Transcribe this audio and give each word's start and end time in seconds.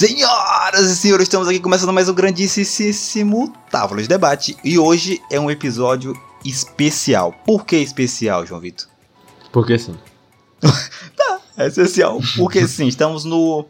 Senhoras 0.00 0.88
e 0.88 0.96
senhores, 0.96 1.24
estamos 1.24 1.46
aqui 1.46 1.60
começando 1.60 1.92
mais 1.92 2.08
um 2.08 2.14
grandíssimo 2.14 3.52
Távola 3.70 4.00
de 4.00 4.08
Debate. 4.08 4.56
E 4.64 4.78
hoje 4.78 5.20
é 5.30 5.38
um 5.38 5.50
episódio 5.50 6.18
especial. 6.42 7.34
Por 7.44 7.66
que 7.66 7.76
especial, 7.76 8.46
João 8.46 8.62
Vitor? 8.62 8.88
Porque 9.52 9.78
sim. 9.78 9.94
É 11.54 11.66
especial 11.66 12.18
porque 12.38 12.66
sim, 12.66 12.86
estamos 12.86 13.26
no. 13.26 13.66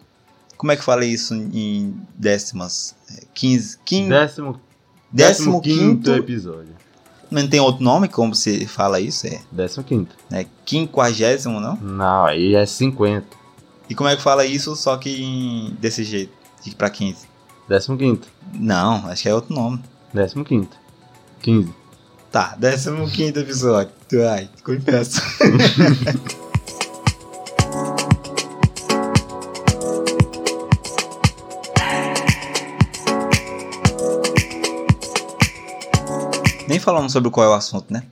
Como 0.56 0.70
é 0.70 0.76
que 0.76 0.84
fala 0.84 1.04
isso 1.04 1.34
em 1.34 2.00
décimas? 2.14 2.94
É, 3.10 3.24
15. 3.34 3.78
15 3.84 4.08
Décimo, 4.08 4.60
décimo 5.10 5.60
décimo 5.60 5.60
quinto 5.60 6.12
episódio. 6.12 6.76
Não 7.28 7.48
tem 7.48 7.58
outro 7.58 7.82
nome 7.82 8.06
como 8.06 8.36
você 8.36 8.68
fala 8.68 9.00
isso? 9.00 9.26
É, 9.26 9.40
Décimo 9.50 9.82
quinto. 9.82 10.14
é 10.30 10.46
quinquagésimo, 10.64 11.58
não? 11.58 11.74
Não, 11.74 12.24
aí 12.24 12.54
é 12.54 12.64
50. 12.64 13.39
E 13.90 13.94
como 13.94 14.08
é 14.08 14.16
que 14.16 14.22
fala 14.22 14.46
isso 14.46 14.74
só 14.76 14.96
que 14.96 15.10
em- 15.22 15.76
desse 15.80 16.04
jeito? 16.04 16.32
De 16.64 16.74
pra 16.74 16.88
15? 16.88 17.26
Décimo 17.68 17.98
quinto. 17.98 18.28
Não, 18.54 19.06
acho 19.08 19.22
que 19.22 19.28
é 19.28 19.34
outro 19.34 19.54
nome. 19.54 19.82
Décimo 20.14 20.44
quinto. 20.44 20.76
15. 21.42 21.72
Tá, 22.30 22.54
décimo 22.56 23.08
quinto 23.10 23.40
episódio. 23.40 23.92
Ai, 24.32 24.48
confesso. 24.64 25.20
Nem 36.68 36.78
falamos 36.78 37.12
sobre 37.12 37.30
qual 37.30 37.46
é 37.46 37.50
o 37.50 37.54
assunto, 37.54 37.92
né? 37.92 38.04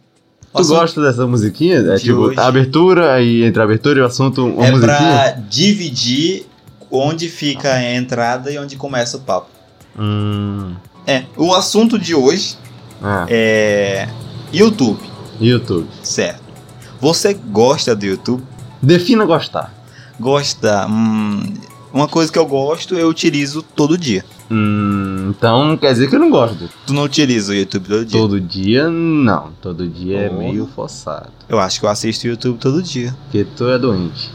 Tu 0.53 0.59
assunto 0.61 0.77
gosta 0.79 1.03
dessa 1.03 1.27
musiquinha? 1.27 1.77
É 1.79 1.95
de 1.97 2.03
tipo, 2.05 2.19
hoje. 2.19 2.39
a 2.41 2.47
abertura, 2.47 3.13
aí 3.13 3.43
entre 3.45 3.61
a 3.61 3.65
abertura 3.65 3.99
e 3.99 4.03
o 4.03 4.07
assunto, 4.07 4.47
uma 4.47 4.67
é 4.67 4.71
musiquinha? 4.71 4.97
pra 4.97 5.31
dividir 5.49 6.47
onde 6.91 7.29
fica 7.29 7.73
a 7.75 7.95
entrada 7.95 8.51
e 8.51 8.59
onde 8.59 8.77
começa 8.77 9.17
o 9.17 9.21
papo. 9.21 9.49
Hum. 9.99 10.75
É, 11.07 11.25
o 11.37 11.55
assunto 11.55 11.99
de 11.99 12.15
hoje 12.15 12.57
É. 13.29 14.07
é 14.09 14.09
YouTube, 14.53 15.01
YouTube. 15.41 15.87
certo? 16.03 16.43
Você 17.01 17.35
gosta 17.35 17.95
do 17.95 18.05
YouTube? 18.07 18.43
Defina 18.83 19.25
gostar. 19.25 19.73
Gosta? 20.19 20.87
Hum, 20.87 21.55
uma 21.93 22.09
coisa 22.09 22.33
que 22.33 22.39
eu 22.39 22.47
gosto, 22.47 22.95
eu 22.97 23.09
utilizo 23.09 23.63
todo 23.63 23.97
dia. 23.99 24.25
Hum, 24.51 25.29
então 25.31 25.65
não 25.65 25.77
quer 25.77 25.93
dizer 25.93 26.09
que 26.09 26.17
eu 26.17 26.21
não 26.21 26.31
gosto. 26.31 26.69
Tu 26.87 26.95
não 26.95 27.03
utiliza 27.03 27.53
o 27.53 27.55
YouTube 27.55 27.89
todo 27.89 28.05
dia? 28.05 28.21
Todo 28.21 28.41
dia, 28.41 28.89
não. 28.89 29.53
Todo 29.61 29.87
dia 29.87 30.19
é 30.21 30.29
Porra. 30.29 30.41
meio 30.41 30.67
forçado. 30.67 31.31
Eu 31.49 31.59
acho 31.59 31.81
que 31.81 31.87
eu 31.87 31.91
assisto 31.91 32.27
o 32.27 32.31
YouTube 32.31 32.59
todo 32.59 32.83
dia. 32.83 33.15
Porque 33.25 33.45
tu 33.45 33.69
é 33.69 33.79
doente. 33.79 34.31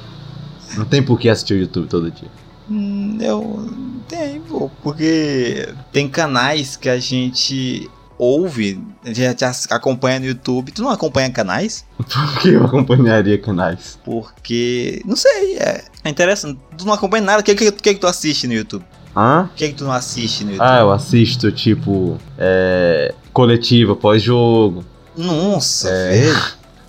Não 0.77 0.85
tem 0.85 1.01
por 1.01 1.19
que 1.19 1.29
assistir 1.29 1.55
o 1.55 1.57
YouTube 1.57 1.87
todo 1.87 2.11
dia. 2.11 2.29
Hum, 2.69 3.17
eu 3.19 3.69
tenho, 4.07 4.41
porque 4.81 5.69
tem 5.91 6.07
canais 6.07 6.75
que 6.77 6.87
a 6.87 6.97
gente 6.99 7.89
ouve, 8.17 8.81
a 9.03 9.11
gente 9.11 9.43
acompanha 9.69 10.19
no 10.19 10.25
YouTube. 10.27 10.71
Tu 10.71 10.81
não 10.81 10.89
acompanha 10.89 11.29
canais? 11.29 11.85
Por 11.97 12.39
que 12.39 12.49
eu 12.49 12.63
acompanharia 12.65 13.37
canais? 13.37 13.99
Porque, 14.05 15.01
não 15.05 15.15
sei, 15.15 15.57
é, 15.57 15.83
é 16.03 16.09
interessante. 16.09 16.59
Tu 16.77 16.85
não 16.85 16.93
acompanha 16.93 17.23
nada. 17.23 17.41
O 17.41 17.43
que, 17.43 17.53
que, 17.53 17.71
que, 17.71 17.93
que 17.93 17.99
tu 17.99 18.07
assiste 18.07 18.47
no 18.47 18.53
YouTube? 18.53 18.85
Hã? 19.15 19.49
O 19.51 19.55
que, 19.55 19.67
que 19.69 19.75
tu 19.75 19.83
não 19.83 19.91
assiste 19.91 20.43
no 20.43 20.51
YouTube? 20.51 20.67
Ah, 20.67 20.79
eu 20.79 20.91
assisto, 20.91 21.51
tipo, 21.51 22.17
é, 22.37 23.13
coletiva, 23.31 23.95
pós-jogo, 23.95 24.83
Nossa, 25.15 25.89
É. 25.89 26.21
velho. 26.21 26.43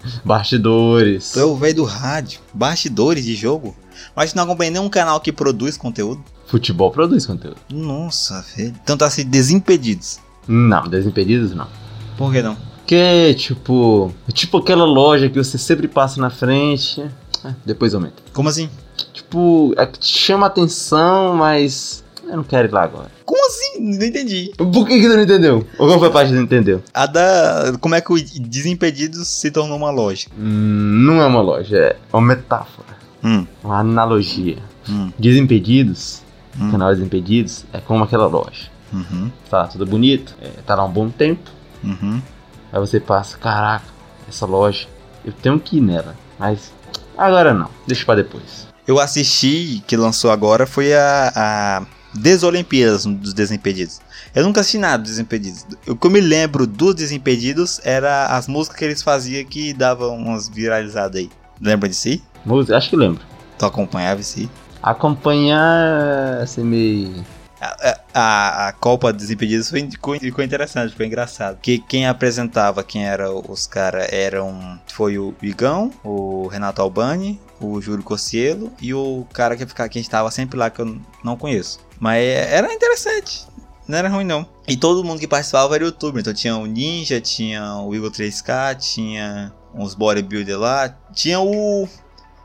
bastidores. 0.24 1.30
Tu 1.32 1.40
é 1.40 1.44
o 1.44 1.56
velho 1.56 1.76
do 1.76 1.84
rádio. 1.84 2.40
Bastidores 2.52 3.24
de 3.24 3.34
jogo. 3.34 3.74
Mas 4.14 4.32
tu 4.32 4.36
não 4.36 4.44
acompanha 4.44 4.70
nenhum 4.70 4.88
canal 4.88 5.20
que 5.20 5.32
produz 5.32 5.76
conteúdo? 5.76 6.22
Futebol 6.46 6.90
produz 6.90 7.26
conteúdo. 7.26 7.56
Nossa, 7.70 8.44
velho. 8.56 8.74
Então 8.82 8.96
tá 8.96 9.06
assim, 9.06 9.24
desimpedidos. 9.24 10.18
Não, 10.46 10.86
Desimpedidos 10.88 11.54
não. 11.54 11.66
Por 12.18 12.32
que 12.32 12.42
não? 12.42 12.56
Que, 12.86 13.32
tipo, 13.34 14.12
é 14.28 14.32
tipo 14.32 14.58
aquela 14.58 14.84
loja 14.84 15.28
que 15.30 15.36
você 15.42 15.56
sempre 15.56 15.88
passa 15.88 16.20
na 16.20 16.28
frente, 16.28 17.00
é, 17.42 17.54
depois 17.64 17.94
aumenta. 17.94 18.22
Como 18.34 18.48
assim? 18.48 18.68
Tipo, 19.14 19.72
é 19.78 19.86
que 19.86 19.98
te 19.98 20.18
chama 20.18 20.46
atenção, 20.46 21.34
mas 21.34 22.03
eu 22.28 22.36
não 22.36 22.44
quero 22.44 22.68
ir 22.68 22.72
lá 22.72 22.82
agora. 22.84 23.10
Como 23.24 23.46
assim? 23.46 23.80
Não 23.80 24.04
entendi. 24.06 24.52
Por 24.56 24.86
que, 24.86 25.00
que 25.00 25.08
tu 25.08 25.14
não 25.16 25.22
entendeu? 25.22 25.66
Ou 25.78 25.86
qual 25.88 25.98
foi 25.98 26.08
a 26.08 26.10
parte 26.10 26.28
que 26.30 26.34
não 26.36 26.42
entendeu? 26.42 26.82
A 26.92 27.06
da. 27.06 27.72
Como 27.80 27.94
é 27.94 28.00
que 28.00 28.12
o 28.12 28.16
Desimpedidos 28.40 29.28
se 29.28 29.50
tornou 29.50 29.76
uma 29.76 29.90
loja? 29.90 30.28
Hum, 30.38 31.04
não 31.06 31.20
é 31.20 31.26
uma 31.26 31.40
loja, 31.40 31.76
é 31.76 31.96
uma 32.12 32.22
metáfora, 32.22 32.88
Hum, 33.22 33.46
uma 33.62 33.78
analogia. 33.78 34.58
hum, 34.88 35.10
Desimpedidos, 35.18 36.22
Hum. 36.58 36.70
canal 36.70 36.94
Desimpedidos, 36.94 37.64
é 37.72 37.80
como 37.80 38.04
aquela 38.04 38.26
loja. 38.26 38.70
uhum, 38.92 39.30
Tá 39.50 39.66
tudo 39.66 39.84
bonito, 39.84 40.34
é, 40.40 40.48
tá 40.66 40.74
lá 40.76 40.84
um 40.84 40.90
bom 40.92 41.10
tempo. 41.10 41.50
uhum. 41.82 42.20
Aí 42.72 42.80
você 42.80 42.98
passa, 43.00 43.36
caraca, 43.38 43.84
essa 44.28 44.46
loja, 44.46 44.86
eu 45.24 45.32
tenho 45.32 45.58
que 45.60 45.76
ir 45.78 45.80
nela. 45.80 46.14
Mas 46.38 46.72
agora 47.16 47.52
não, 47.54 47.68
deixa 47.86 48.04
pra 48.04 48.14
depois. 48.16 48.66
Eu 48.86 48.98
assisti, 49.00 49.82
que 49.86 49.96
lançou 49.96 50.30
agora, 50.30 50.66
foi 50.66 50.92
a 50.94 51.82
Desolimpíadas 52.14 53.04
dos 53.04 53.34
Desimpedidos. 53.34 54.00
Eu 54.34 54.44
nunca 54.44 54.60
assisti 54.60 54.78
nada 54.78 55.02
dos 55.02 55.12
Desimpedidos. 55.12 55.66
O 55.86 55.96
que 55.96 56.06
eu 56.06 56.10
me 56.10 56.20
lembro 56.20 56.66
dos 56.66 56.94
Desimpedidos 56.94 57.80
era 57.84 58.26
as 58.26 58.48
músicas 58.48 58.78
que 58.78 58.84
eles 58.84 59.02
faziam 59.02 59.44
que 59.44 59.72
davam 59.72 60.16
umas 60.16 60.48
viralizadas 60.48 61.20
aí. 61.20 61.30
Lembra 61.60 61.88
disso 61.88 62.08
aí? 62.08 62.22
Música, 62.44 62.76
acho 62.76 62.90
que 62.90 62.96
lembro. 62.96 63.22
Tu 63.58 63.64
acompanhava 63.64 64.20
aí? 64.20 64.48
Acompanhar, 64.82 66.42
assim, 66.42 66.64
meio. 66.64 67.24
A, 67.60 67.98
a, 68.12 68.68
a 68.68 68.72
Copa 68.72 69.12
dos 69.12 69.22
Desimpedidos 69.22 69.70
foi, 69.70 69.88
ficou, 70.20 70.44
interessante, 70.44 70.90
ficou 70.90 71.06
engraçado. 71.06 71.56
Porque 71.56 71.78
quem 71.78 72.06
apresentava, 72.06 72.84
quem 72.84 73.06
era 73.06 73.32
os 73.32 73.66
caras, 73.66 74.06
eram. 74.12 74.78
Foi 74.92 75.18
o 75.18 75.34
Igão, 75.42 75.90
o 76.04 76.46
Renato 76.48 76.82
Albani, 76.82 77.40
o 77.60 77.80
Júlio 77.80 78.02
Cossielo 78.02 78.72
e 78.80 78.92
o 78.94 79.26
cara 79.32 79.56
que, 79.56 79.64
ficava, 79.66 79.88
que 79.88 79.98
estava 79.98 80.30
sempre 80.30 80.58
lá 80.58 80.70
que 80.70 80.80
eu 80.80 80.96
não 81.22 81.36
conheço. 81.36 81.78
Mas 82.00 82.24
era 82.24 82.72
interessante. 82.72 83.46
Não 83.86 83.98
era 83.98 84.08
ruim, 84.08 84.24
não. 84.24 84.46
E 84.66 84.76
todo 84.76 85.04
mundo 85.04 85.20
que 85.20 85.28
participava 85.28 85.74
era 85.74 85.84
youtuber. 85.84 86.20
Então 86.20 86.32
tinha 86.32 86.56
o 86.56 86.64
Ninja, 86.66 87.20
tinha 87.20 87.76
o 87.82 87.94
Igor 87.94 88.10
3K, 88.10 88.76
tinha 88.76 89.52
uns 89.74 89.94
bodybuilder 89.94 90.58
lá. 90.58 90.94
Tinha 91.12 91.38
o. 91.40 91.86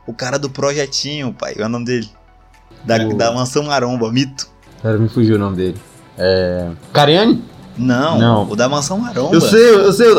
O 0.06 0.12
cara 0.14 0.38
do 0.38 0.50
projetinho, 0.50 1.32
pai. 1.32 1.54
Qual 1.54 1.64
é 1.64 1.66
o 1.66 1.70
nome 1.70 1.84
dele? 1.86 2.08
Da, 2.84 2.96
O- 2.96 3.16
da 3.16 3.32
Mansão 3.32 3.62
Maromba, 3.64 4.10
Mito. 4.12 4.48
Cara, 4.82 4.98
me 4.98 5.08
fugiu 5.08 5.36
o 5.36 5.38
nome 5.38 5.56
dele. 5.56 5.80
É. 6.18 6.70
Cariani? 6.92 7.42
Não, 7.80 8.18
Não. 8.18 8.50
o 8.50 8.54
da 8.54 8.68
Mansão 8.68 8.98
Maromba. 8.98 9.34
Eu 9.34 9.40
sei, 9.40 9.70
eu 9.74 9.92
sei, 9.92 10.06
eu 10.08 10.14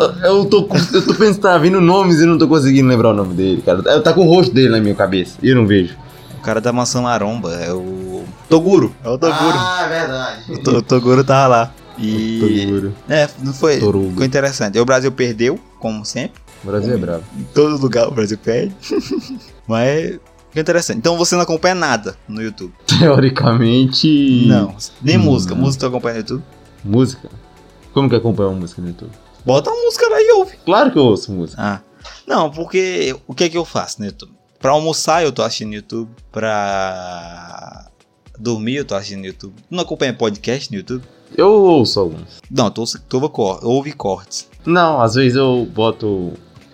tô, 0.46 0.68
eu 0.94 1.06
tô 1.06 1.14
pensando, 1.14 1.40
tá 1.42 1.58
vindo 1.58 1.80
nomes 1.80 2.20
e 2.20 2.26
não 2.26 2.38
tô 2.38 2.48
conseguindo 2.48 2.88
lembrar 2.88 3.10
o 3.10 3.14
nome 3.14 3.34
dele, 3.36 3.62
cara. 3.62 3.82
Eu- 3.86 4.02
Tá 4.02 4.12
com 4.14 4.26
o 4.26 4.30
rosto 4.30 4.54
dele 4.54 4.70
na 4.70 4.80
minha 4.80 4.96
cabeça 4.96 5.38
e 5.44 5.50
eu 5.50 5.56
não 5.56 5.68
vejo. 5.68 5.96
O 6.38 6.42
cara 6.42 6.60
da 6.60 6.74
Mansão 6.74 7.04
Maromba 7.04 7.54
é 7.54 7.72
o. 7.72 8.24
Toguro. 8.50 8.94
É 9.04 9.10
o 9.10 9.18
Toguro. 9.18 9.58
é 9.84 9.88
verdade. 9.90 10.52
O, 10.52 10.58
To- 10.64 10.78
o 10.78 10.82
Toguro 10.82 11.24
tava 11.24 11.48
lá. 11.48 11.72
E. 12.00 12.66
Toguro. 12.66 12.94
É, 13.08 13.30
não 13.44 13.54
foi. 13.54 13.78
Torugo. 13.80 14.10
Ficou 14.10 14.26
interessante. 14.26 14.76
E 14.78 14.82
o 14.82 14.86
Brasil 14.86 15.12
perdeu, 15.12 15.60
como 15.80 16.04
sempre. 16.04 16.42
O 16.64 16.68
Brasil 16.68 16.94
é 16.94 16.98
bravo. 16.98 17.24
Em 17.38 17.44
todo 17.54 17.80
lugar 17.80 18.08
o 18.08 18.12
Brasil 18.12 18.38
perde. 18.38 18.74
Mas. 19.68 20.20
Ficou 20.50 20.62
interessante. 20.62 20.98
Então 20.98 21.16
você 21.18 21.36
não 21.36 21.44
acompanha 21.44 21.76
nada 21.76 22.16
no 22.28 22.42
YouTube. 22.42 22.74
Teoricamente. 22.88 24.46
Não. 24.48 24.76
Nem 25.02 25.18
Hum. 25.18 25.22
música. 25.22 25.56
Música 25.56 25.82
tu 25.82 25.88
acompanha 25.88 26.16
no 26.16 26.20
YouTube? 26.22 26.44
Música? 26.84 27.30
Como 27.94 28.10
que 28.10 28.16
acompanha 28.16 28.50
uma 28.50 28.60
música 28.60 28.82
no 28.82 28.88
YouTube? 28.90 29.12
Bota 29.46 29.70
uma 29.72 29.84
música 29.84 30.08
lá 30.10 30.22
e 30.22 30.32
ouve. 30.34 30.58
Claro 30.66 30.92
que 30.92 30.98
eu 31.00 31.04
ouço 31.04 31.32
música. 31.32 31.62
Ah. 31.62 31.82
Não, 32.28 32.50
porque 32.50 33.16
o 33.28 33.34
que 33.34 33.44
é 33.46 33.50
que 33.50 33.58
eu 33.58 33.66
faço 33.66 34.00
no 34.00 34.06
YouTube? 34.06 34.32
Pra 34.60 34.72
almoçar 34.72 35.24
eu 35.24 35.32
tô 35.32 35.42
assistindo 35.42 35.70
no 35.70 35.76
YouTube. 35.76 36.10
Pra 36.32 37.88
dormir 38.40 38.76
eu 38.78 38.86
tô 38.86 38.96
assistindo 38.96 39.20
no 39.22 39.26
YouTube. 39.28 39.54
Tu 39.56 39.64
não 39.76 39.82
acompanha 39.84 40.14
podcast 40.14 40.72
no 40.72 40.78
YouTube? 40.78 41.04
Eu 41.36 41.50
ouço 41.50 42.00
alguns. 42.00 42.40
Não, 42.50 42.70
tô, 42.70 42.84
tô, 43.08 43.30
cor- 43.30 43.60
ouve 43.64 43.94
cortes. 43.94 44.48
Não, 44.66 45.02
às 45.02 45.16
vezes 45.16 45.36
eu 45.38 45.68
boto 45.74 46.08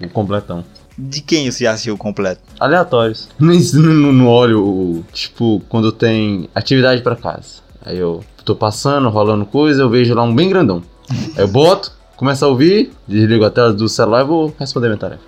o 0.02 0.10
completão. 0.14 0.64
De 0.98 1.22
quem 1.22 1.50
você 1.52 1.64
já 1.66 1.72
assistiu 1.72 1.96
completo? 1.98 2.42
Aleatórios. 2.60 3.30
Não, 3.40 4.28
olho, 4.28 4.64
o- 4.66 5.06
tipo, 5.14 5.62
quando 5.70 5.92
tem 5.92 6.50
atividade 6.56 7.02
pra 7.04 7.16
casa. 7.16 7.62
Aí 7.86 7.98
eu 8.00 8.24
tô 8.44 8.56
passando, 8.56 9.08
rolando 9.10 9.46
coisa, 9.46 9.84
eu 9.84 9.90
vejo 9.90 10.14
lá 10.16 10.24
um 10.24 10.34
bem 10.36 10.50
grandão. 10.50 10.82
Aí 11.10 11.44
eu 11.44 11.48
boto, 11.48 11.92
começo 12.16 12.44
a 12.46 12.48
ouvir, 12.48 12.92
desligo 13.08 13.46
a 13.46 13.50
tela 13.50 13.74
do 13.74 13.88
celular 13.88 14.22
e 14.22 14.28
vou 14.28 14.56
responder 14.60 14.88
minha 14.88 14.98
tarefa. 14.98 15.24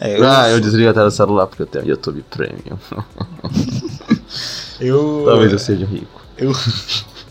É, 0.00 0.18
eu, 0.18 0.26
Ah, 0.26 0.48
eu 0.48 0.60
desligo 0.60 0.88
a 0.88 0.94
tela 0.94 1.06
do 1.06 1.14
celular 1.14 1.46
porque 1.46 1.62
eu 1.62 1.66
tenho 1.66 1.86
YouTube 1.86 2.24
Premium. 2.30 2.78
eu, 4.80 5.24
Talvez 5.26 5.52
eu 5.52 5.58
seja 5.58 5.84
rico. 5.86 6.20
eu, 6.38 6.52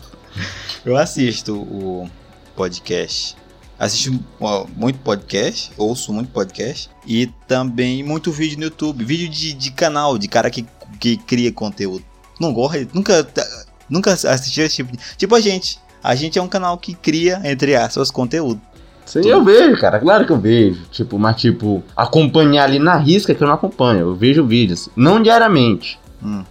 eu 0.84 0.96
assisto 0.96 1.54
o 1.56 2.08
podcast. 2.54 3.36
Assisto 3.78 4.12
muito 4.76 4.98
podcast, 5.00 5.72
ouço 5.78 6.12
muito 6.12 6.30
podcast 6.30 6.90
e 7.06 7.26
também 7.48 8.02
muito 8.02 8.30
vídeo 8.30 8.58
no 8.58 8.64
YouTube. 8.64 9.02
Vídeo 9.02 9.28
de, 9.28 9.54
de 9.54 9.70
canal, 9.70 10.18
de 10.18 10.28
cara 10.28 10.50
que, 10.50 10.66
que 10.98 11.16
cria 11.16 11.50
conteúdo. 11.50 12.04
Não 12.38 12.52
gosta, 12.52 12.86
nunca. 12.92 13.26
Nunca 13.88 14.12
assistiu 14.12 14.64
esse 14.66 14.76
tipo 14.76 14.92
de. 14.92 14.98
Tipo 15.16 15.34
a 15.34 15.40
gente. 15.40 15.80
A 16.02 16.14
gente 16.14 16.38
é 16.38 16.42
um 16.42 16.48
canal 16.48 16.76
que 16.78 16.94
cria, 16.94 17.40
entre 17.44 17.74
aspas, 17.76 18.10
conteúdo. 18.10 18.60
Sim, 19.06 19.26
eu 19.26 19.42
vejo, 19.44 19.78
cara. 19.80 19.98
Claro 19.98 20.24
que 20.24 20.32
eu 20.32 20.38
vejo. 20.38 20.82
Tipo, 20.90 21.18
mas 21.18 21.36
tipo, 21.40 21.82
acompanhar 21.96 22.64
ali 22.64 22.78
na 22.78 22.96
risca 22.96 23.34
que 23.34 23.42
eu 23.42 23.46
não 23.48 23.54
acompanho. 23.54 24.00
Eu 24.00 24.14
vejo 24.14 24.46
vídeos. 24.46 24.88
Não 24.94 25.20
diariamente. 25.20 25.98
Hum. 26.22 26.44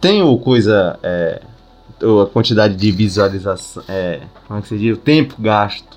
Tenho 0.00 0.36
coisa. 0.38 0.98
É, 1.02 1.42
ou 2.02 2.22
a 2.22 2.26
quantidade 2.26 2.76
de 2.76 2.90
visualização. 2.92 3.82
É, 3.88 4.20
como 4.46 4.58
é 4.58 4.62
que 4.62 4.68
se 4.68 4.78
diz? 4.78 4.94
O 4.96 5.00
tempo 5.00 5.34
gasto. 5.38 5.96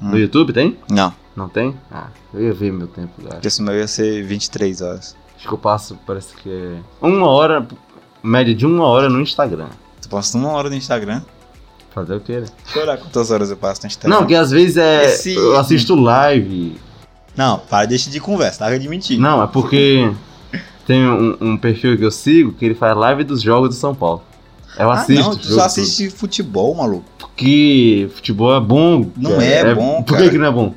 No 0.00 0.14
Hum. 0.14 0.18
YouTube 0.18 0.52
tem? 0.52 0.78
Não, 0.90 1.12
Não 1.36 1.48
tem? 1.48 1.76
Ah, 1.92 2.06
eu 2.32 2.42
ia 2.42 2.52
ver 2.54 2.72
meu 2.72 2.86
tempo 2.86 3.12
gasto. 3.22 3.32
porque 3.34 3.50
senão 3.50 3.74
ia 3.74 3.86
ser 3.86 4.22
23 4.24 4.80
horas. 4.80 5.14
Acho 5.36 5.46
que 5.46 5.52
eu 5.54 5.58
passo, 5.58 5.98
parece 6.06 6.34
que 6.36 6.50
é. 6.50 6.78
Uma 7.06 7.26
hora. 7.28 7.66
Média 8.22 8.54
de 8.54 8.64
uma 8.66 8.84
hora 8.86 9.08
no 9.08 9.20
Instagram. 9.20 9.68
Tu 10.02 10.08
posta 10.08 10.36
uma 10.38 10.50
hora 10.52 10.68
no 10.70 10.74
Instagram. 10.76 11.22
Fazer 11.94 12.14
o 12.14 12.20
quê, 12.20 12.40
né? 12.40 12.46
Olhar 12.76 12.96
quantas 12.98 13.30
horas 13.30 13.50
eu 13.50 13.56
passo 13.56 13.82
no 13.82 13.88
Instagram. 13.88 14.10
Não, 14.16 14.22
porque 14.22 14.34
às 14.34 14.50
vezes 14.50 14.76
é. 14.76 15.06
Esse- 15.06 15.34
Eu 15.34 15.58
assisto 15.58 15.94
live. 15.94 16.76
Não, 17.36 17.58
para, 17.58 17.86
deixa 17.86 18.10
de 18.10 18.20
conversa, 18.20 18.64
larga 18.64 18.78
de 18.78 18.88
mentir. 18.88 19.18
Não, 19.18 19.42
é 19.42 19.46
porque 19.46 20.10
tem 20.86 21.06
um, 21.06 21.36
um 21.40 21.56
perfil 21.56 21.96
que 21.96 22.04
eu 22.04 22.10
sigo 22.10 22.52
que 22.52 22.64
ele 22.64 22.74
faz 22.74 22.96
live 22.96 23.24
dos 23.24 23.40
jogos 23.42 23.70
do 23.70 23.74
São 23.74 23.94
Paulo. 23.94 24.22
Eu 24.78 24.90
ah, 24.90 24.94
assisto. 24.94 25.22
não, 25.22 25.36
tu 25.36 25.46
só 25.46 25.62
assiste 25.62 26.10
futebol, 26.10 26.74
maluco. 26.74 27.04
Porque 27.18 28.08
futebol 28.14 28.56
é 28.56 28.60
bom. 28.60 29.10
Não 29.16 29.32
cara. 29.32 29.44
é 29.44 29.74
bom, 29.74 30.02
Por 30.02 30.14
cara. 30.14 30.24
que, 30.24 30.30
que 30.30 30.38
não 30.38 30.46
é 30.46 30.50
bom? 30.52 30.74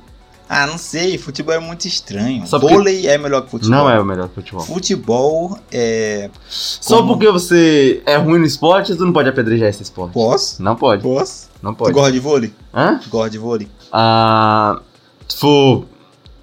Ah, 0.56 0.68
não 0.68 0.78
sei, 0.78 1.18
futebol 1.18 1.54
é 1.56 1.60
muito 1.60 1.88
estranho. 1.88 2.46
Só 2.46 2.60
porque- 2.60 2.76
Vôlei 2.76 3.08
é 3.08 3.18
melhor 3.18 3.42
que 3.44 3.50
futebol. 3.52 3.76
Não 3.78 3.90
é 3.90 4.00
o 4.00 4.06
melhor 4.06 4.28
que 4.30 4.36
futebol. 4.36 4.62
Futebol 4.64 5.58
é. 5.72 6.30
Só 6.50 6.98
Como? 6.98 7.10
porque 7.14 7.32
você 7.32 8.02
é 8.06 8.16
ruim 8.18 8.40
no 8.40 8.46
esporte, 8.46 8.96
tu 8.96 9.06
não 9.06 9.14
pode 9.14 9.30
apedrejar 9.30 9.70
esse 9.70 9.82
esporte. 9.84 10.14
Posso? 10.14 10.62
Não 10.62 10.76
pode. 10.76 11.02
Posso? 11.02 11.50
Não 11.62 11.74
Tu 11.74 11.78
pode. 11.78 11.94
gosta 11.94 12.12
de 12.12 12.20
vôlei? 12.20 12.54
Hã? 12.74 13.00
Tu 13.02 13.10
gosta 13.10 13.30
de 13.32 13.38
vôlei? 13.38 13.68
Ah, 13.92 14.80
se 15.28 15.38
for. 15.38 15.86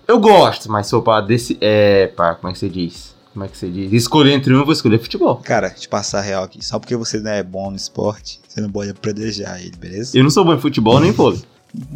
Eu 0.08 0.18
gosto, 0.18 0.70
mas 0.70 0.86
se 0.86 0.90
for 0.90 1.02
pra 1.02 1.20
desse. 1.20 1.56
É. 1.60 2.08
Pra, 2.08 2.34
como 2.34 2.50
é 2.50 2.52
que 2.52 2.58
você 2.58 2.68
diz? 2.68 3.14
Como 3.32 3.44
é 3.44 3.48
que 3.48 3.56
você 3.56 3.68
diz? 3.70 3.92
Escolher 3.92 4.32
entre 4.32 4.52
um, 4.52 4.58
eu 4.58 4.64
vou 4.64 4.72
escolher 4.72 4.98
futebol. 4.98 5.36
Cara, 5.36 5.70
te 5.70 5.88
passar 5.88 6.18
a 6.18 6.22
real 6.22 6.42
aqui. 6.42 6.64
Só 6.64 6.80
porque 6.80 6.96
você 6.96 7.20
não 7.20 7.30
é 7.30 7.44
bom 7.44 7.70
no 7.70 7.76
esporte, 7.76 8.40
você 8.48 8.60
não 8.60 8.68
pode 8.70 8.90
apedrejar 8.90 9.60
ele, 9.60 9.76
beleza? 9.78 10.18
Eu 10.18 10.24
não 10.24 10.30
sou 10.30 10.44
bom 10.44 10.52
em 10.54 10.58
futebol 10.60 10.98
nem 10.98 11.12
vôlei. 11.12 11.40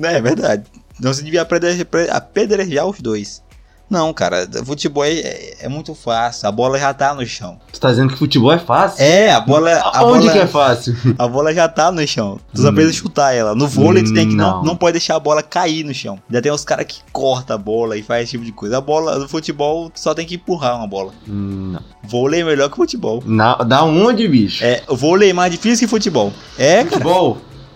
É 0.05 0.21
verdade. 0.23 0.63
Então 0.99 1.13
você 1.13 1.23
devia 1.23 1.43
apedrejar, 1.43 2.87
os 2.87 3.01
dois. 3.01 3.43
Não, 3.91 4.15
cara, 4.15 4.49
futebol 4.65 5.05
é, 5.05 5.57
é- 5.61 5.69
muito 5.69 5.95
fácil. 5.95 6.49
A 6.49 6.51
bola 6.51 6.79
já 6.79 6.93
tá 6.95 7.15
no 7.15 7.25
chão. 7.27 7.59
Tu 7.71 7.79
tá 7.79 7.91
dizendo 7.91 8.11
que 8.13 8.19
futebol 8.19 8.51
é 8.51 8.59
fácil? 8.59 9.05
É, 9.05 9.31
a 9.31 9.41
bola. 9.41 9.71
A 9.79 10.03
Onde 10.07 10.21
bola, 10.21 10.33
que 10.33 10.39
é 10.39 10.47
fácil? 10.47 10.97
A 11.19 11.29
bola 11.29 11.53
já 11.55 11.69
tá 11.69 11.93
no 11.93 12.05
chão. 12.09 12.41
Tu 12.53 12.63
só 12.63 12.71
Hum. 12.71 12.75
precisa 12.75 12.95
chutar 12.97 13.35
ela. 13.35 13.55
No 13.55 13.69
vôlei, 13.69 14.03
tu 14.03 14.15
tem 14.15 14.27
que 14.31 14.35
não. 14.35 14.57
Não. 14.57 14.65
não 14.65 14.77
pode 14.77 14.93
deixar 14.95 15.17
a 15.17 15.21
bola 15.21 15.43
cair 15.43 15.85
no 15.85 15.93
chão. 15.93 16.19
Ainda 16.29 16.41
tem 16.41 16.51
os 16.51 16.65
caras 16.65 16.87
que 16.87 16.97
cortam 17.13 17.55
a 17.57 17.59
bola 17.59 17.97
e 17.97 18.03
faz 18.03 18.23
esse 18.25 18.33
tipo 18.33 18.45
de 18.45 18.53
coisa. 18.53 18.79
A 18.79 18.81
bola 18.81 19.19
no 19.19 19.29
futebol, 19.29 19.91
tu 19.91 20.01
só 20.01 20.15
tem 20.15 20.27
que 20.27 20.37
empurrar 20.37 20.77
uma 20.79 20.87
bola. 20.87 21.13
Hum, 21.29 21.73
Não. 21.75 21.83
Vôlei 22.09 22.41
é 22.41 22.45
melhor 22.45 22.71
que 22.71 22.77
futebol. 22.77 23.23
Na, 23.27 23.55
da 23.57 23.85
onde, 23.85 24.27
bicho? 24.27 24.65
É, 24.65 24.83
o 24.89 24.97
vôlei 24.97 25.31
é 25.31 25.33
mais 25.35 25.53
difícil 25.53 25.87
que 25.87 25.91
futebol. 25.91 26.33
É, 26.59 26.85
cara. 26.85 27.05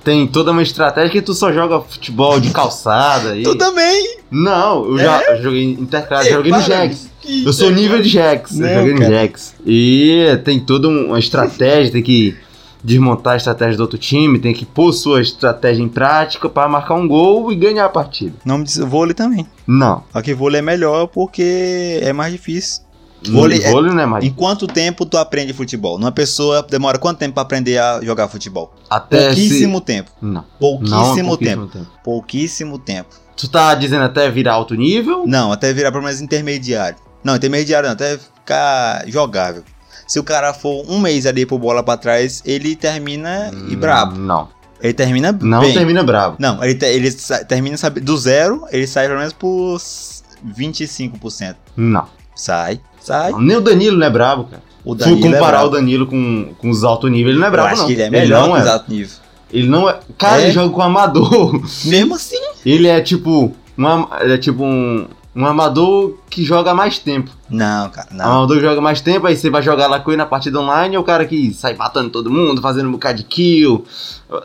Tem 0.04 0.26
toda 0.26 0.52
uma 0.52 0.62
estratégia 0.62 1.10
que 1.10 1.20
tu 1.22 1.34
só 1.34 1.52
joga 1.52 1.80
futebol 1.80 2.40
de 2.40 2.50
calçada 2.50 3.36
e... 3.36 3.42
Tu 3.42 3.54
também. 3.56 4.18
Não, 4.30 4.84
eu 4.86 4.98
já 4.98 5.36
joguei 5.36 5.64
interclasse, 5.72 6.28
Ei, 6.28 6.34
joguei 6.34 6.52
no 6.52 6.58
para, 6.58 6.66
Jax. 6.66 7.10
Eu 7.44 7.52
sou 7.52 7.70
nível 7.70 8.00
de 8.00 8.08
Jax, 8.08 8.52
Não, 8.52 8.66
eu 8.68 8.78
joguei 8.78 8.94
no 8.94 9.00
cara. 9.00 9.12
Jax. 9.14 9.54
E 9.66 10.40
tem 10.44 10.60
toda 10.60 10.88
um- 10.88 11.06
uma 11.08 11.18
estratégia, 11.18 11.92
tem 11.92 12.02
que 12.02 12.34
desmontar 12.82 13.34
a 13.34 13.36
estratégia 13.36 13.76
do 13.76 13.80
outro 13.80 13.98
time, 13.98 14.38
tem 14.38 14.54
que 14.54 14.64
pôr 14.64 14.92
sua 14.92 15.20
estratégia 15.20 15.82
em 15.82 15.88
prática 15.88 16.48
pra 16.48 16.68
marcar 16.68 16.94
um 16.94 17.08
gol 17.08 17.50
e 17.52 17.56
ganhar 17.56 17.84
a 17.84 17.88
partida. 17.88 18.34
Não 18.44 18.58
me 18.58 18.64
diz 18.64 18.78
vôlei 18.78 19.14
também. 19.14 19.46
Não. 19.66 20.04
Só 20.12 20.22
que 20.22 20.32
vôlei 20.32 20.60
é 20.60 20.62
melhor 20.62 21.08
porque 21.08 21.98
é 22.00 22.12
mais 22.12 22.32
difícil. 22.32 22.82
Vôlei, 23.26 23.62
é- 23.62 23.70
vôlei 23.70 23.92
não 23.92 24.00
é 24.00 24.06
mais. 24.06 24.24
Em 24.24 24.30
quanto 24.30 24.66
tempo 24.66 25.04
tu 25.04 25.16
aprende 25.18 25.52
futebol? 25.52 25.96
Uma 25.96 26.12
pessoa 26.12 26.64
demora 26.68 26.98
quanto 26.98 27.18
tempo 27.18 27.34
pra 27.34 27.42
aprender 27.42 27.78
a 27.78 28.00
jogar 28.02 28.28
futebol? 28.28 28.72
Até 28.88 29.26
Pouquíssimo 29.26 29.80
tempo. 29.80 30.10
se... 30.10 30.24
Não. 30.24 30.32
Não, 30.32 30.40
é 30.40 30.44
Pouquíssimo, 30.58 31.28
pouquíssimo 31.28 31.36
tempo. 31.66 31.66
tempo. 31.68 31.86
Pouquíssimo 32.04 32.78
tempo. 32.78 33.08
Tu 33.36 33.48
tá 33.48 33.74
dizendo 33.74 34.04
até 34.04 34.30
virar 34.30 34.54
alto 34.54 34.74
nível? 34.74 35.24
Não, 35.26 35.52
até 35.52 35.72
virar 35.72 35.90
pelo 35.92 36.04
menos 36.04 36.20
intermediário. 36.20 36.96
Não, 37.24 37.36
intermediário 37.36 37.86
não, 37.88 37.92
até 37.94 38.18
ficar 38.18 39.04
jogável. 39.08 39.62
Se 40.06 40.18
o 40.18 40.24
cara 40.24 40.54
for 40.54 40.84
um 40.88 40.98
mês 40.98 41.26
ali 41.26 41.44
por 41.44 41.58
bola 41.58 41.82
pra 41.82 41.96
trás, 41.96 42.42
ele 42.46 42.74
termina 42.74 43.50
e 43.68 43.74
Hum, 43.76 43.78
brabo. 43.78 44.16
Não. 44.18 44.48
Ele 44.80 44.92
termina 44.94 45.32
Não 45.32 45.60
bem. 45.60 45.74
termina 45.74 46.02
bravo. 46.04 46.36
Não, 46.38 46.62
ele, 46.62 46.74
te- 46.76 46.86
ele 46.86 47.10
termina 47.48 47.76
sabe, 47.76 48.00
do 48.00 48.16
zero, 48.16 48.64
ele 48.70 48.86
sai 48.86 49.06
pelo 49.08 49.18
menos 49.18 49.32
por 49.32 49.74
s- 49.76 50.22
25%. 50.56 51.56
Não. 51.76 52.06
Sai, 52.34 52.80
sai. 53.08 53.32
Nem 53.38 53.56
o 53.56 53.60
Danilo 53.60 53.96
não 53.98 54.06
é 54.06 54.10
brabo, 54.10 54.44
cara. 54.44 54.62
O 54.84 54.92
Se 54.92 54.98
Danilo 55.00 55.20
for 55.22 55.32
comparar 55.32 55.60
é 55.62 55.64
o. 55.64 55.68
Danilo 55.68 56.06
com, 56.06 56.54
com 56.58 56.70
os 56.70 56.84
alto 56.84 57.08
nível, 57.08 57.32
ele 57.32 57.40
não 57.40 57.46
é 57.48 57.50
brabo, 57.50 57.68
Eu 57.68 57.72
acho 57.72 57.80
não. 57.82 57.86
que 57.88 57.92
ele 57.94 58.02
é 58.02 58.10
melhor 58.10 58.46
não 58.48 58.54
que 58.54 58.60
os 58.60 58.66
é. 58.66 58.70
alto 58.70 58.90
nível. 58.92 59.16
Ele 59.52 59.68
não 59.68 59.88
é. 59.88 59.98
Cara, 60.16 60.40
É? 60.40 60.44
ele 60.44 60.52
joga 60.52 60.72
com 60.74 60.82
amador. 60.82 61.60
Mesmo 61.84 62.14
assim. 62.14 62.36
Ele 62.64 62.86
é 62.88 63.00
tipo. 63.00 63.52
Um, 63.76 64.06
ele 64.20 64.32
é 64.34 64.38
tipo 64.38 64.64
um. 64.64 65.06
Um 65.36 65.46
amador 65.46 66.16
que 66.28 66.42
joga 66.44 66.74
mais 66.74 66.98
tempo. 66.98 67.30
Não, 67.48 67.88
cara, 67.90 68.08
Um 68.12 68.16
não. 68.16 68.24
amador 68.38 68.56
que 68.56 68.62
joga 68.64 68.80
mais 68.80 69.00
tempo, 69.00 69.24
aí 69.26 69.36
você 69.36 69.48
vai 69.48 69.62
jogar 69.62 69.86
lá 69.86 70.00
com 70.00 70.10
ele 70.10 70.16
na 70.16 70.26
partida 70.26 70.58
online, 70.58 70.96
é 70.96 70.98
o 70.98 71.04
cara 71.04 71.24
que 71.26 71.54
sai 71.54 71.74
matando 71.76 72.10
todo 72.10 72.28
mundo, 72.28 72.60
fazendo 72.60 72.88
um 72.88 72.92
bocado 72.92 73.18
de 73.18 73.22
kill, 73.24 73.84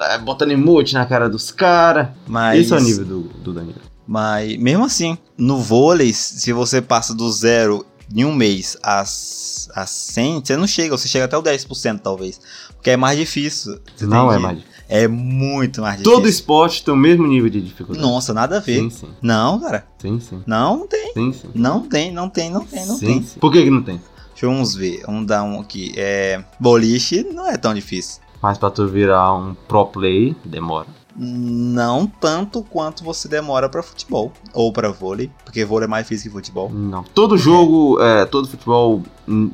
é, 0.01 0.19
botando 0.19 0.51
emote 0.51 0.93
na 0.93 1.03
cara 1.03 1.27
dos 1.27 1.49
caras. 1.49 2.09
Mas, 2.27 2.59
Esse 2.61 2.73
é 2.73 2.77
o 2.77 2.79
nível 2.79 3.05
do, 3.05 3.21
do 3.43 3.53
Danilo. 3.53 3.77
Mas 4.07 4.55
mesmo 4.57 4.85
assim, 4.85 5.17
no 5.35 5.57
vôlei, 5.57 6.13
se 6.13 6.53
você 6.53 6.79
passa 6.79 7.15
do 7.15 7.31
zero 7.31 7.83
em 8.13 8.25
um 8.25 8.33
mês 8.33 8.77
às, 8.81 9.69
às 9.75 9.89
100, 9.89 10.41
você 10.43 10.57
não 10.57 10.67
chega, 10.67 10.97
você 10.97 11.07
chega 11.07 11.25
até 11.25 11.37
o 11.37 11.43
10% 11.43 11.99
talvez. 11.99 12.39
Porque 12.75 12.91
é 12.91 12.97
mais 12.97 13.17
difícil. 13.17 13.79
Não 14.01 14.31
é 14.31 14.37
mais. 14.37 14.59
É 14.89 15.07
muito 15.07 15.81
mais 15.81 15.97
difícil. 15.97 16.17
Todo 16.17 16.27
esporte 16.27 16.83
tem 16.83 16.93
o 16.93 16.97
mesmo 16.97 17.25
nível 17.25 17.49
de 17.49 17.61
dificuldade. 17.61 18.05
Nossa, 18.05 18.33
nada 18.33 18.57
a 18.57 18.59
ver. 18.59 18.79
Sim, 18.81 18.89
sim. 18.89 19.09
Não, 19.21 19.59
cara. 19.59 19.87
Sim, 19.97 20.19
sim. 20.19 20.43
Não, 20.45 20.79
não 20.79 20.87
tem. 20.87 21.13
Sim, 21.13 21.33
sim. 21.33 21.49
Não 21.55 21.81
tem, 21.81 22.11
não 22.11 22.29
tem, 22.29 22.51
não 22.51 22.65
tem, 22.65 22.85
não 22.85 22.97
sim, 22.97 23.05
tem. 23.05 23.23
sim. 23.23 23.39
Por 23.39 23.51
que, 23.51 23.63
que 23.63 23.69
não 23.69 23.81
tem? 23.81 24.01
Deixa 24.31 24.45
eu 24.45 24.51
uns 24.51 24.75
ver. 24.75 25.03
Vamos 25.05 25.25
dar 25.25 25.43
um 25.43 25.59
aqui. 25.61 25.93
É. 25.95 26.43
Boliche 26.59 27.23
não 27.23 27.47
é 27.47 27.57
tão 27.57 27.73
difícil. 27.73 28.21
Mas 28.41 28.57
pra 28.57 28.69
tu 28.69 28.85
virar 28.87 29.33
um 29.33 29.55
pro 29.55 29.85
play, 29.85 30.35
demora. 30.43 30.87
Não 31.15 32.07
tanto 32.07 32.63
quanto 32.63 33.03
você 33.03 33.27
demora 33.27 33.69
pra 33.69 33.83
futebol. 33.83 34.33
Ou 34.53 34.73
pra 34.73 34.89
vôlei. 34.89 35.29
Porque 35.45 35.63
vôlei 35.63 35.85
é 35.85 35.87
mais 35.89 36.05
difícil 36.07 36.31
que 36.31 36.37
futebol. 36.37 36.69
Não. 36.71 37.03
Todo 37.03 37.37
jogo, 37.37 38.01
é, 38.01 38.25
todo 38.25 38.47
futebol, 38.47 39.03
hum, 39.27 39.51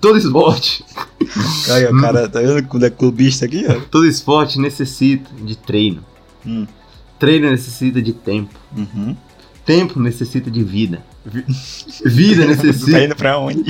todo 0.00 0.16
esporte, 0.18 0.84
Aí, 1.72 1.86
o 1.86 2.00
cara, 2.00 2.28
tá 2.28 2.40
vendo 2.40 2.64
quando 2.68 2.84
é 2.84 2.90
clubista 2.90 3.44
aqui, 3.46 3.64
ó? 3.68 3.80
todo 3.90 4.06
esporte 4.06 4.60
necessita 4.60 5.28
de 5.42 5.56
treino. 5.56 6.04
Hum. 6.46 6.66
Treino 7.18 7.50
necessita 7.50 8.00
de 8.02 8.12
tempo. 8.12 8.54
Uhum. 8.76 9.16
Tempo 9.64 9.98
necessita 9.98 10.50
de 10.50 10.62
vida. 10.62 11.02
Vi- 11.24 11.44
Vida 12.04 12.42
Tá 12.46 12.48
necessita. 12.48 13.00
indo 13.02 13.16
pra 13.16 13.38
onde? 13.38 13.64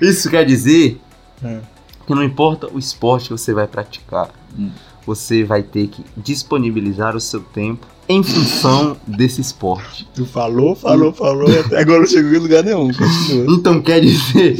Isso 0.00 0.28
quer 0.30 0.44
dizer 0.44 1.00
É. 1.42 1.60
que 2.06 2.14
não 2.14 2.22
importa 2.22 2.68
o 2.72 2.78
esporte 2.78 3.28
que 3.28 3.32
você 3.32 3.52
vai 3.52 3.66
praticar, 3.66 4.30
Hum. 4.58 4.70
Você 5.08 5.42
vai 5.42 5.62
ter 5.62 5.86
que 5.88 6.04
disponibilizar 6.18 7.16
o 7.16 7.20
seu 7.20 7.40
tempo 7.40 7.86
em 8.06 8.22
função 8.22 8.94
desse 9.06 9.40
esporte. 9.40 10.06
Tu 10.14 10.26
falou, 10.26 10.74
falou, 10.76 11.12
falou. 11.14 11.48
Até 11.60 11.80
agora 11.80 12.00
não 12.00 12.06
chegou 12.06 12.32
em 12.34 12.38
lugar 12.38 12.62
nenhum. 12.62 12.92
Continua. 12.92 13.46
Então 13.54 13.80
quer 13.80 14.00
dizer 14.02 14.56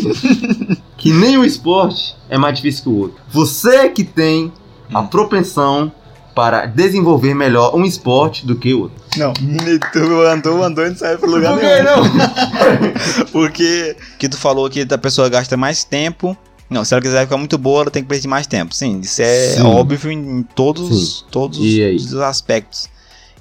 que 0.96 1.12
nem 1.12 1.36
o 1.36 1.44
esporte 1.44 2.16
é 2.30 2.38
mais 2.38 2.56
difícil 2.56 2.82
que 2.84 2.88
o 2.88 2.96
outro. 2.96 3.16
Você 3.30 3.90
que 3.90 4.04
tem 4.04 4.50
a 4.92 5.00
Hum. 5.00 5.06
propensão 5.06 5.92
para 6.34 6.64
desenvolver 6.64 7.34
melhor 7.34 7.74
um 7.76 7.84
esporte 7.84 8.46
do 8.46 8.56
que 8.56 8.72
o 8.72 8.82
outro. 8.82 8.96
Não, 9.18 9.32
tu 9.34 9.98
andou, 10.24 10.62
andou 10.62 10.86
e 10.86 10.90
não 10.90 10.96
saiu 10.96 11.18
pro 11.18 11.30
lugar 11.30 11.52
Por 11.52 11.60
que 11.60 11.66
nenhum. 11.66 11.84
não? 11.84 13.26
Porque 13.32 13.96
que 14.18 14.28
tu 14.28 14.38
falou 14.38 14.70
que 14.70 14.86
a 14.88 14.98
pessoa 14.98 15.28
gasta 15.28 15.56
mais 15.58 15.84
tempo. 15.84 16.36
Não, 16.70 16.84
se 16.84 16.92
ela 16.92 17.00
quiser 17.00 17.22
ficar 17.24 17.38
muito 17.38 17.56
boa, 17.56 17.82
ela 17.82 17.90
tem 17.90 18.02
que 18.02 18.08
perder 18.08 18.28
mais 18.28 18.46
tempo. 18.46 18.74
Sim, 18.74 19.00
isso 19.00 19.22
é 19.22 19.54
Sim. 19.56 19.62
óbvio 19.62 20.10
em 20.12 20.42
todos, 20.42 21.24
todos 21.30 21.58
os 21.58 22.14
aspectos. 22.16 22.88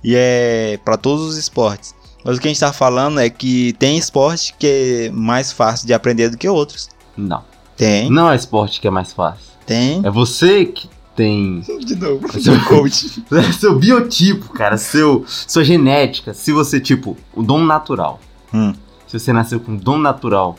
E 0.04 0.14
é 0.16 0.80
pra 0.86 0.96
todos 0.96 1.26
os 1.26 1.38
esportes. 1.38 1.94
Mas 2.24 2.38
o 2.38 2.42
que 2.42 2.48
a 2.48 2.52
gente 2.52 2.60
tá 2.60 2.72
falando 2.72 3.20
é 3.20 3.30
que 3.30 3.74
tem 3.74 3.98
esporte 3.98 4.54
que 4.58 5.08
é 5.08 5.12
mais 5.12 5.52
fácil 5.52 5.88
de 5.88 5.94
aprender 5.94 6.30
do 6.30 6.38
que 6.38 6.48
outros. 6.48 6.90
Não. 7.16 7.44
Tem, 7.76 8.10
Não 8.10 8.32
é 8.32 8.36
esporte 8.36 8.82
que 8.82 8.88
é 8.88 8.92
mais 8.92 9.14
fácil. 9.14 9.44
tem. 9.66 10.02
É 10.04 10.10
você 10.10 10.66
que 10.66 10.90
tem 11.16 11.62
De 11.86 11.96
novo, 11.96 12.28
Seu 12.42 12.60
coach. 12.66 13.24
seu 13.60 13.78
biotipo, 13.78 14.50
cara, 14.54 14.78
seu, 14.78 15.26
sua 15.28 15.64
genética. 15.64 16.34
Se 16.34 16.52
você, 16.52 16.80
tipo, 16.80 17.18
o 17.36 17.44
dom 17.44 17.64
natural. 17.66 18.20
Hum. 18.54 18.74
Se 19.08 19.20
você 19.20 19.32
nasceu 19.34 19.60
com 19.60 19.76
dom 19.76 19.98
natural 19.98 20.58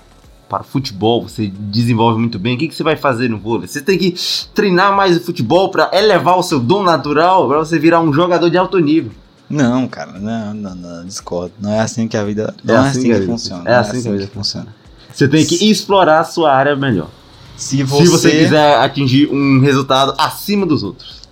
para 0.48 0.64
futebol, 0.64 1.22
você 1.28 1.46
desenvolve 1.46 2.18
muito 2.18 2.38
bem, 2.38 2.54
o 2.54 2.58
que, 2.58 2.68
que 2.68 2.74
você 2.74 2.82
vai 2.82 2.96
fazer 2.96 3.28
no 3.28 3.38
vôlei? 3.38 3.68
Você 3.68 3.80
tem 3.80 3.98
que 3.98 4.14
treinar 4.54 4.94
mais 4.96 5.16
o 5.16 5.20
futebol 5.20 5.70
para 5.70 5.90
elevar 5.92 6.38
o 6.38 6.42
seu 6.42 6.58
dom 6.58 6.82
natural, 6.82 7.46
para 7.48 7.58
você 7.58 7.78
virar 7.78 8.00
um 8.00 8.12
jogador 8.12 8.48
de 8.48 8.56
alto 8.56 8.78
nível. 8.78 9.12
Não, 9.48 9.88
cara, 9.88 10.18
não, 10.18 10.54
não, 10.54 10.74
não, 10.74 11.06
discordo. 11.06 11.52
Não 11.58 11.72
é 11.72 11.80
assim 11.80 12.06
que 12.06 12.16
a 12.16 12.24
vida. 12.24 12.54
Não 12.62 12.74
é, 12.74 12.88
assim, 12.88 13.02
que, 13.04 13.12
a 13.12 13.18
vida- 13.18 13.32
funciona. 13.32 13.62
É 13.70 13.72
não 13.72 13.80
assim 13.80 14.02
que 14.02 14.08
a 14.08 14.12
vida 14.12 14.30
funciona. 14.32 14.74
Você 15.12 15.26
tem 15.26 15.44
que 15.44 15.70
explorar 15.70 16.20
a 16.20 16.24
sua 16.24 16.52
área 16.52 16.76
melhor. 16.76 17.08
Se 17.56 17.82
você, 17.82 18.04
Se 18.04 18.12
você 18.12 18.30
quiser 18.30 18.78
atingir 18.78 19.28
um 19.32 19.60
resultado 19.60 20.14
acima 20.18 20.64
dos 20.64 20.82
outros. 20.82 21.22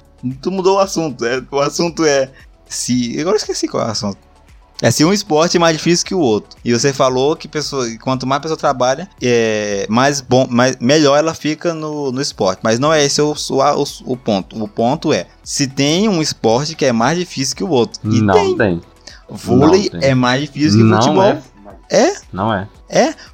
Tu 0.43 0.51
mudou 0.51 0.77
o 0.77 0.81
assunto. 0.81 1.25
é, 1.25 1.43
o 1.51 1.61
assunto 1.61 2.05
é. 2.05 2.31
Se. 2.67 3.21
Agora 3.21 3.37
eu 3.37 3.39
esqueci 3.39 3.69
qual 3.69 3.85
é 3.85 3.87
o 3.87 3.91
assunto. 3.91 4.19
É 4.83 4.91
se 4.91 5.05
um 5.05 5.13
esporte 5.13 5.57
é 5.57 5.61
mais 5.61 5.77
difícil 5.77 6.07
que 6.07 6.15
o 6.15 6.19
outro. 6.21 6.59
E 6.65 6.73
você 6.73 6.93
falou 6.93 7.35
que 7.35 7.49
pessoa, 7.49 7.87
quanto 8.03 8.27
mais 8.27 8.39
a 8.39 8.43
pessoa 8.43 8.59
trabalha, 8.59 9.09
é, 9.23 9.87
mais 9.89 10.21
bom, 10.21 10.47
mais, 10.51 10.77
melhor 10.79 11.17
ela 11.17 11.33
fica 11.33 11.73
no, 11.73 12.13
no 12.13 12.21
esporte. 12.21 12.61
Mas 12.63 12.79
não 12.79 12.93
é 12.93 13.03
esse 13.05 13.21
o, 13.23 13.33
o, 13.33 13.85
o 14.13 14.17
ponto. 14.17 14.63
O 14.63 14.69
ponto 14.69 15.13
é: 15.13 15.27
se 15.43 15.67
tem 15.67 16.09
um 16.09 16.21
esporte 16.21 16.75
que 16.75 16.85
é 16.85 16.93
mais 16.93 17.19
difícil 17.19 17.57
que 17.57 17.65
o 17.65 17.71
outro. 17.71 18.01
E 18.05 18.21
não 18.21 18.35
tem. 18.35 18.57
tem. 18.57 18.81
Vôlei 19.29 19.91
Não 19.93 20.01
tem. 20.01 20.11
é 20.11 20.15
mais 20.15 20.41
difícil 20.43 20.79
que 20.79 20.85
Não 20.85 21.01
futebol. 21.03 21.23
é. 21.25 21.43
É? 21.91 22.15
Não 22.33 22.53
é. 22.53 22.69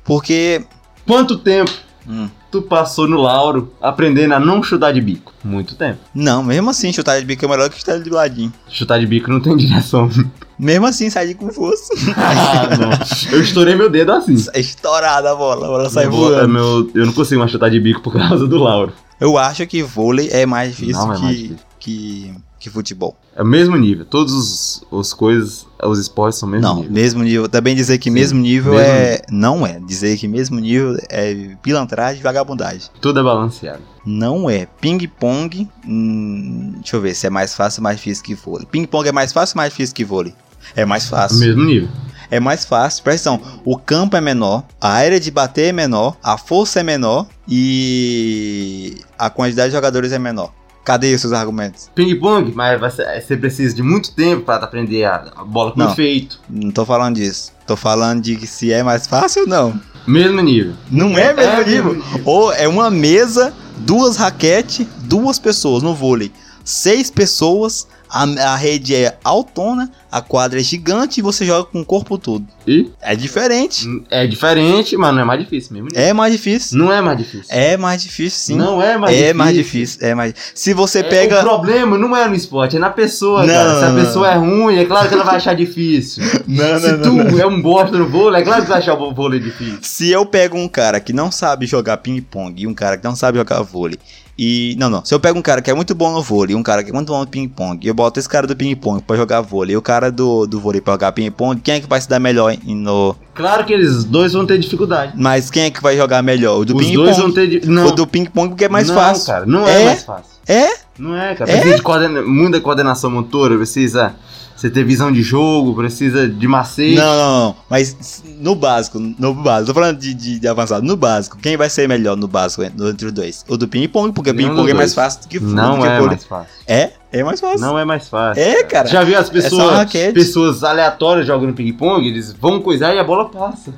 Porque. 0.05 0.65
Quanto 1.07 1.39
tempo 1.39 1.73
Hum. 2.09 2.29
Tu 2.53 2.63
passou 2.63 3.09
no 3.09 3.21
Lauro 3.21 3.73
aprendendo 3.81 4.35
a 4.35 4.39
não 4.39 4.63
chutar 4.63 4.93
de 4.93 5.01
bico? 5.01 5.33
Muito 5.43 5.75
tempo. 5.75 5.99
Não, 6.15 6.45
mesmo 6.45 6.71
assim, 6.71 6.93
chutar 6.93 7.19
de 7.19 7.25
bico 7.25 7.45
é 7.45 7.49
melhor 7.49 7.69
que 7.71 7.79
chutar 7.79 7.99
de 7.99 8.11
ladinho. 8.11 8.53
Chutar 8.69 9.01
de 9.01 9.07
bico 9.07 9.31
não 9.31 9.41
tem 9.41 9.57
direção. 9.57 10.09
Mesmo 10.59 10.87
assim, 10.87 11.11
sai 11.11 11.27
de 11.27 11.35
com 11.35 11.51
força. 11.51 11.93
ah, 12.17 12.77
não. 12.77 12.91
Eu 13.37 13.43
estourei 13.43 13.75
meu 13.75 13.91
dedo 13.91 14.13
assim. 14.13 14.37
É 14.55 14.61
estourada 14.61 15.33
a 15.33 15.35
bola, 15.35 15.67
a 15.67 15.69
bola 15.69 15.91
sai 15.91 16.07
Meu- 16.07 16.15
é 16.15 16.47
voando. 16.47 16.49
meu- 16.49 16.91
eu 16.95 17.07
não 17.07 17.13
consigo 17.13 17.41
mais 17.41 17.51
chutar 17.51 17.69
de 17.69 17.81
bico 17.81 18.01
por 18.01 18.13
causa 18.13 18.47
do 18.47 18.59
Lauro. 18.59 18.93
Eu 19.19 19.37
acho 19.37 19.67
que 19.67 19.83
vôlei 19.83 20.29
é 20.31 20.47
mais 20.47 20.71
difícil 20.77 20.95
Não 21.05 21.13
é 21.13 21.17
que, 21.17 21.23
mais 21.23 21.37
difícil. 21.37 21.57
que, 21.81 22.35
que 22.61 22.71
futebol. 22.71 23.17
É 23.35 23.43
o 23.43 23.47
mesmo 23.47 23.77
nível. 23.77 24.05
Todos 24.05 24.33
os, 24.33 24.85
os 24.89 25.13
coisas, 25.13 25.67
os 25.85 25.99
esportes 25.99 26.39
são 26.39 26.49
mesmo 26.49 26.67
não, 26.67 26.77
nível. 26.77 26.93
mesmo 26.93 27.23
nível. 27.23 27.49
Também 27.49 27.75
dizer 27.75 27.99
que 27.99 28.11
Sim, 28.11 28.15
mesmo 28.15 28.41
nível 28.41 28.75
mesmo 28.75 28.87
é. 28.87 29.23
Não 29.31 29.67
é. 29.67 29.79
Dizer 29.81 30.17
que 30.17 30.29
mesmo 30.29 30.59
nível 30.59 30.97
é 31.09 31.57
pilantragem 31.63 32.21
e 32.21 32.23
vagabundagem. 32.23 32.89
Tudo 33.01 33.21
é 33.21 33.23
balanceado. 33.23 33.83
Não 34.05 34.49
é. 34.49 34.67
Ping-pong. 34.81 35.69
hum, 35.87 36.73
deixa 36.77 36.97
eu 36.97 37.01
ver 37.01 37.15
se 37.15 37.27
é 37.27 37.31
mais 37.31 37.55
fácil 37.55 37.81
ou 37.81 37.85
mais 37.85 37.97
difícil 37.97 38.25
que 38.25 38.35
vôlei. 38.35 38.67
Ping-pong 38.71 39.09
é 39.09 39.13
mais 39.13 39.33
fácil 39.33 39.55
ou 39.57 39.61
mais 39.61 39.71
difícil 39.71 39.95
que 39.95 40.05
vôlei? 40.05 40.35
É 40.77 40.85
mais 40.85 41.09
fácil. 41.09 41.39
Mesmo 41.39 41.65
nível. 41.65 41.89
É 42.31 42.41
mais 42.41 42.65
fácil. 42.65 43.03
Presta 43.03 43.31
atenção. 43.31 43.61
O 43.65 43.77
campo 43.77 44.17
é 44.17 44.21
menor, 44.21 44.65
a 44.81 44.89
área 44.89 45.21
de 45.21 45.31
bater 45.31 45.67
é 45.67 45.73
menor, 45.73 46.17
a 46.23 46.39
força 46.39 46.81
é 46.81 46.83
menor 46.83 47.27
e 47.47 48.97
a 49.19 49.29
quantidade 49.29 49.69
de 49.69 49.77
jogadores 49.77 50.13
é 50.13 50.19
menor. 50.19 50.53
Cadê 50.85 51.15
os 51.15 51.21
seus 51.21 51.33
argumentos? 51.33 51.89
Ping-pong, 51.95 52.53
mas 52.55 52.81
você 52.81 53.37
precisa 53.37 53.75
de 53.75 53.83
muito 53.83 54.13
tempo 54.15 54.43
pra 54.43 54.57
aprender 54.57 55.05
a, 55.05 55.19
bola 55.47 55.71
com 55.73 55.79
Não. 55.79 55.93
efeito. 55.93 56.41
Não 56.51 56.71
tô 56.73 56.85
falando 56.85 57.17
disso. 57.17 57.53
Tô 57.67 57.77
falando 57.77 58.21
de 58.21 58.37
que 58.37 58.47
se 58.47 58.73
é 58.73 58.83
mais 58.83 59.07
fácil 59.07 59.43
ou 59.43 59.49
não. 59.49 59.81
Mesmo 60.07 60.41
nível. 60.41 60.75
Não 60.91 61.17
é 61.17 61.33
mesmo 61.33 61.53
É 61.53 61.65
nível. 61.65 61.95
mesmo 61.95 62.05
nível. 62.05 62.23
Ou 62.25 62.53
é 62.53 62.67
uma 62.67 62.91
mesa, 62.91 63.55
duas 63.79 64.17
raquetes, 64.17 64.85
duas 65.05 65.39
pessoas 65.39 65.83
no 65.85 65.95
vôlei. 65.95 66.33
Seis 66.65 67.11
pessoas, 67.11 67.87
a, 68.11 68.25
a 68.25 68.57
rede 68.57 68.95
é 68.95 69.17
autona, 69.23 69.89
a 70.13 70.21
quadra 70.21 70.61
é 70.61 70.63
gigante 70.63 71.19
e 71.21 71.23
você 71.23 71.45
joga 71.47 71.65
com 71.65 71.81
o 71.81 71.85
corpo 71.85 72.19
todo. 72.19 72.45
E 72.69 72.91
É 73.01 73.17
diferente. 73.17 73.87
é 74.11 74.27
diferente, 74.27 74.95
mas 74.97 75.15
não 75.15 75.23
é 75.23 75.25
mais 75.25 75.41
difícil 75.41 75.73
mesmo. 75.73 75.89
nível. 75.89 76.01
É 76.03 76.13
mais 76.13 76.33
difícil. 76.33 76.79
Não 76.79 76.93
é 76.93 77.01
mais 77.01 77.17
difícil. 77.19 77.47
É 77.49 77.77
mais 77.79 78.03
difícil, 78.03 78.39
sim. 78.39 78.57
Não 78.57 78.83
é 78.83 78.99
mais 78.99 79.15
é 79.15 79.17
difícil. 79.17 79.35
mais 79.37 79.55
difícil. 79.57 79.99
É 80.07 80.15
mais. 80.15 80.35
Se 80.55 80.75
você 80.75 80.99
É, 81.01 81.03
pega. 81.03 81.41
O 81.41 81.43
problema 81.43 81.97
não 81.97 82.15
é 82.15 82.29
no 82.29 82.35
esporte, 82.35 82.77
é 82.77 82.79
na 82.79 82.91
pessoa, 82.91 83.47
Não, 83.47 83.55
cara. 83.55 83.79
Se 83.79 83.85
a 83.85 83.89
não, 83.89 83.97
não. 83.97 84.05
pessoa 84.05 84.31
é 84.31 84.35
ruim, 84.37 84.77
é 84.77 84.85
claro 84.85 85.09
que 85.09 85.15
ela 85.15 85.25
vai 85.25 85.37
achar 85.37 85.55
difícil. 85.55 86.23
Não, 86.47 86.79
Se 86.79 86.99
tu 86.99 87.41
é 87.41 87.47
um 87.47 87.61
bosta 87.63 87.97
no 87.97 88.07
vôlei, 88.09 88.43
é 88.43 88.45
claro 88.45 88.63
que 88.63 88.69
vai 88.69 88.79
achar 88.79 88.95
o 88.95 89.15
vôlei 89.15 89.41
difícil. 89.41 89.79
Se 89.81 90.11
eu 90.11 90.27
pego 90.27 90.59
um 90.59 90.69
cara 90.69 91.01
que 91.01 91.13
não 91.13 91.31
sabe 91.33 91.65
jogar 91.67 91.97
ping-pong 91.97 92.61
e 92.63 92.67
um 92.67 92.75
cara 92.75 92.99
que 92.99 93.05
não 93.05 93.17
sabe 93.17 93.39
jogar 93.39 93.63
vôlei. 93.63 93.99
E. 94.39 94.75
Não, 94.79 94.89
não. 94.89 95.05
Se 95.05 95.15
eu 95.15 95.21
pego 95.21 95.39
um 95.39 95.43
cara 95.43 95.61
que 95.61 95.71
é 95.71 95.75
muito 95.75 95.95
bom 95.95 96.11
no 96.13 96.23
vôlei 96.23 96.55
e 96.55 96.59
um 96.59 96.63
cara 96.63 96.83
que 96.83 96.91
é 96.91 96.93
muito 96.93 97.13
bom 97.13 97.21
no 97.21 97.27
ping-pong, 97.27 97.85
e 97.85 97.89
eu 97.89 97.95
boto 97.95 98.19
esse 98.19 98.29
cara 98.29 98.47
do 98.47 98.57
ping-pong 98.57 99.03
pra 99.03 99.17
jogar 99.17 99.41
vôlei 99.43 99.75
e 99.75 99.77
o 99.77 99.83
cara 99.83 100.02
do, 100.11 100.47
do 100.47 100.59
vôlei 100.61 100.81
pra 100.81 100.95
jogar 100.95 101.13
ping-pong, 101.13 101.61
quem 101.61 101.75
é 101.75 101.81
que 101.81 101.89
vai 101.89 102.01
se 102.01 102.09
dar 102.09 102.19
melhor 102.19 102.57
no. 102.65 103.15
Claro 103.35 103.65
que 103.65 103.73
eles 103.73 104.05
dois 104.05 104.33
vão 104.33 104.45
ter 104.47 104.59
dificuldade. 104.59 105.13
Mas 105.17 105.51
quem 105.51 105.65
é 105.65 105.71
que 105.71 105.83
vai 105.83 105.97
jogar 105.97 106.23
melhor? 106.23 106.59
O 106.59 106.65
do 106.65 106.77
Os 106.77 106.91
dois 106.91 107.17
vão 107.17 107.33
ping-pong. 107.33 107.61
ter. 107.61 107.67
Não, 107.69 107.87
O 107.87 107.91
do 107.93 108.07
ping-pong 108.07 108.49
porque 108.51 108.65
é 108.65 108.69
mais 108.69 108.89
não, 108.89 108.95
fácil. 108.95 109.27
cara. 109.27 109.47
Não 109.47 109.67
é, 109.69 109.83
É? 109.83 109.85
mais 109.87 110.03
fácil. 110.05 110.33
É? 110.49 110.69
Não 110.99 111.17
é, 111.17 111.35
cara. 111.35 111.51
É? 111.51 111.55
Precisa 111.55 111.77
de 111.77 111.83
coordena- 111.83 112.23
muita 112.23 112.61
coordenação 112.61 113.11
motora, 113.11 113.57
precisa 113.57 114.15
você 114.63 114.71
ter 114.71 114.85
visão 114.85 115.11
de 115.11 115.23
jogo, 115.23 115.75
precisa 115.75 116.29
de 116.29 116.47
macete. 116.47 116.95
Não, 116.95 117.17
não, 117.17 117.41
não. 117.47 117.57
Mas 117.69 118.23
no 118.39 118.55
básico, 118.55 118.99
no 118.99 119.35
básico, 119.35 119.67
tô 119.67 119.75
falando 119.75 119.99
de, 119.99 120.15
de, 120.15 120.39
de 120.39 120.49
avançado. 120.49 120.87
No 120.87 120.97
básico, 120.97 121.37
quem 121.37 121.57
vai 121.57 121.69
ser 121.69 121.89
melhor 121.89 122.17
no 122.17 122.29
básico 122.29 122.63
en- 122.63 122.71
entre 122.89 123.07
os 123.07 123.13
dois? 123.13 123.45
O 123.49 123.57
do 123.57 123.67
ping-pong, 123.67 124.13
porque 124.13 124.33
ping-pong 124.33 124.71
é 124.71 124.75
mais 124.75 124.95
fácil 124.95 125.23
do 125.23 125.29
que 125.29 125.41
Não 125.41 125.77
do 125.77 125.83
que 125.83 125.89
é 125.89 126.01
mais 126.01 126.25
fácil. 126.25 126.53
É? 126.67 126.91
É 127.13 127.23
mais 127.25 127.41
fácil. 127.41 127.61
Não 127.61 127.79
é 127.79 127.85
mais 127.85 128.09
fácil. 128.09 128.43
É, 128.43 128.63
cara. 128.63 128.89
Já 128.89 129.03
viu 129.05 129.19
as 129.19 129.27
só 129.27 129.33
pessoas, 129.33 129.77
raquete. 129.77 130.15
pessoas 130.15 130.65
aleatórias 130.65 131.27
jogando 131.27 131.53
ping-pong? 131.53 132.07
Eles 132.07 132.33
vão 132.33 132.61
coisar 132.63 132.95
e 132.95 132.99
a 132.99 133.05
bola 133.05 133.29
passa. 133.29 133.73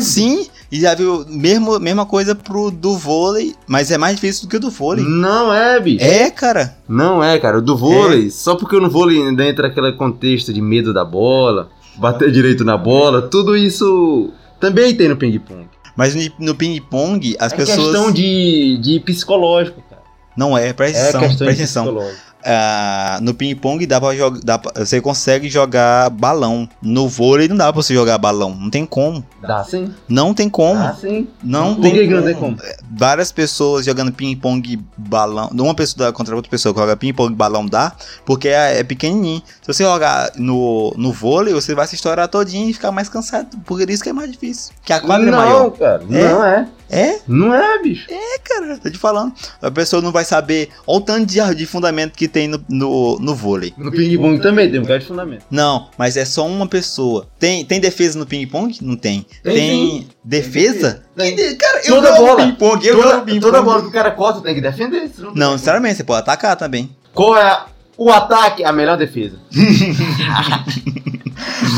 Sim, 0.00 0.46
e 0.70 0.80
já 0.80 0.94
viu 0.94 1.24
mesmo, 1.28 1.78
mesma 1.78 2.04
coisa 2.04 2.34
pro 2.34 2.70
do 2.70 2.96
vôlei, 2.96 3.54
mas 3.66 3.90
é 3.90 3.98
mais 3.98 4.16
difícil 4.16 4.42
do 4.42 4.50
que 4.50 4.56
o 4.56 4.60
do 4.60 4.70
vôlei. 4.70 5.04
Não 5.04 5.52
é, 5.52 5.80
bicho. 5.80 6.04
É, 6.04 6.30
cara. 6.30 6.76
Não 6.88 7.22
é, 7.22 7.38
cara. 7.38 7.58
O 7.58 7.62
do 7.62 7.76
vôlei, 7.76 8.30
só 8.30 8.54
porque 8.54 8.78
no 8.78 8.90
vôlei 8.90 9.22
ainda 9.22 9.44
entra 9.44 9.68
aquele 9.68 9.92
contexto 9.92 10.52
de 10.52 10.60
medo 10.60 10.92
da 10.92 11.04
bola, 11.04 11.70
bater 11.96 12.30
direito 12.30 12.64
na 12.64 12.76
bola, 12.76 13.22
tudo 13.22 13.56
isso 13.56 14.30
também 14.60 14.94
tem 14.94 15.08
no 15.08 15.16
ping-pong. 15.16 15.68
Mas 15.96 16.14
no, 16.38 16.54
ping-pong, 16.54 17.36
as 17.40 17.52
é 17.52 17.56
pessoas. 17.56 17.78
questão 17.78 18.12
de, 18.12 18.78
de 18.78 19.00
psicológico, 19.00 19.82
cara. 19.90 20.02
Não 20.36 20.56
é, 20.56 20.72
presta 20.72 20.98
É 20.98 21.02
atenção, 21.08 21.20
questão 21.20 21.46
presta 21.46 21.54
de 21.56 21.62
atenção. 21.62 22.12
Ah, 22.44 23.18
no 23.20 23.34
ping-pong 23.34 23.84
dá 23.86 24.00
pra 24.00 24.14
jogar. 24.14 24.60
Você 24.76 25.00
consegue 25.00 25.48
jogar 25.48 26.08
balão. 26.10 26.68
No 26.80 27.08
vôlei 27.08 27.48
não 27.48 27.56
dá 27.56 27.72
pra 27.72 27.82
você 27.82 27.92
jogar 27.92 28.16
balão. 28.18 28.54
Não 28.54 28.70
tem 28.70 28.86
como. 28.86 29.24
Dá 29.42 29.64
sim. 29.64 29.92
Não 30.08 30.32
tem 30.32 30.48
como. 30.48 30.80
Dá 30.80 30.94
sim. 30.94 31.28
Não 31.42 31.74
Por 31.74 31.82
tem 31.82 31.92
que 31.92 32.06
que 32.06 32.14
não 32.14 32.22
tem 32.22 32.34
como? 32.34 32.56
Várias 32.96 33.32
pessoas 33.32 33.84
jogando 33.84 34.12
ping-pong 34.12 34.78
balão. 34.96 35.50
Uma 35.52 35.74
pessoa 35.74 36.12
contra 36.12 36.34
outra 36.34 36.50
pessoa 36.50 36.72
que 36.72 36.80
joga 36.80 36.96
ping-pong 36.96 37.34
balão 37.34 37.66
dá, 37.66 37.92
porque 38.24 38.48
é, 38.48 38.78
é 38.80 38.84
pequenininho. 38.84 39.42
Se 39.60 39.72
você 39.72 39.82
jogar 39.84 40.30
no, 40.36 40.94
no 40.96 41.12
vôlei, 41.12 41.52
você 41.52 41.74
vai 41.74 41.86
se 41.86 41.96
estourar 41.96 42.28
todinho 42.28 42.70
e 42.70 42.72
ficar 42.72 42.92
mais 42.92 43.08
cansado. 43.08 43.56
Por 43.64 43.88
isso 43.90 44.02
que 44.02 44.10
é 44.10 44.12
mais 44.12 44.30
difícil. 44.30 44.72
Que 44.84 44.92
a 44.92 45.00
quadra 45.00 45.28
é 45.28 45.30
não, 45.30 45.38
maior. 45.38 45.70
cara. 45.72 46.02
É? 46.10 46.28
Não 46.28 46.44
é. 46.44 46.68
É, 46.90 47.18
Não 47.28 47.54
é, 47.54 47.82
bicho. 47.82 48.06
cara, 48.44 48.78
tô 48.78 48.90
te 48.90 48.96
falando. 48.96 49.34
A 49.60 49.70
pessoa 49.70 50.00
não 50.00 50.10
vai 50.10 50.24
saber. 50.24 50.70
Olha 50.86 50.98
o 50.98 51.00
tanto 51.02 51.26
de, 51.26 51.54
de 51.54 51.66
fundamento 51.66 52.12
que 52.16 52.26
tem 52.26 52.37
no, 52.46 52.62
no, 52.68 53.18
no 53.18 53.34
vôlei. 53.34 53.72
No 53.76 53.90
ping-pong 53.90 54.40
também 54.40 54.70
tem 54.70 54.78
um 54.78 54.84
cara 54.84 54.98
de 55.00 55.06
fundamento. 55.06 55.44
Não, 55.50 55.88
mas 55.98 56.16
é 56.16 56.24
só 56.24 56.46
uma 56.46 56.66
pessoa. 56.68 57.26
Tem, 57.38 57.64
tem 57.64 57.80
defesa 57.80 58.18
no 58.18 58.26
ping-pong? 58.26 58.76
Não 58.82 58.96
tem. 58.96 59.26
Tem 59.42 60.06
defesa? 60.22 61.02
Tem. 61.16 61.34
Que 61.34 61.48
de- 61.50 61.54
Cara, 61.56 61.80
eu 61.84 61.94
Toda 61.96 62.16
bola. 62.16 62.44
ping-pong. 62.44 62.86
Eu 62.86 62.96
toda, 63.02 63.20
ping-pong. 63.22 63.40
toda 63.40 63.62
bola 63.62 63.80
que 63.82 63.88
o 63.88 63.92
cara 63.92 64.10
corta 64.10 64.40
tem 64.42 64.54
que 64.54 64.60
defender. 64.60 65.10
Não, 65.34 65.48
tem 65.50 65.58
sinceramente, 65.58 65.96
você 65.96 66.04
pode 66.04 66.20
atacar 66.20 66.54
também. 66.54 66.90
Qual 67.14 67.36
é 67.36 67.64
o 67.96 68.10
ataque? 68.12 68.62
A 68.62 68.72
melhor 68.72 68.96
defesa. 68.98 69.36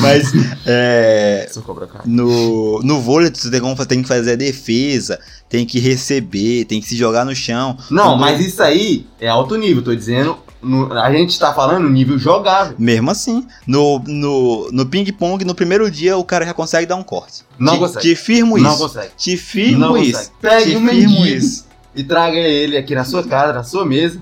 Mas 0.02 0.33
é, 0.67 1.49
no, 2.07 2.81
no 2.83 3.00
vôlei 3.00 3.31
você 3.33 3.50
tem, 3.50 3.61
como- 3.61 3.87
tem 3.87 4.02
que 4.02 4.09
fazer 4.09 4.33
a 4.33 4.37
defesa, 4.37 5.19
tem 5.49 5.67
que 5.67 5.79
receber, 5.79 6.64
tem 6.64 6.81
que 6.81 6.87
se 6.87 6.97
jogar 6.97 7.25
no 7.25 7.35
chão. 7.35 7.76
Não, 7.90 8.17
mas 8.17 8.40
isso 8.40 8.62
aí 8.62 9.07
é 9.21 9.29
alto 9.29 9.57
nível, 9.57 9.83
tô 9.83 9.95
dizendo. 9.95 10.38
No- 10.62 10.93
a 10.93 11.11
gente 11.12 11.38
tá 11.38 11.52
falando 11.55 11.88
nível 11.88 12.19
jogável. 12.19 12.75
Mesmo 12.79 13.11
assim, 13.11 13.47
no, 13.67 13.99
no, 14.07 14.71
no 14.73 14.87
ping-pong, 14.87 15.45
no 15.45 15.55
primeiro 15.55 15.90
dia, 15.90 16.17
o 16.17 16.25
cara 16.25 16.45
já 16.45 16.55
consegue 16.55 16.87
dar 16.87 16.97
um 16.97 17.02
corte. 17.02 17.43
Não 17.59 17.75
te, 17.75 17.79
consegue. 17.79 18.00
Te 18.09 18.14
firmo 18.17 18.59
Não 18.59 18.71
isso. 18.73 18.79
consegue. 18.83 19.11
Te 19.17 19.37
firmo 19.37 19.79
Não 19.79 19.97
isso. 19.97 20.12
consegue. 20.19 20.33
Pegue 20.40 20.71
te 20.73 20.76
um 20.76 20.88
firmo 20.88 21.26
isso. 21.26 21.67
e 21.95 22.05
traga 22.05 22.37
ele 22.37 22.76
aqui 22.76 22.95
na 22.95 23.05
sua 23.05 23.23
casa, 23.23 23.52
na 23.52 23.62
sua 23.64 23.85
mesa, 23.85 24.21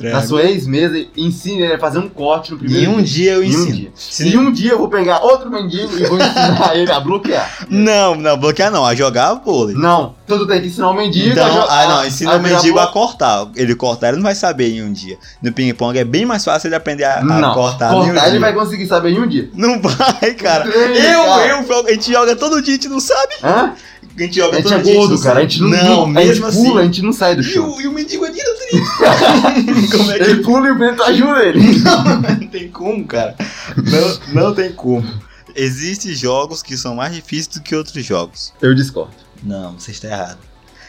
na 0.00 0.22
sua 0.22 0.42
ex-mesa 0.44 0.96
e 0.98 1.10
ensine 1.16 1.62
ele 1.62 1.74
a 1.74 1.78
fazer 1.78 1.98
um 1.98 2.08
corte 2.08 2.52
no 2.52 2.58
primeiro 2.58 2.90
um 2.90 3.02
dia 3.02 3.32
eu 3.32 3.42
Em 3.42 3.46
um 3.48 3.50
ensino. 3.50 3.72
dia. 3.76 3.90
Se- 3.94 4.28
E 4.28 4.36
um 4.38 4.50
dia 4.52 4.70
eu 4.72 4.78
vou 4.78 4.88
pegar 4.88 5.18
outro 5.20 5.50
mendigo 5.50 5.92
e 5.98 6.04
vou 6.06 6.16
ensinar 6.18 6.74
ele 6.74 6.90
a 6.90 7.00
bloquear. 7.00 7.66
Não, 7.68 8.14
não, 8.14 8.36
bloquear 8.38 8.70
não, 8.70 8.84
a 8.86 8.94
jogar 8.94 9.34
vôlei. 9.34 9.74
Não, 9.74 10.14
então 10.24 10.38
tu 10.38 10.46
tem 10.46 10.60
que 10.60 10.68
ensinar 10.68 10.90
o 10.90 10.94
mendigo 10.94 11.30
Então, 11.30 11.44
a 11.46 11.50
jogar. 11.50 11.66
ah, 11.68 11.88
não, 11.88 12.06
ensina 12.06 12.32
a 12.32 12.36
o 12.36 12.40
mendigo 12.42 12.78
a 12.78 12.86
cortar. 12.86 13.48
Ele 13.56 13.74
cortar, 13.74 14.08
ele 14.08 14.16
não 14.18 14.22
vai 14.24 14.34
saber 14.34 14.70
em 14.70 14.82
um 14.82 14.92
dia. 14.92 15.18
No 15.42 15.52
ping-pong 15.52 15.98
é 15.98 16.04
bem 16.04 16.24
mais 16.24 16.44
fácil 16.44 16.68
ele 16.68 16.76
aprender 16.76 17.04
a, 17.04 17.18
a 17.18 17.24
Não, 17.24 17.52
cortar. 17.52 17.92
em 17.92 17.96
um 17.98 18.04
cortar 18.04 18.22
ele 18.22 18.30
dia. 18.30 18.40
vai 18.40 18.52
conseguir 18.54 18.86
saber 18.86 19.10
em 19.10 19.20
um 19.20 19.26
dia. 19.26 19.50
Não 19.54 19.80
vai, 19.82 20.34
cara. 20.34 20.64
Eu, 20.66 21.24
cara. 21.24 21.46
eu, 21.48 21.86
a 21.86 21.90
gente 21.90 22.10
joga 22.12 22.36
todo 22.36 22.62
dia, 22.62 22.74
a 22.74 22.76
gente 22.76 22.88
não 22.88 23.00
sabe. 23.00 23.34
Hã? 23.42 23.74
a 24.16 24.22
gente 24.22 24.36
joga 24.36 24.52
A 24.52 24.60
gente 24.60 24.64
todo 24.64 24.74
é 24.74 24.82
dia, 24.82 24.94
gordo, 24.96 25.20
cara. 25.22 25.38
A 25.38 25.42
gente 25.42 25.60
não, 25.62 25.68
Não, 25.70 26.02
a 26.04 26.08
mesmo 26.08 26.34
gente 26.34 26.44
assim. 26.46 26.64
pula, 26.64 26.80
a 26.80 26.84
gente 26.84 27.02
não 27.02 27.12
sai 27.12 27.34
do 27.34 27.40
E 27.40 27.44
chão. 27.44 27.70
o, 27.70 27.80
e 27.80 27.86
o 27.86 27.92
mendigo 27.92 28.24
é 28.26 28.30
direito 28.30 28.50
Como 29.90 30.10
é 30.10 30.18
que 30.18 30.22
Ele 30.24 30.42
pula 30.42 30.68
e 30.68 30.70
o 30.70 30.78
vento 30.78 31.02
ajuda 31.02 31.44
ele. 31.44 31.60
Não 31.80 32.48
tem 32.48 32.68
como, 32.68 33.04
cara. 33.04 33.34
Não, 33.76 34.34
não 34.42 34.54
tem 34.54 34.72
como. 34.72 35.06
Existem 35.54 36.14
jogos 36.14 36.62
que 36.62 36.76
são 36.76 36.94
mais 36.94 37.14
difíceis 37.14 37.48
do 37.48 37.60
que 37.60 37.74
outros 37.74 38.04
jogos. 38.04 38.52
Eu 38.60 38.74
discordo. 38.74 39.14
Não, 39.42 39.72
você 39.72 39.90
está 39.90 40.08
errado. 40.08 40.38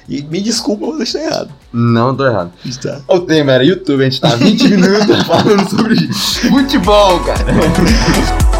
E 0.08 0.22
me 0.24 0.42
desculpa, 0.42 0.86
você 0.88 1.04
está 1.04 1.20
errado. 1.20 1.54
Não, 1.72 2.16
tô 2.16 2.26
errado. 2.26 2.52
Está. 2.66 3.02
O 3.08 3.20
tema 3.22 3.54
era 3.54 3.64
YouTube, 3.64 4.02
a 4.02 4.10
gente 4.10 4.20
tá 4.20 4.36
20 4.36 4.68
minutos 4.68 5.24
falando 5.24 5.70
sobre 5.70 5.96
futebol, 6.14 7.20
cara. 7.22 7.46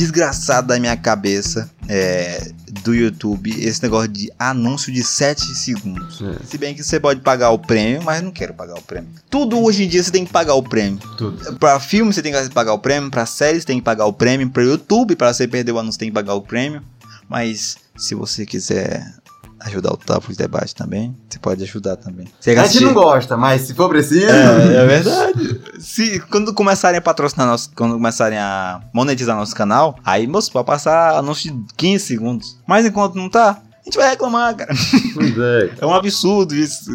desgraçado 0.00 0.68
da 0.68 0.80
minha 0.80 0.96
cabeça 0.96 1.70
é, 1.86 2.52
do 2.82 2.94
YouTube 2.94 3.50
esse 3.62 3.82
negócio 3.82 4.08
de 4.08 4.32
anúncio 4.38 4.90
de 4.90 5.02
7 5.02 5.54
segundos. 5.54 6.22
É. 6.22 6.46
Se 6.46 6.56
bem 6.56 6.74
que 6.74 6.82
você 6.82 6.98
pode 6.98 7.20
pagar 7.20 7.50
o 7.50 7.58
prêmio, 7.58 8.02
mas 8.02 8.22
não 8.22 8.30
quero 8.30 8.54
pagar 8.54 8.78
o 8.78 8.82
prêmio. 8.82 9.10
Tudo 9.28 9.60
hoje 9.62 9.84
em 9.84 9.88
dia 9.88 10.02
você 10.02 10.10
tem 10.10 10.24
que 10.24 10.32
pagar 10.32 10.54
o 10.54 10.62
prêmio. 10.62 10.98
Tudo. 11.18 11.56
Pra 11.56 11.78
filme 11.78 12.14
você 12.14 12.22
tem 12.22 12.32
que 12.32 12.48
pagar 12.48 12.72
o 12.72 12.78
prêmio, 12.78 13.10
pra 13.10 13.26
séries 13.26 13.64
tem 13.66 13.76
que 13.76 13.84
pagar 13.84 14.06
o 14.06 14.12
prêmio, 14.12 14.48
pra 14.48 14.62
YouTube, 14.62 15.16
pra 15.16 15.34
você 15.34 15.46
perder 15.46 15.72
o 15.72 15.78
anúncio 15.78 15.98
tem 15.98 16.08
que 16.08 16.14
pagar 16.14 16.34
o 16.34 16.40
prêmio. 16.40 16.82
Mas 17.28 17.76
se 17.96 18.14
você 18.14 18.46
quiser 18.46 19.19
ajudar 19.60 19.92
o 19.92 19.96
Tapo 19.96 20.30
de 20.30 20.38
Debate 20.38 20.74
também, 20.74 21.16
você 21.28 21.38
pode 21.38 21.62
ajudar 21.62 21.96
também. 21.96 22.26
Você 22.40 22.50
A 22.52 22.64
gente 22.66 22.84
não 22.84 22.94
gosta, 22.94 23.36
mas 23.36 23.62
se 23.62 23.74
for 23.74 23.88
preciso. 23.88 24.26
é, 24.26 24.76
é 24.76 24.86
verdade. 24.86 25.60
Se, 25.78 26.20
quando 26.30 26.52
começarem 26.54 26.98
a 26.98 27.02
patrocinar 27.02 27.46
nosso, 27.46 27.70
quando 27.74 27.92
começarem 27.94 28.38
a 28.38 28.80
monetizar 28.92 29.36
nosso 29.36 29.54
canal, 29.54 29.98
aí, 30.04 30.26
moço, 30.26 30.50
pode 30.50 30.66
passar 30.66 31.16
anúncio 31.16 31.52
de 31.52 31.74
15 31.76 32.04
segundos. 32.04 32.58
Mas 32.66 32.86
enquanto 32.86 33.14
não 33.14 33.28
tá, 33.28 33.62
a 33.80 33.84
gente 33.84 33.96
vai 33.96 34.10
reclamar, 34.10 34.56
cara. 34.56 34.72
Pois 35.14 35.38
é. 35.38 35.70
É 35.80 35.86
um 35.86 35.94
absurdo 35.94 36.54
isso. 36.54 36.90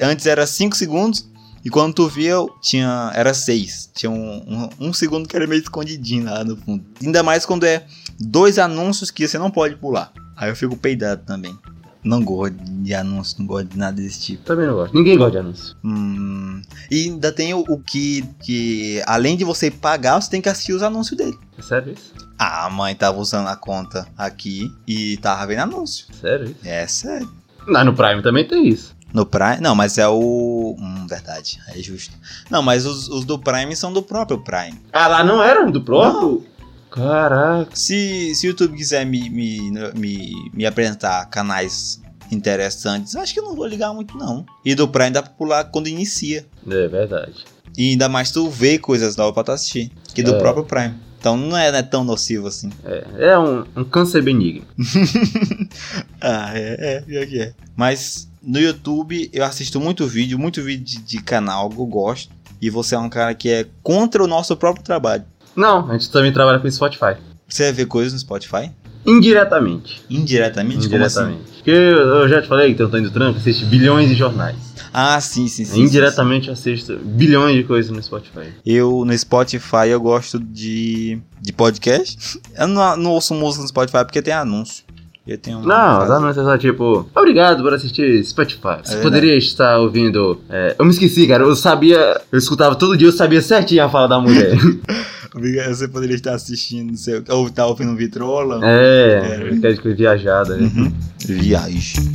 Antes 0.00 0.26
era 0.26 0.46
5 0.46 0.76
segundos. 0.76 1.28
E 1.62 1.68
quando 1.68 1.92
tu 1.92 2.08
via, 2.08 2.36
tinha, 2.62 3.12
era 3.14 3.34
6. 3.34 3.90
Tinha 3.94 4.10
um, 4.10 4.70
um, 4.80 4.88
um 4.88 4.92
segundo 4.94 5.28
que 5.28 5.36
era 5.36 5.46
meio 5.46 5.60
escondidinho 5.60 6.24
lá 6.24 6.42
no 6.42 6.56
fundo. 6.56 6.82
Ainda 7.02 7.22
mais 7.22 7.44
quando 7.44 7.64
é 7.64 7.84
dois 8.18 8.58
anúncios 8.58 9.10
que 9.10 9.28
você 9.28 9.38
não 9.38 9.50
pode 9.50 9.76
pular. 9.76 10.10
Aí 10.38 10.48
eu 10.48 10.56
fico 10.56 10.74
peidado 10.74 11.22
também. 11.26 11.54
Não 12.02 12.22
gosto 12.24 12.54
de 12.54 12.94
anúncio, 12.94 13.36
não 13.38 13.46
gosto 13.46 13.68
de 13.68 13.78
nada 13.78 14.00
desse 14.00 14.20
tipo. 14.20 14.44
Também 14.44 14.66
não 14.66 14.74
gosto. 14.74 14.94
Ninguém 14.94 15.18
gosta 15.18 15.32
de 15.32 15.38
anúncio. 15.38 15.76
Hum, 15.84 16.62
e 16.90 17.04
ainda 17.04 17.30
tem 17.30 17.52
o, 17.52 17.60
o 17.68 17.78
que, 17.78 18.24
que, 18.42 19.02
além 19.06 19.36
de 19.36 19.44
você 19.44 19.70
pagar, 19.70 20.20
você 20.20 20.30
tem 20.30 20.40
que 20.40 20.48
assistir 20.48 20.72
os 20.72 20.82
anúncios 20.82 21.16
dele. 21.18 21.38
É 21.58 21.62
sério 21.62 21.92
isso? 21.92 22.14
Ah, 22.38 22.64
a 22.66 22.70
mãe 22.70 22.94
tava 22.94 23.18
usando 23.18 23.48
a 23.48 23.56
conta 23.56 24.06
aqui 24.16 24.72
e 24.86 25.18
tava 25.18 25.46
vendo 25.46 25.60
anúncio. 25.60 26.06
Sério 26.18 26.46
isso? 26.46 26.56
É 26.64 26.86
sério. 26.86 27.30
Não, 27.66 27.84
no 27.84 27.94
Prime 27.94 28.22
também 28.22 28.48
tem 28.48 28.66
isso. 28.66 28.96
No 29.12 29.26
Prime? 29.26 29.60
Não, 29.60 29.74
mas 29.74 29.98
é 29.98 30.08
o. 30.08 30.76
Hum, 30.78 31.06
verdade, 31.08 31.60
é 31.68 31.78
justo. 31.82 32.14
Não, 32.48 32.62
mas 32.62 32.86
os, 32.86 33.08
os 33.08 33.24
do 33.24 33.38
Prime 33.38 33.74
são 33.76 33.92
do 33.92 34.02
próprio 34.02 34.38
Prime. 34.38 34.80
Ah, 34.92 35.08
lá 35.08 35.24
não 35.24 35.42
era 35.42 35.70
do 35.70 35.82
próprio? 35.82 36.46
Caraca. 36.90 37.70
Se, 37.74 38.34
se 38.34 38.46
o 38.46 38.50
YouTube 38.50 38.76
quiser 38.76 39.04
me, 39.06 39.28
me, 39.30 39.70
me, 39.94 40.50
me 40.52 40.66
apresentar 40.66 41.24
canais 41.26 42.00
interessantes, 42.30 43.16
acho 43.16 43.32
que 43.34 43.40
eu 43.40 43.44
não 43.44 43.54
vou 43.56 43.66
ligar 43.66 43.92
muito, 43.92 44.16
não. 44.16 44.44
E 44.64 44.74
do 44.74 44.88
Prime 44.88 45.10
dá 45.10 45.22
pra 45.22 45.32
pular 45.32 45.64
quando 45.64 45.88
inicia. 45.88 46.46
É 46.68 46.88
verdade. 46.88 47.44
E 47.76 47.90
ainda 47.90 48.08
mais 48.08 48.30
tu 48.30 48.48
vê 48.48 48.78
coisas 48.78 49.16
novas 49.16 49.34
pra 49.34 49.44
tu 49.44 49.52
assistir. 49.52 49.90
Que 50.14 50.22
do 50.22 50.34
É. 50.34 50.38
próprio 50.38 50.64
Prime. 50.64 50.94
Então 51.18 51.36
não 51.36 51.56
é, 51.56 51.70
não 51.70 51.78
é 51.78 51.82
tão 51.82 52.02
nocivo 52.02 52.46
assim. 52.46 52.70
É, 52.84 53.32
é 53.32 53.38
um, 53.38 53.64
um 53.76 53.84
câncer 53.84 54.22
benigno. 54.22 54.64
Ah, 56.20 56.50
é, 56.54 57.04
é, 57.08 57.26
que 57.26 57.38
é. 57.40 57.54
Mas 57.76 58.28
no 58.42 58.58
YouTube 58.58 59.30
eu 59.32 59.44
assisto 59.44 59.80
muito 59.80 60.06
vídeo, 60.06 60.38
muito 60.38 60.62
vídeo 60.62 60.84
de, 60.84 60.98
de 60.98 61.22
canal 61.22 61.68
que 61.70 61.78
eu 61.78 61.86
gosto. 61.86 62.32
E 62.60 62.68
você 62.68 62.94
é 62.94 62.98
um 62.98 63.08
cara 63.08 63.34
que 63.34 63.48
é 63.48 63.66
contra 63.82 64.22
o 64.22 64.26
nosso 64.26 64.54
próprio 64.56 64.84
trabalho. 64.84 65.24
Não, 65.54 65.90
a 65.90 65.92
gente 65.92 66.10
também 66.10 66.32
trabalha 66.32 66.58
com 66.58 66.70
Spotify. 66.70 67.16
Você 67.48 67.64
vai 67.64 67.72
ver 67.72 67.86
coisas 67.86 68.12
no 68.12 68.18
Spotify? 68.18 68.70
Indiretamente. 69.04 70.02
Indiretamente? 70.08 70.78
Assim? 70.78 70.86
Indiretamente. 70.86 71.50
Porque 71.56 71.70
eu 71.70 72.28
já 72.28 72.40
te 72.40 72.48
falei 72.48 72.74
que 72.74 72.82
eu 72.82 72.88
tô 72.88 72.96
indo 72.98 73.10
tranco, 73.10 73.38
assiste 73.38 73.64
bilhões 73.64 74.08
de 74.08 74.14
jornais. 74.14 74.56
Ah, 74.92 75.20
sim, 75.20 75.46
sim, 75.46 75.64
sim. 75.64 75.82
Indiretamente 75.82 76.48
eu 76.48 76.54
assisto 76.54 76.96
bilhões 77.02 77.56
de 77.56 77.64
coisas 77.64 77.90
no 77.90 78.02
Spotify. 78.02 78.52
Eu, 78.64 79.04
no 79.04 79.16
Spotify, 79.16 79.88
eu 79.88 80.00
gosto 80.00 80.38
de, 80.38 81.18
de 81.40 81.52
podcast. 81.52 82.40
Eu 82.56 82.66
não, 82.66 82.96
não 82.96 83.10
ouço 83.12 83.34
música 83.34 83.62
no 83.62 83.68
Spotify 83.68 84.04
porque 84.04 84.20
tem 84.20 84.34
anúncio. 84.34 84.84
Eu 85.26 85.38
tenho 85.38 85.60
Não, 85.60 86.04
os 86.04 86.10
anúncios 86.10 86.38
é 86.38 86.42
só 86.42 86.58
tipo, 86.58 87.08
obrigado 87.14 87.62
por 87.62 87.72
assistir 87.72 88.24
Spotify. 88.24 88.80
Você 88.82 88.94
verdade. 88.94 89.02
poderia 89.02 89.36
estar 89.36 89.78
ouvindo. 89.78 90.40
é, 90.48 90.74
eu 90.78 90.84
me 90.84 90.90
esqueci, 90.90 91.26
cara. 91.28 91.44
Eu 91.44 91.54
sabia. 91.54 92.20
Eu 92.32 92.38
escutava 92.38 92.74
todo 92.74 92.96
dia, 92.96 93.06
eu 93.06 93.12
sabia 93.12 93.40
certinho 93.40 93.84
a 93.84 93.88
fala 93.88 94.08
da 94.08 94.18
mulher. 94.20 94.56
Você 95.32 95.86
poderia 95.86 96.16
estar 96.16 96.34
assistindo, 96.34 96.96
sei, 96.96 97.22
ou 97.28 97.46
estar 97.46 97.66
ouvindo 97.66 97.94
Vitrola. 97.96 98.60
é, 98.64 99.50
aquela 99.56 99.74
de 99.74 99.80
coisa 99.80 99.96
viajada. 99.96 100.56
né? 100.56 100.70
Uhum. 100.74 100.92
Viagem. 101.26 102.10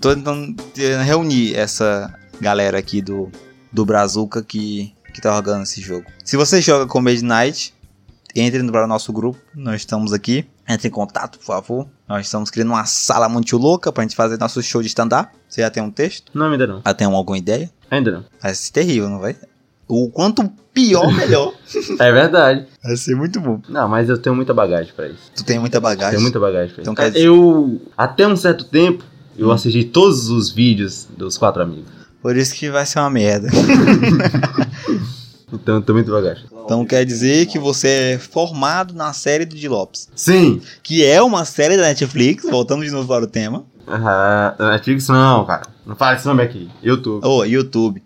Tô 0.00 0.14
tentando 0.14 0.54
eh, 0.78 1.02
reunir 1.02 1.54
essa 1.54 2.12
galera 2.40 2.78
aqui 2.78 3.00
do, 3.00 3.30
do 3.72 3.86
Brazuca 3.86 4.42
que, 4.42 4.92
que 5.14 5.20
tá 5.20 5.34
jogando 5.34 5.62
esse 5.62 5.80
jogo. 5.80 6.04
Se 6.24 6.36
você 6.36 6.60
joga 6.60 6.86
com 6.86 7.00
Midnight, 7.00 7.73
entre 8.34 8.62
no 8.62 8.72
para 8.72 8.84
o 8.84 8.88
nosso 8.88 9.12
grupo. 9.12 9.38
Nós 9.54 9.76
estamos 9.76 10.12
aqui. 10.12 10.46
Entre 10.68 10.88
em 10.88 10.90
contato, 10.90 11.38
por 11.38 11.44
favor. 11.44 11.86
Nós 12.08 12.26
estamos 12.26 12.50
criando 12.50 12.70
uma 12.70 12.86
sala 12.86 13.28
muito 13.28 13.56
louca 13.58 13.92
pra 13.92 14.02
gente 14.02 14.16
fazer 14.16 14.38
nosso 14.38 14.62
show 14.62 14.80
de 14.80 14.88
stand-up. 14.88 15.30
Você 15.48 15.60
já 15.60 15.70
tem 15.70 15.82
um 15.82 15.90
texto? 15.90 16.30
Não, 16.34 16.50
ainda 16.50 16.66
não. 16.66 16.80
Já 16.86 16.94
tem 16.94 17.06
alguma 17.06 17.36
ideia? 17.36 17.70
Ainda 17.90 18.10
não. 18.10 18.24
Vai 18.42 18.54
ser 18.54 18.72
terrível, 18.72 19.10
não 19.10 19.18
vai? 19.20 19.36
O 19.86 20.08
quanto 20.10 20.50
pior, 20.72 21.12
melhor. 21.12 21.52
É 22.00 22.10
verdade. 22.10 22.66
vai 22.82 22.96
ser 22.96 23.14
muito 23.14 23.38
bom. 23.40 23.60
Não, 23.68 23.86
mas 23.86 24.08
eu 24.08 24.16
tenho 24.16 24.34
muita 24.34 24.54
bagagem 24.54 24.92
pra 24.94 25.06
isso. 25.08 25.30
Tu 25.36 25.44
tem 25.44 25.58
muita 25.58 25.78
bagagem. 25.80 26.12
Tenho 26.12 26.22
muita 26.22 26.40
bagagem 26.40 26.74
pra 26.74 26.80
Então 26.82 26.94
isso. 26.94 27.02
quer 27.02 27.10
dizer- 27.10 27.26
Eu, 27.26 27.82
até 27.96 28.26
um 28.26 28.34
certo 28.36 28.64
tempo, 28.64 29.04
eu 29.36 29.52
assisti 29.52 29.84
todos 29.84 30.30
os 30.30 30.50
vídeos 30.50 31.06
dos 31.16 31.36
quatro 31.36 31.62
amigos. 31.62 31.92
Por 32.22 32.34
isso 32.36 32.54
que 32.54 32.70
vai 32.70 32.86
ser 32.86 33.00
uma 33.00 33.10
merda. 33.10 33.48
Então 35.54 35.76
eu 35.76 35.82
tenho 35.82 35.96
muita 35.96 36.10
bagagem. 36.12 36.44
Então 36.64 36.84
quer 36.84 37.04
dizer 37.04 37.46
que 37.46 37.58
você 37.58 37.88
é 38.14 38.18
formado 38.18 38.94
na 38.94 39.12
série 39.12 39.44
do 39.44 39.54
Di 39.56 39.68
Lopes. 39.68 40.08
Sim! 40.14 40.60
Que 40.82 41.04
é 41.04 41.22
uma 41.22 41.44
série 41.44 41.76
da 41.76 41.82
Netflix. 41.82 42.44
Voltamos 42.50 42.84
de 42.86 42.90
novo 42.92 43.06
para 43.08 43.24
o 43.24 43.26
tema. 43.26 43.64
Ah, 43.86 44.54
Netflix 44.58 45.08
não, 45.08 45.44
cara. 45.44 45.62
Não 45.86 45.94
fala 45.94 46.16
esse 46.16 46.26
nome 46.26 46.42
aqui. 46.42 46.70
YouTube. 46.82 47.24
Ô, 47.26 47.44
YouTube. 47.44 48.02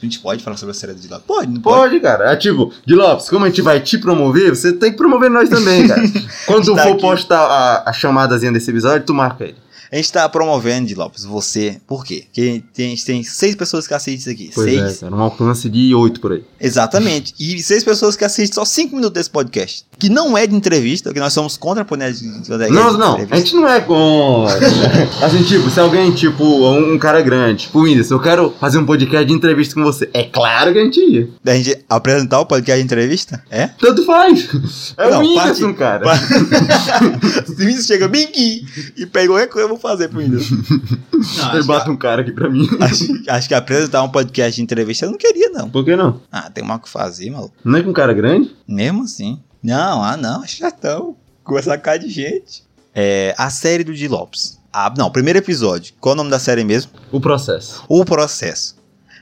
A 0.00 0.04
gente 0.04 0.20
pode 0.20 0.42
falar 0.44 0.56
sobre 0.56 0.70
a 0.70 0.74
série 0.74 0.92
do 0.94 1.00
Di 1.00 1.08
Lopes? 1.08 1.26
Pode, 1.26 1.52
não 1.52 1.60
pode? 1.60 1.76
Pode, 1.90 2.00
cara. 2.00 2.32
É 2.32 2.36
tipo, 2.36 2.72
de 2.86 2.94
Lopes, 2.94 3.28
como 3.28 3.44
a 3.44 3.48
gente 3.48 3.60
vai 3.62 3.80
te 3.80 3.98
promover, 3.98 4.50
você 4.54 4.72
tem 4.72 4.92
que 4.92 4.96
promover 4.96 5.28
nós 5.28 5.48
também, 5.48 5.86
cara. 5.88 6.00
Quando 6.46 6.74
Tá 6.74 6.82
for 6.84 6.92
aqui. 6.92 7.00
postar 7.00 7.40
a, 7.40 7.90
a 7.90 7.92
chamadazinha 7.92 8.52
desse 8.52 8.70
episódio, 8.70 9.04
tu 9.04 9.12
marca 9.12 9.44
ele. 9.44 9.56
A 9.90 9.96
gente 9.96 10.12
tá 10.12 10.28
promovendo, 10.28 10.86
Di 10.88 10.94
Lopes, 10.94 11.24
você. 11.24 11.80
Por 11.86 12.04
quê? 12.04 12.24
Porque 12.26 12.62
tem, 12.74 12.86
a 12.86 12.90
gente 12.90 13.04
tem 13.04 13.22
seis 13.22 13.54
pessoas 13.54 13.86
que 13.86 13.94
assistem 13.94 14.14
isso 14.16 14.30
aqui. 14.30 14.50
Pois 14.54 14.70
seis. 14.72 14.96
é, 14.96 15.00
cara. 15.00 15.14
Um 15.14 15.20
alcance 15.20 15.68
de 15.68 15.94
oito 15.94 16.20
por 16.20 16.32
aí. 16.32 16.44
Exatamente. 16.60 17.34
E 17.38 17.62
seis 17.62 17.82
pessoas 17.82 18.16
que 18.16 18.24
assistem 18.24 18.54
só 18.54 18.64
cinco 18.64 18.94
minutos 18.96 19.14
desse 19.14 19.30
podcast. 19.30 19.84
Que 19.98 20.08
não 20.08 20.36
é 20.38 20.46
de 20.46 20.54
entrevista, 20.54 21.12
que 21.12 21.18
nós 21.18 21.32
somos 21.32 21.56
contra 21.56 21.82
a 21.88 22.10
de, 22.10 22.20
de, 22.20 22.42
de 22.42 22.68
Não, 22.70 22.92
não. 22.92 23.12
entrevista. 23.14 23.34
A 23.34 23.38
gente 23.38 23.54
não 23.56 23.68
é 23.68 23.80
com. 23.80 24.46
assim, 25.24 25.42
tipo, 25.42 25.70
se 25.70 25.80
alguém, 25.80 26.12
tipo, 26.12 26.44
um, 26.44 26.94
um 26.94 26.98
cara 26.98 27.20
grande, 27.20 27.62
tipo, 27.64 27.80
Whindersson, 27.80 28.14
eu 28.14 28.20
quero 28.20 28.54
fazer 28.60 28.78
um 28.78 28.86
podcast 28.86 29.26
de 29.26 29.32
entrevista 29.32 29.74
com 29.74 29.82
você. 29.82 30.08
É 30.12 30.22
claro 30.24 30.72
que 30.72 30.78
a 30.78 30.84
gente 30.84 31.00
ia. 31.00 31.28
Da 31.42 31.54
gente 31.54 31.78
apresentar 31.88 32.40
o 32.40 32.46
podcast 32.46 32.78
de 32.78 32.84
entrevista? 32.84 33.42
É? 33.50 33.68
Tanto 33.80 34.04
faz. 34.04 34.94
É 34.96 35.10
Não, 35.10 35.18
o 35.18 35.20
Whindersson, 35.22 35.74
parte- 35.74 35.78
cara. 35.78 36.16
Se 37.46 37.52
o 37.52 37.66
Windows 37.66 37.86
chega 37.86 38.06
bem 38.08 38.24
aqui 38.24 38.66
e 38.96 39.06
pegou 39.06 39.36
fazer 39.78 40.08
pro 40.08 40.20
Windows. 40.20 40.50
Não, 41.38 41.54
Ele 41.54 41.64
bate 41.64 41.90
um 41.90 41.96
cara 41.96 42.22
aqui 42.22 42.32
pra 42.32 42.48
mim. 42.48 42.66
que, 42.66 42.76
acho, 42.82 43.04
acho 43.28 43.48
que 43.48 43.54
apresentar 43.54 44.02
um 44.02 44.08
podcast 44.08 44.54
de 44.56 44.62
entrevista 44.62 45.06
eu 45.06 45.10
não 45.10 45.18
queria, 45.18 45.50
não. 45.50 45.68
Por 45.68 45.84
que 45.84 45.96
não? 45.96 46.20
Ah, 46.30 46.48
tem 46.50 46.62
mais 46.64 46.80
o 46.80 46.82
que 46.84 46.88
fazer, 46.88 47.28
maluco. 47.30 47.54
Não 47.64 47.78
é 47.78 47.82
com 47.82 47.90
um 47.90 47.92
cara 47.92 48.12
grande? 48.12 48.54
Mesmo 48.66 49.02
assim. 49.04 49.40
Não, 49.62 50.02
ah 50.02 50.16
não, 50.16 50.42
acho 50.44 50.56
chatão. 50.56 51.16
Começar 51.42 51.74
a 51.74 51.78
cara 51.78 51.98
de 51.98 52.08
gente. 52.08 52.62
É, 52.94 53.34
a 53.36 53.50
série 53.50 53.82
do 53.84 53.94
Di 53.94 54.06
Lopes. 54.08 54.58
Ah, 54.72 54.92
não, 54.96 55.10
primeiro 55.10 55.38
episódio. 55.38 55.94
Qual 56.00 56.12
é 56.12 56.14
o 56.14 56.16
nome 56.16 56.30
da 56.30 56.38
série 56.38 56.62
mesmo? 56.62 56.92
O 57.10 57.20
processo. 57.20 57.82
O 57.88 58.04
processo. 58.04 58.76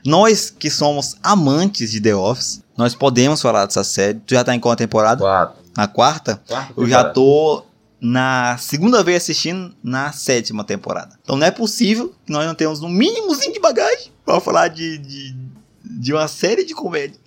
Nós 0.05 0.49
que 0.49 0.69
somos 0.69 1.15
amantes 1.23 1.91
de 1.91 1.99
The 2.01 2.15
Office, 2.15 2.61
nós 2.77 2.93
podemos 2.93 3.41
falar 3.41 3.65
dessa 3.65 3.83
série. 3.83 4.19
Tu 4.25 4.33
já 4.35 4.43
tá 4.43 4.53
em 4.53 4.59
qual 4.59 4.75
temporada? 4.75 5.21
Quatro. 5.21 5.63
Na 5.75 5.87
quarta? 5.87 6.41
Eu 6.75 6.87
já 6.87 7.03
tô 7.05 7.63
na 7.99 8.57
segunda 8.57 9.03
vez 9.03 9.23
assistindo 9.23 9.75
na 9.83 10.11
sétima 10.11 10.63
temporada. 10.63 11.17
Então 11.23 11.35
não 11.35 11.47
é 11.47 11.51
possível 11.51 12.13
que 12.25 12.31
nós 12.31 12.45
não 12.45 12.55
tenhamos 12.55 12.81
um 12.81 12.89
mínimozinho 12.89 13.53
de 13.53 13.59
bagagem 13.59 14.11
pra 14.25 14.39
falar 14.39 14.67
de, 14.67 14.97
de, 14.97 15.35
de 15.83 16.13
uma 16.13 16.27
série 16.27 16.63
de 16.63 16.73
comédia. 16.73 17.19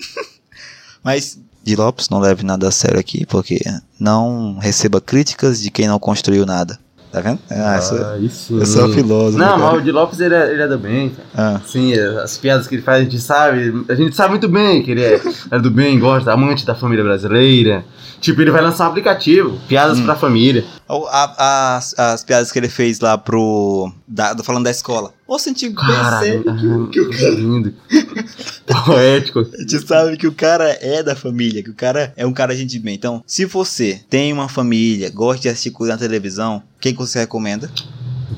Mas 1.02 1.38
de 1.62 1.76
Lopes 1.76 2.08
não 2.08 2.18
leve 2.18 2.42
nada 2.42 2.68
a 2.68 2.70
sério 2.70 2.98
aqui, 2.98 3.26
porque 3.26 3.60
não 3.98 4.58
receba 4.58 5.00
críticas 5.00 5.60
de 5.60 5.70
quem 5.70 5.86
não 5.86 5.98
construiu 5.98 6.46
nada. 6.46 6.78
Tá 7.12 7.20
vendo? 7.20 7.40
Ah, 7.50 7.76
eu 7.76 7.82
sou- 7.82 7.98
Ah, 8.04 8.18
isso. 8.18 8.54
eu 8.58 8.66
sou 8.66 8.88
filósofo. 8.92 9.36
Não, 9.38 9.58
cara. 9.58 9.72
mas 9.72 9.80
o 9.80 9.82
de 9.82 9.90
Lopes 9.90 10.20
ele 10.20 10.32
é, 10.34 10.52
ele 10.52 10.62
é 10.62 10.68
do 10.68 10.78
bem, 10.78 11.10
cara. 11.10 11.56
Ah, 11.56 11.60
Sim, 11.66 11.92
as 11.94 12.38
piadas 12.38 12.68
que 12.68 12.76
ele 12.76 12.82
faz 12.82 13.00
a 13.00 13.02
gente 13.04 13.18
sabe. 13.20 13.84
A 13.88 13.94
gente 13.96 14.14
sabe 14.14 14.30
muito 14.30 14.48
bem 14.48 14.80
que 14.82 14.92
ele 14.92 15.02
é, 15.02 15.20
é 15.50 15.58
do 15.58 15.70
bem, 15.72 15.98
gosta, 15.98 16.32
amante 16.32 16.64
da 16.64 16.74
família 16.74 17.02
brasileira. 17.02 17.84
Tipo, 18.20 18.42
ele 18.42 18.50
vai 18.50 18.60
lançar 18.60 18.84
um 18.86 18.90
aplicativo, 18.90 19.58
piadas 19.66 19.98
Hum. 19.98 20.04
pra 20.04 20.14
família. 20.14 20.64
A- 20.88 21.76
as, 21.78 21.98
as 21.98 22.22
piadas 22.22 22.52
que 22.52 22.58
ele 22.58 22.68
fez 22.68 23.00
lá 23.00 23.16
pro. 23.18 23.90
Da, 24.06 24.32
do- 24.34 24.44
falando 24.44 24.64
da 24.64 24.70
escola. 24.70 25.12
Ô, 25.26 25.38
senti 25.38 25.66
bem 25.68 25.74
Caralho, 25.76 26.42
sério 26.44 26.88
que, 26.92 27.04
que 27.06 27.16
que 27.16 27.30
lindo. 27.30 27.74
Poético. 28.84 29.40
A 29.40 29.60
gente 29.60 29.86
sabe 29.86 30.16
que 30.16 30.26
o 30.26 30.32
cara 30.32 30.76
é 30.80 31.02
da 31.02 31.14
família, 31.14 31.62
que 31.62 31.70
o 31.70 31.74
cara 31.74 32.12
é 32.16 32.26
um 32.26 32.32
cara 32.32 32.54
gente 32.54 32.78
bem. 32.78 32.94
Então, 32.94 33.22
se 33.26 33.44
você 33.44 34.00
tem 34.08 34.32
uma 34.32 34.48
família, 34.48 35.10
gosta 35.10 35.42
de 35.42 35.48
assistir 35.48 35.70
coisa 35.70 35.94
na 35.94 35.98
televisão, 35.98 36.62
quem 36.80 36.92
que 36.92 36.98
você 36.98 37.18
recomenda? 37.20 37.70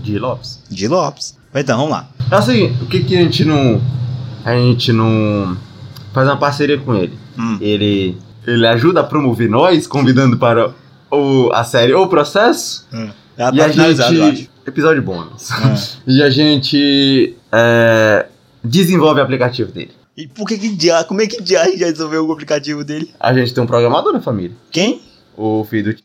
De 0.02 0.18
Lopes. 0.18 0.62
De 0.70 0.88
Lopes. 0.88 1.36
Então, 1.54 1.76
vamos 1.76 1.92
lá. 1.92 2.08
É 2.30 2.36
o 2.36 2.42
seguinte, 2.42 2.82
o 2.82 2.86
que 2.86 3.04
que 3.04 3.16
a 3.16 3.20
gente 3.20 3.44
não. 3.44 3.80
A 4.44 4.54
gente 4.54 4.92
não. 4.92 5.56
Faz 6.12 6.26
uma 6.26 6.36
parceria 6.36 6.78
com 6.78 6.94
ele. 6.94 7.18
Hum. 7.38 7.58
Ele. 7.60 8.16
Ele 8.46 8.66
ajuda 8.66 9.00
a 9.00 9.04
promover 9.04 9.48
nós, 9.48 9.86
convidando 9.86 10.36
para 10.36 10.72
o, 11.10 11.50
a 11.52 11.62
série 11.62 11.94
O 11.94 12.08
Processo. 12.08 12.86
Já 13.38 13.50
e 13.52 13.56
tá 13.56 13.64
a 13.64 13.68
gente. 14.12 14.50
Episódio 14.66 15.02
bônus. 15.02 15.50
Ah. 15.50 15.74
E 16.06 16.22
a 16.22 16.30
gente. 16.30 17.36
é, 17.52 18.26
desenvolve 18.64 19.20
o 19.20 19.22
aplicativo 19.22 19.70
dele. 19.70 19.92
E 20.16 20.26
por 20.26 20.46
que 20.46 20.58
que 20.58 20.68
dia, 20.68 21.02
como 21.04 21.22
é 21.22 21.26
que 21.26 21.40
dia 21.42 21.62
a 21.62 21.64
gente 21.64 21.78
já 21.78 21.86
resolveu 21.86 22.26
o 22.26 22.32
aplicativo 22.32 22.84
dele? 22.84 23.12
A 23.18 23.32
gente 23.32 23.54
tem 23.54 23.64
um 23.64 23.66
programador 23.66 24.12
na 24.12 24.20
família. 24.20 24.54
Quem? 24.70 25.00
O 25.36 25.64
filho 25.64 25.94
do. 25.94 26.02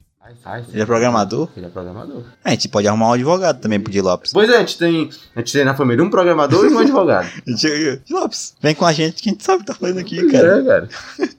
Ele 0.74 0.82
é 0.82 0.86
programador? 0.86 1.50
Ele 1.56 1.66
é 1.66 1.70
programador. 1.70 2.24
A 2.44 2.52
gente 2.52 2.68
pode 2.68 2.88
arrumar 2.88 3.10
um 3.10 3.14
advogado 3.14 3.62
também 3.62 3.80
pro 3.80 3.92
Di 3.92 4.02
Lopes. 4.02 4.34
Pois 4.34 4.50
é, 4.50 4.58
a 4.58 4.60
gente 4.60 4.78
tem, 4.78 5.10
a 5.36 5.40
gente 5.40 5.54
tem 5.54 5.64
na 5.64 5.74
família 5.74 6.04
um 6.04 6.10
programador 6.10 6.66
e 6.66 6.74
um 6.74 6.80
advogado. 6.80 7.30
Di 7.48 8.02
Lopes, 8.10 8.54
vem 8.62 8.76
com 8.76 8.86
a 8.86 8.94
gente 8.94 9.22
que 9.22 9.30
a 9.30 9.32
gente 9.32 9.44
sabe 9.44 9.58
o 9.58 9.60
que 9.62 9.68
tá 9.68 9.74
fazendo 9.74 10.00
aqui, 10.00 10.26
cara. 10.30 10.60
É, 10.60 10.64
cara. 10.64 10.90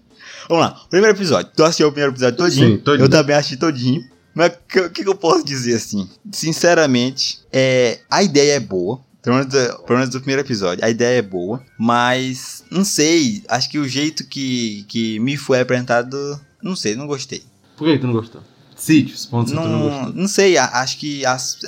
Vamos 0.48 0.64
lá, 0.64 0.80
primeiro 0.88 1.16
episódio. 1.16 1.50
Tu 1.54 1.62
assistiu 1.62 1.88
o 1.88 1.92
primeiro 1.92 2.12
episódio 2.12 2.38
todinho? 2.38 2.76
Sim, 2.76 2.78
todinho. 2.78 3.04
Eu 3.04 3.10
também 3.10 3.36
assisti 3.36 3.56
todinho. 3.56 4.02
Mas 4.34 4.52
o 4.52 4.58
que, 4.68 4.88
que 4.90 5.02
que 5.02 5.08
eu 5.08 5.14
posso 5.14 5.44
dizer 5.44 5.74
assim? 5.74 6.08
Sinceramente, 6.32 7.40
é, 7.52 7.98
a 8.10 8.22
ideia 8.22 8.52
é 8.52 8.60
boa. 8.60 9.00
Pelo 9.28 9.36
menos, 9.40 9.52
do- 9.52 9.78
pelo 9.82 9.98
menos 9.98 10.08
do 10.14 10.20
primeiro 10.20 10.40
episódio. 10.40 10.82
A 10.82 10.88
ideia 10.88 11.18
é 11.18 11.22
boa. 11.22 11.62
Mas, 11.78 12.64
não 12.70 12.82
sei. 12.82 13.44
Acho 13.46 13.68
que 13.68 13.78
o 13.78 13.86
jeito 13.86 14.26
que, 14.26 14.84
que 14.88 15.18
me 15.20 15.36
foi 15.36 15.60
apresentado. 15.60 16.40
Não 16.62 16.74
sei, 16.74 16.94
não 16.96 17.06
gostei. 17.06 17.42
Por 17.76 17.86
que 17.86 17.98
tu 17.98 18.06
não 18.06 18.14
gostou? 18.14 18.40
Sítios, 18.74 19.26
pontos 19.26 19.52
que 19.52 19.58
tu 19.58 19.62
não 19.62 19.70
Não, 19.78 19.90
gostou. 19.90 20.12
não 20.14 20.28
sei, 20.28 20.56
acho 20.56 20.96
que 20.98 21.26
as. 21.26 21.58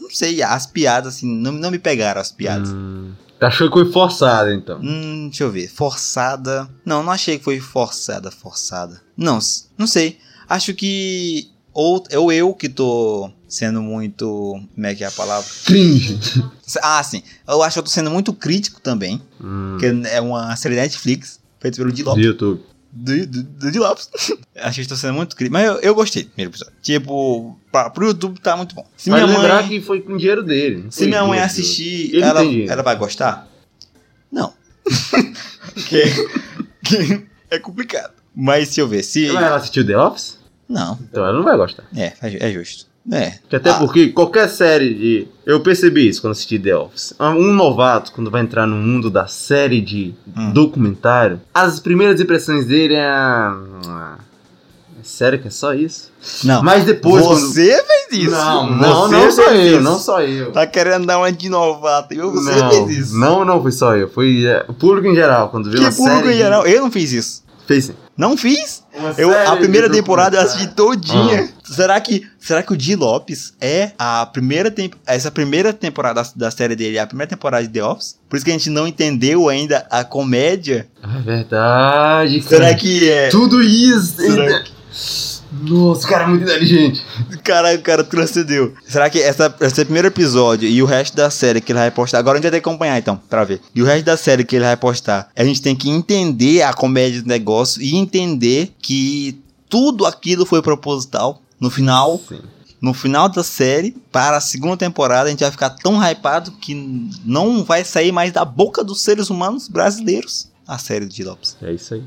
Não 0.00 0.08
sei, 0.10 0.42
as 0.42 0.66
piadas, 0.66 1.16
assim, 1.16 1.26
não, 1.26 1.52
não 1.52 1.70
me 1.70 1.78
pegaram 1.78 2.20
as 2.20 2.32
piadas. 2.32 2.70
Hum, 2.70 3.12
achou 3.40 3.68
que 3.68 3.74
foi 3.74 3.92
forçado, 3.92 4.50
então. 4.50 4.80
Hum, 4.82 5.28
deixa 5.28 5.44
eu 5.44 5.50
ver. 5.50 5.68
Forçada. 5.68 6.66
Não, 6.84 7.02
não 7.02 7.12
achei 7.12 7.36
que 7.38 7.44
foi 7.44 7.60
forçada, 7.60 8.30
forçada. 8.30 9.02
Não, 9.16 9.38
não 9.76 9.86
sei. 9.86 10.18
Acho 10.48 10.72
que. 10.72 11.50
Ou, 11.74 12.02
ou 12.16 12.32
eu 12.32 12.54
que 12.54 12.68
tô 12.68 13.30
sendo 13.52 13.82
muito. 13.82 14.26
Como 14.74 14.86
é 14.86 14.94
que 14.94 15.04
é 15.04 15.06
a 15.06 15.10
palavra? 15.10 15.48
Cringe. 15.64 16.18
Ah, 16.82 17.02
sim. 17.02 17.22
Eu 17.46 17.62
acho 17.62 17.74
que 17.74 17.78
eu 17.80 17.82
tô 17.84 17.90
sendo 17.90 18.10
muito 18.10 18.32
crítico 18.32 18.80
também. 18.80 19.20
Hum, 19.40 19.72
Porque 19.78 20.08
é 20.08 20.20
uma 20.20 20.56
série 20.56 20.74
Netflix, 20.76 21.38
feita 21.60 21.76
pelo 21.76 21.92
Di 21.92 22.02
do. 22.02 22.18
YouTube. 22.18 22.62
Do, 22.94 23.26
do, 23.26 23.42
do 23.42 23.70
Di 23.70 23.78
Lopes. 23.78 24.08
acho 24.56 24.76
que 24.76 24.82
eu 24.82 24.88
tô 24.88 24.96
sendo 24.96 25.14
muito 25.14 25.36
crítico. 25.36 25.52
Mas 25.52 25.66
eu, 25.66 25.74
eu 25.80 25.94
gostei 25.94 26.22
do 26.24 26.28
primeiro 26.30 26.50
episódio. 26.50 26.72
Tipo, 26.82 27.58
pra, 27.70 27.90
pro 27.90 28.06
YouTube 28.06 28.40
tá 28.40 28.56
muito 28.56 28.74
bom. 28.74 28.86
Se 28.96 29.10
Mas 29.10 29.22
minha 29.22 29.36
lembrar 29.36 29.60
mãe. 29.62 29.68
que 29.68 29.80
foi 29.80 30.00
com 30.00 30.16
dinheiro 30.16 30.42
dele. 30.42 30.86
Se 30.90 31.06
minha 31.06 31.24
mãe 31.24 31.40
assistir, 31.40 32.20
ela, 32.22 32.42
ela 32.44 32.82
vai 32.82 32.96
gostar? 32.96 33.48
Não. 34.30 34.52
que, 35.88 36.02
que 36.84 37.26
é 37.50 37.58
complicado. 37.58 38.12
Mas 38.34 38.68
se 38.68 38.80
eu 38.80 38.88
ver, 38.88 39.02
se. 39.02 39.26
ela 39.26 39.56
assistiu 39.56 39.86
The 39.86 39.98
Office? 39.98 40.38
Não, 40.68 40.98
Então 41.02 41.22
ela 41.22 41.34
não 41.34 41.42
vai 41.42 41.56
gostar. 41.56 41.84
é, 41.94 42.14
é 42.22 42.50
justo. 42.52 42.86
É. 43.10 43.32
Até 43.52 43.70
Ah, 43.70 43.74
porque 43.74 44.08
qualquer 44.10 44.48
série 44.48 44.94
de. 44.94 45.28
Eu 45.44 45.60
percebi 45.60 46.08
isso 46.08 46.20
quando 46.20 46.32
assisti 46.32 46.56
The 46.58 46.76
Office. 46.76 47.12
Um 47.18 47.52
novato, 47.52 48.12
quando 48.12 48.30
vai 48.30 48.42
entrar 48.42 48.64
no 48.66 48.76
mundo 48.76 49.10
da 49.10 49.26
série 49.26 49.80
de 49.80 50.14
Hum. 50.36 50.52
documentário, 50.52 51.40
as 51.52 51.80
primeiras 51.80 52.20
impressões 52.20 52.64
dele 52.64 52.94
é. 52.94 53.04
ah, 53.08 54.16
É 55.00 55.04
sério 55.04 55.40
que 55.40 55.48
é 55.48 55.50
só 55.50 55.74
isso? 55.74 56.12
Não. 56.44 56.62
Mas 56.62 56.84
depois. 56.84 57.26
quando- 57.26 57.40
você 57.40 57.82
fez 57.84 58.22
isso. 58.24 58.30
Não, 58.30 58.70
não, 58.70 59.08
não 59.10 59.30
sou 59.32 59.44
fez 59.48 59.72
eu, 59.72 59.80
não 59.82 59.98
só 59.98 60.20
eu. 60.22 60.52
Tá 60.52 60.64
querendo 60.64 61.04
dar 61.06 61.18
uma 61.18 61.32
de 61.32 61.48
novato. 61.48 62.14
Eu, 62.14 62.30
você 62.30 62.54
não, 62.54 62.70
fez 62.70 62.98
isso. 62.98 63.18
não, 63.18 63.44
não 63.44 63.60
foi 63.60 63.72
só 63.72 63.96
eu. 63.96 64.08
Foi 64.08 64.44
é, 64.44 64.64
o 64.68 64.72
público 64.72 65.08
em 65.08 65.14
geral. 65.16 65.48
Quando 65.48 65.68
viu 65.68 65.80
que 65.80 65.86
uma 65.86 65.90
público 65.90 66.18
série 66.18 66.28
em 66.28 66.32
de- 66.34 66.38
geral. 66.38 66.64
Eu 66.68 66.82
não 66.82 66.90
fiz 66.92 67.10
isso. 67.10 67.41
Fez 67.66 67.86
sim. 67.86 67.94
Não 68.16 68.36
fiz. 68.36 68.82
Eu, 69.16 69.32
a 69.48 69.56
primeira 69.56 69.88
temporada 69.88 70.36
eu 70.36 70.42
assisti 70.42 70.68
todinha. 70.74 71.48
Será 71.64 71.98
que 72.00 72.26
será 72.38 72.62
que 72.62 72.72
o 72.72 72.76
Di 72.76 72.94
Lopes 72.94 73.54
é 73.60 73.92
a 73.98 74.26
primeira 74.26 74.70
temp 74.70 74.94
essa 75.06 75.30
primeira 75.30 75.72
temporada 75.72 76.22
da, 76.22 76.28
da 76.36 76.50
série 76.50 76.76
dele, 76.76 76.98
é 76.98 77.00
a 77.00 77.06
primeira 77.06 77.30
temporada 77.30 77.66
de 77.66 77.72
The 77.72 77.84
Office? 77.84 78.18
Por 78.28 78.36
isso 78.36 78.44
que 78.44 78.50
a 78.50 78.54
gente 78.54 78.68
não 78.68 78.86
entendeu 78.86 79.48
ainda 79.48 79.86
a 79.90 80.04
comédia. 80.04 80.86
Ah, 81.02 81.18
é 81.18 81.22
verdade, 81.22 82.40
cara. 82.40 82.56
Será 82.56 82.74
que 82.74 83.10
é 83.10 83.28
Tudo 83.28 83.62
isso. 83.62 84.16
Será 84.16 84.62
Nossa, 85.60 86.06
o 86.06 86.08
cara 86.10 86.24
é 86.24 86.26
muito 86.26 86.42
inteligente. 86.44 87.04
Cara, 87.44 87.74
o 87.74 87.82
cara 87.82 88.02
transcendeu. 88.02 88.74
Será 88.86 89.10
que 89.10 89.20
essa, 89.20 89.54
esse 89.60 89.84
primeiro 89.84 90.08
episódio 90.08 90.68
e 90.68 90.82
o 90.82 90.86
resto 90.86 91.16
da 91.16 91.30
série 91.30 91.60
que 91.60 91.72
ele 91.72 91.78
vai 91.78 91.90
postar. 91.90 92.18
Agora 92.18 92.36
a 92.36 92.38
gente 92.38 92.44
vai 92.44 92.52
ter 92.52 92.62
que 92.62 92.68
acompanhar 92.68 92.98
então, 92.98 93.20
pra 93.28 93.44
ver. 93.44 93.60
E 93.74 93.82
o 93.82 93.84
resto 93.84 94.04
da 94.04 94.16
série 94.16 94.44
que 94.44 94.56
ele 94.56 94.64
vai 94.64 94.76
postar. 94.76 95.30
A 95.36 95.44
gente 95.44 95.60
tem 95.60 95.76
que 95.76 95.90
entender 95.90 96.62
a 96.62 96.72
comédia 96.72 97.22
do 97.22 97.28
negócio 97.28 97.82
e 97.82 97.94
entender 97.96 98.72
que 98.80 99.38
tudo 99.68 100.06
aquilo 100.06 100.46
foi 100.46 100.62
proposital. 100.62 101.42
No 101.60 101.70
final, 101.70 102.20
Sim. 102.28 102.40
no 102.80 102.92
final 102.92 103.28
da 103.28 103.44
série, 103.44 103.94
para 104.10 104.36
a 104.36 104.40
segunda 104.40 104.76
temporada, 104.76 105.28
a 105.28 105.30
gente 105.30 105.40
vai 105.40 105.50
ficar 105.50 105.70
tão 105.70 106.02
hypado 106.02 106.50
que 106.52 106.74
não 107.24 107.62
vai 107.62 107.84
sair 107.84 108.10
mais 108.10 108.32
da 108.32 108.44
boca 108.44 108.82
dos 108.82 109.00
seres 109.02 109.30
humanos 109.30 109.68
brasileiros 109.68 110.50
a 110.66 110.78
série 110.78 111.06
de 111.06 111.22
Lopes. 111.22 111.56
É 111.62 111.72
isso 111.72 111.94
aí. 111.94 112.02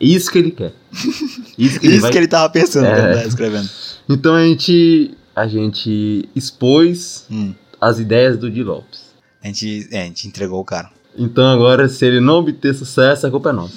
Isso 0.00 0.30
que 0.30 0.38
ele 0.38 0.50
quer. 0.50 0.72
Isso 1.58 1.78
que 1.78 1.86
ele 1.86 1.94
Isso 1.94 2.02
vai... 2.02 2.10
que 2.12 2.18
ele 2.18 2.28
tava 2.28 2.48
pensando 2.50 2.86
É. 2.86 2.94
quando 2.94 3.14
tava 3.16 3.28
escrevendo. 3.28 3.68
Então 4.08 4.34
a 4.34 4.42
gente. 4.44 5.12
A 5.36 5.46
gente 5.46 6.28
expôs 6.34 7.24
Hum. 7.30 7.54
as 7.80 7.98
ideias 7.98 8.36
do 8.36 8.50
Di 8.50 8.62
Lopes. 8.62 9.10
A 9.42 9.46
gente, 9.46 9.88
é, 9.90 10.02
a 10.02 10.04
gente 10.04 10.26
entregou 10.28 10.60
o 10.60 10.64
cara. 10.64 10.90
Então 11.16 11.44
agora, 11.46 11.88
se 11.88 12.04
ele 12.04 12.20
não 12.20 12.34
obter 12.34 12.74
sucesso, 12.74 13.26
a 13.26 13.30
culpa 13.30 13.50
é 13.50 13.52
nossa. 13.52 13.74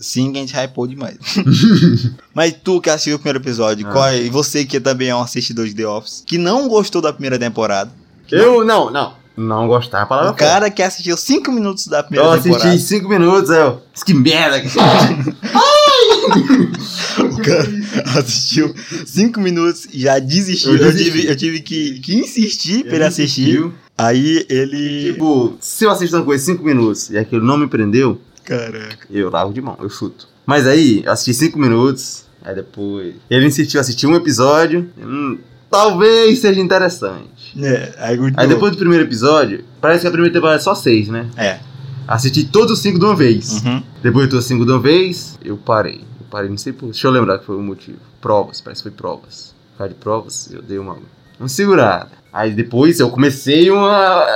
Sim, 0.00 0.32
que 0.32 0.38
a 0.38 0.40
gente 0.40 0.54
hypou 0.54 0.86
demais. 0.86 1.16
Mas 2.34 2.54
tu 2.62 2.80
que 2.80 2.90
assistiu 2.90 3.16
o 3.16 3.18
primeiro 3.18 3.38
episódio, 3.38 3.86
Ah. 3.90 4.12
é- 4.14 4.24
e 4.24 4.28
você 4.30 4.64
que 4.64 4.78
também 4.80 5.08
é 5.08 5.14
um 5.16 5.20
assistidor 5.22 5.66
de 5.66 5.74
The 5.74 5.86
Office, 5.86 6.22
que 6.26 6.38
não 6.38 6.68
gostou 6.68 7.00
da 7.02 7.12
primeira 7.12 7.38
temporada, 7.38 7.90
Eu 8.30 8.64
não, 8.64 8.90
não. 8.90 8.90
Não 8.90 9.23
gostar 9.36 9.98
é 9.98 10.02
a 10.02 10.06
palavra 10.06 10.30
o 10.32 10.34
cara 10.36 10.70
que 10.70 10.82
assistiu 10.82 11.16
5 11.16 11.50
minutos 11.50 11.86
da 11.88 12.02
primeira 12.02 12.26
Eu 12.28 12.32
assisti 12.32 12.52
temporada. 12.52 12.78
5 12.78 13.08
minutos, 13.08 13.50
eu. 13.50 13.82
Que 14.06 14.14
merda! 14.14 14.62
O 17.18 17.42
cara 17.42 18.18
assistiu 18.18 18.74
5 19.06 19.40
minutos 19.40 19.86
e 19.92 20.00
já 20.00 20.18
desistiu. 20.18 20.72
Eu 20.72 20.78
Eu, 20.78 20.92
desisti. 20.92 21.12
tive, 21.12 21.28
eu 21.30 21.36
tive 21.36 21.60
que, 21.60 22.00
que 22.00 22.14
insistir 22.16 22.84
pra 22.84 22.94
ele 22.96 23.04
assistir. 23.04 23.70
Aí 23.96 24.44
ele. 24.48 25.12
Tipo, 25.12 25.56
se 25.60 25.84
eu 25.84 25.90
assisto 25.90 26.16
uma 26.16 26.24
coisa 26.24 26.44
5 26.44 26.62
minutos 26.64 27.10
e 27.10 27.18
aquilo 27.18 27.44
não 27.44 27.56
me 27.56 27.66
prendeu, 27.68 28.20
Caraca. 28.44 29.06
eu 29.10 29.30
largo 29.30 29.52
de 29.52 29.60
mão, 29.60 29.76
eu 29.80 29.88
chuto. 29.88 30.26
Mas 30.46 30.66
aí, 30.66 31.02
eu 31.04 31.12
assisti 31.12 31.32
5 31.34 31.58
minutos, 31.58 32.24
aí 32.42 32.54
depois. 32.54 33.14
Ele 33.30 33.46
insistiu, 33.46 33.80
assistir 33.80 34.06
um 34.06 34.14
episódio. 34.14 34.90
hum, 34.98 35.38
talvez 35.70 36.40
seja 36.40 36.60
interessante. 36.60 37.24
É, 37.60 37.94
aí, 37.98 38.18
Aí 38.36 38.48
depois 38.48 38.72
do 38.72 38.78
primeiro 38.78 39.04
episódio, 39.04 39.64
parece 39.80 40.02
que 40.02 40.08
a 40.08 40.10
primeira 40.10 40.32
temporada 40.32 40.58
é 40.58 40.62
só 40.62 40.74
6, 40.74 41.08
né? 41.08 41.26
É. 41.36 41.58
Assisti 42.06 42.44
todos 42.44 42.72
os 42.72 42.78
5 42.80 42.98
de 42.98 43.04
uma 43.04 43.16
vez. 43.16 43.62
Uhum. 43.64 43.82
Depois 44.02 44.32
os 44.32 44.44
5 44.44 44.64
de 44.64 44.72
uma 44.72 44.80
vez, 44.80 45.38
eu 45.44 45.56
parei. 45.56 46.00
Eu 46.20 46.26
parei, 46.30 46.50
não 46.50 46.58
sei 46.58 46.72
por. 46.72 46.86
Deixa 46.86 47.06
eu 47.06 47.10
lembrar 47.10 47.38
que 47.38 47.46
foi 47.46 47.56
o 47.56 47.62
motivo. 47.62 47.98
Provas, 48.20 48.60
parece 48.60 48.82
que 48.82 48.90
foi 48.90 48.96
provas. 48.96 49.54
Por 49.72 49.78
causa 49.78 49.94
de 49.94 49.98
provas, 49.98 50.50
eu 50.52 50.62
dei 50.62 50.78
uma 50.78 50.98
Uma 51.38 51.48
segurada. 51.48 52.08
Aí 52.32 52.52
depois 52.52 53.00
eu 53.00 53.10
comecei 53.10 53.70
uma. 53.70 54.26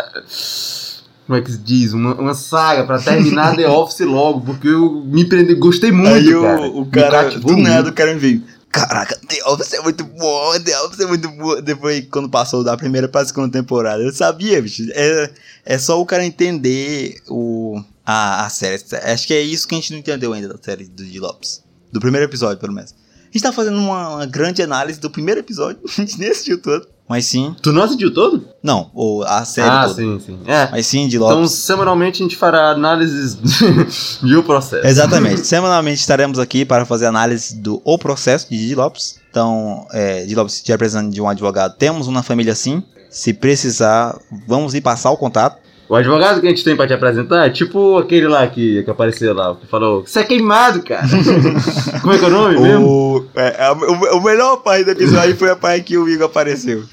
Como 1.27 1.37
é 1.37 1.43
que 1.43 1.53
se 1.53 1.59
diz? 1.59 1.93
Uma, 1.93 2.15
uma 2.15 2.33
saga 2.33 2.85
pra 2.85 2.99
terminar 2.99 3.55
The 3.57 3.69
Office 3.69 4.01
logo, 4.01 4.41
porque 4.41 4.69
eu 4.69 5.03
me 5.05 5.27
prendi, 5.27 5.55
gostei 5.55 5.93
muito, 5.93 6.15
Aí 6.15 6.35
o, 6.35 6.43
cara. 6.43 6.67
o 6.69 6.87
cara, 6.87 7.31
do 7.39 7.57
nada, 7.59 7.75
muito. 7.83 7.89
o 7.91 7.93
cara 7.93 8.15
me 8.15 8.19
veio. 8.19 8.43
Caraca, 8.79 9.19
Office 9.47 9.73
é 9.73 9.81
muito 9.81 10.05
bom, 10.05 10.51
Office 10.85 11.01
é 11.01 11.07
muito 11.07 11.29
bom. 11.31 11.61
Depois, 11.61 12.07
quando 12.11 12.29
passou 12.29 12.63
da 12.63 12.77
primeira 12.77 13.09
pra 13.09 13.25
segunda 13.25 13.51
temporada, 13.51 14.03
eu 14.03 14.13
sabia, 14.13 14.63
bicho. 14.63 14.85
É, 14.93 15.31
é 15.65 15.79
só 15.79 16.01
o 16.01 16.07
cara 16.07 16.25
entender 16.25 17.21
o, 17.29 17.83
a, 18.07 18.47
a 18.47 18.51
série. 18.51 18.81
Acho 19.03 19.27
que 19.27 19.35
é 19.35 19.41
isso 19.41 19.67
que 19.67 19.75
a 19.75 19.79
gente 19.79 19.91
não 19.91 19.99
entendeu 19.99 20.33
ainda 20.33 20.49
da 20.49 20.59
série 20.63 20.85
do 20.85 21.05
Di 21.05 21.19
Lopes. 21.19 21.65
Do 21.93 21.99
primeiro 21.99 22.27
episódio, 22.27 22.59
pelo 22.59 22.73
menos. 22.73 22.93
A 22.93 23.33
gente 23.33 23.43
tá 23.43 23.53
fazendo 23.53 23.79
uma, 23.79 24.17
uma 24.17 24.27
grande 24.27 24.63
análise 24.63 25.01
do 25.01 25.11
primeiro 25.11 25.41
episódio, 25.41 25.81
a 25.85 26.01
gente 26.01 26.17
nem 26.19 26.31
assistiu 26.31 26.63
todo. 26.63 26.87
Mas 27.09 27.25
sim. 27.25 27.57
Tu 27.63 27.73
não 27.73 27.83
assistiu 27.83 28.13
todo? 28.13 28.45
Não, 28.63 28.91
o, 28.93 29.23
a 29.23 29.45
série 29.45 29.71
ah, 29.71 29.85
toda. 29.85 29.95
sim, 29.95 30.21
sim. 30.21 30.39
É. 30.47 30.69
Mas 30.71 30.87
sim, 30.87 31.09
Di 31.09 31.17
Então, 31.17 31.47
semanalmente 31.47 32.23
a 32.23 32.25
gente 32.25 32.37
fará 32.37 32.73
análises 32.73 33.39
de 34.23 34.37
o 34.37 34.43
processo. 34.43 34.87
Exatamente. 34.87 35.47
Semanalmente 35.47 36.01
estaremos 36.01 36.39
aqui 36.39 36.67
para 36.67 36.85
fazer 36.85 37.07
análise 37.07 37.57
do 37.57 37.81
O 37.83 37.99
Processo 37.99 38.51
de 38.51 38.59
Didi 38.59 38.75
Lopes. 38.75 39.19
Então, 39.31 39.87
é, 39.91 40.21
Didi 40.21 40.35
Lopes, 40.35 40.55
se 40.55 40.59
estiver 40.59 40.77
precisando 40.77 41.11
de 41.11 41.23
um 41.23 41.29
advogado, 41.29 41.77
temos 41.79 42.07
uma 42.07 42.23
família 42.23 42.53
assim. 42.53 42.83
Se 43.09 43.33
precisar, 43.33 44.19
vamos 44.47 44.75
lhe 44.75 44.81
passar 44.83 45.11
o 45.11 45.17
contato. 45.17 45.59
O 45.89 45.97
advogado 45.97 46.43
que 46.43 46.47
a 46.47 46.51
gente 46.51 46.63
tem 46.63 46.77
pra 46.77 46.87
te 46.87 46.93
apresentar 46.93 47.47
é 47.47 47.51
tipo 47.51 47.97
aquele 47.97 48.29
lá 48.29 48.47
que, 48.47 48.83
que 48.83 48.91
apareceu 48.91 49.33
lá, 49.33 49.55
que 49.55 49.67
falou: 49.67 50.03
Você 50.03 50.21
é 50.21 50.25
queimado, 50.25 50.83
cara. 50.83 51.07
Como 52.03 52.13
é 52.13 52.19
que 52.19 52.25
é 52.25 52.29
o 52.29 52.31
nome 52.31 52.61
mesmo? 52.61 52.87
O, 52.87 53.27
é, 53.35 53.65
é, 53.65 53.73
o, 53.73 54.19
o 54.19 54.23
melhor 54.23 54.59
parte 54.59 54.85
do 54.85 54.91
episódio 54.91 55.35
foi 55.35 55.49
a 55.49 55.57
parte 55.57 55.85
que 55.85 55.97
o 55.97 56.07
Igor 56.07 56.27
apareceu. 56.27 56.85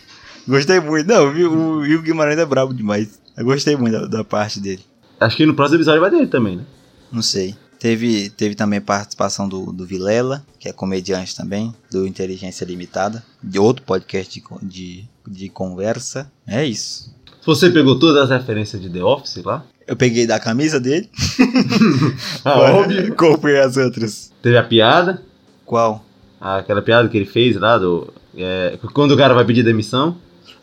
Gostei 0.48 0.80
muito. 0.80 1.08
Não, 1.08 1.28
o, 1.28 1.82
o 1.82 2.02
Guimarães 2.02 2.38
é 2.38 2.46
brabo 2.46 2.74
demais. 2.74 3.20
Eu 3.36 3.46
gostei 3.46 3.76
muito 3.76 4.00
da, 4.00 4.06
da 4.06 4.24
parte 4.24 4.60
dele. 4.60 4.82
Acho 5.20 5.38
que 5.38 5.46
no 5.46 5.54
próximo 5.54 5.78
episódio 5.78 6.02
vai 6.02 6.12
ter 6.12 6.28
também, 6.28 6.58
né? 6.58 6.64
Não 7.12 7.22
sei. 7.22 7.56
Teve, 7.80 8.30
teve 8.30 8.56
também 8.56 8.80
participação 8.82 9.48
do, 9.48 9.72
do 9.72 9.86
Vilela, 9.86 10.46
que 10.60 10.70
é 10.70 10.74
comediante 10.74 11.36
também, 11.36 11.74
do 11.92 12.08
Inteligência 12.08 12.66
Limitada, 12.66 13.24
de 13.44 13.60
outro 13.60 13.84
podcast 13.84 14.42
de, 14.62 14.64
de, 14.64 15.06
de 15.28 15.50
conversa. 15.50 16.32
É 16.48 16.66
isso. 16.66 17.14
Você 17.46 17.70
pegou 17.70 18.00
todas 18.00 18.24
as 18.24 18.30
referências 18.40 18.82
de 18.82 18.90
The 18.90 19.04
Office 19.04 19.44
lá? 19.44 19.64
Eu 19.88 19.96
peguei 19.96 20.26
da 20.26 20.40
camisa 20.40 20.80
dele. 20.80 21.10
Ah, 22.44 22.60
óbvio. 22.60 23.16
Comprei 23.16 23.60
as 23.60 23.76
outras. 23.78 24.32
Teve 24.42 24.58
a 24.58 24.64
piada, 24.64 25.22
Qual? 25.66 26.04
aquela 26.40 26.82
piada 26.82 27.10
que 27.10 27.18
ele 27.18 27.26
fez 27.26 27.56
lá 27.56 27.78
do. 27.78 28.14
é, 28.38 28.78
quando 28.94 29.12
o 29.12 29.18
cara 29.18 29.34
vai 29.34 29.44
pedir 29.46 29.64
demissão, 29.64 30.18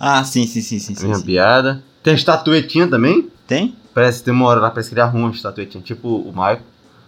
Ah, 0.05 0.25
sim, 0.25 0.49
sim, 0.49 0.61
sim, 0.61 0.81
sim. 0.81 0.95
a 0.95 0.97
sim, 0.97 1.07
mesma 1.07 1.21
sim. 1.21 1.27
piada. 1.27 1.81
Tem 2.03 2.12
a 2.12 2.17
estatuetinha 2.17 2.88
também. 2.88 3.31
Tem? 3.47 3.77
Parece 3.95 4.19
que 4.19 4.25
tem 4.25 4.35
uma 4.35 4.47
hora 4.47 4.59
lá, 4.59 4.69
parece 4.69 4.88
que 4.88 4.95
ele 4.95 5.01
arruma 5.01 5.27
uma 5.27 5.33
estatuetinha, 5.33 5.81
tipo 5.81 6.09
o 6.09 6.33
Michael. 6.33 6.62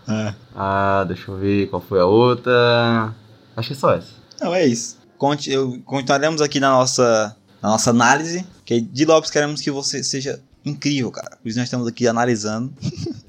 Ah. 0.06 0.34
Ah, 0.54 1.04
deixa 1.04 1.28
eu 1.28 1.36
ver 1.36 1.66
qual 1.66 1.82
foi 1.82 1.98
a 1.98 2.06
outra. 2.06 3.12
Acho 3.56 3.68
que 3.68 3.74
é 3.74 3.76
só 3.76 3.94
essa. 3.94 4.12
Não, 4.40 4.54
é 4.54 4.64
isso. 4.64 4.96
Conte, 5.18 5.50
eu, 5.50 5.82
continuaremos 5.84 6.40
aqui 6.40 6.60
na 6.60 6.70
nossa, 6.70 7.34
na 7.60 7.70
nossa 7.70 7.90
análise. 7.90 8.46
Que 8.64 8.80
de 8.80 9.04
Lopes 9.04 9.28
queremos 9.28 9.60
que 9.60 9.72
você 9.72 10.04
seja 10.04 10.40
incrível, 10.64 11.10
cara. 11.10 11.36
Por 11.42 11.48
isso 11.48 11.58
nós 11.58 11.66
estamos 11.66 11.88
aqui 11.88 12.06
analisando 12.06 12.72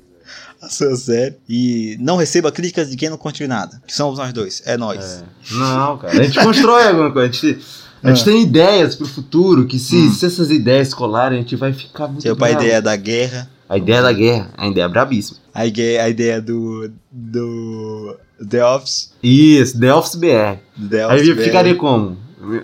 a 0.61 0.69
sua 0.69 0.95
série. 0.95 1.37
E 1.49 1.97
não 1.99 2.17
receba 2.17 2.51
críticas 2.51 2.91
de 2.91 2.95
quem 2.95 3.09
não 3.09 3.17
construiu 3.17 3.49
nada. 3.49 3.81
Que 3.87 3.95
somos 3.95 4.19
nós 4.19 4.31
dois. 4.31 4.61
É 4.63 4.77
nós. 4.77 5.23
É. 5.23 5.55
Não, 5.55 5.97
cara. 5.97 6.19
A 6.19 6.23
gente 6.23 6.39
constrói 6.39 6.87
alguma 6.87 7.11
coisa. 7.11 7.29
A 7.29 7.31
gente, 7.31 7.65
a 8.05 8.13
gente 8.13 8.21
Ah. 8.21 8.31
tem 8.31 8.41
ideias 8.43 8.95
pro 8.95 9.05
futuro 9.07 9.65
que 9.65 9.77
se, 9.79 9.95
Hum. 9.95 10.11
se 10.13 10.25
essas 10.25 10.49
ideias 10.51 10.93
colarem, 10.93 11.39
a 11.39 11.41
gente 11.41 11.55
vai 11.55 11.73
ficar 11.73 12.07
muito 12.07 12.21
Tipo 12.21 12.43
a 12.45 12.51
ideia 12.51 12.81
da 12.81 12.95
guerra. 12.95 13.49
A 13.67 13.77
ideia 13.77 14.01
da 14.01 14.13
guerra. 14.13 14.51
A 14.57 14.67
ideia 14.67 14.85
é 14.85 14.87
brabíssima. 14.87 15.39
A 15.53 15.65
ideia, 15.65 16.03
a 16.03 16.09
ideia 16.09 16.41
do. 16.41 16.91
do. 17.11 18.15
The 18.49 18.63
Office. 18.65 19.11
Isso, 19.23 19.79
The 19.79 19.93
Office 19.93 20.15
BR. 20.15 20.59
The 20.89 21.05
Aí 21.05 21.31
Office 21.31 21.43
ficaria 21.45 21.75
como? 21.75 22.17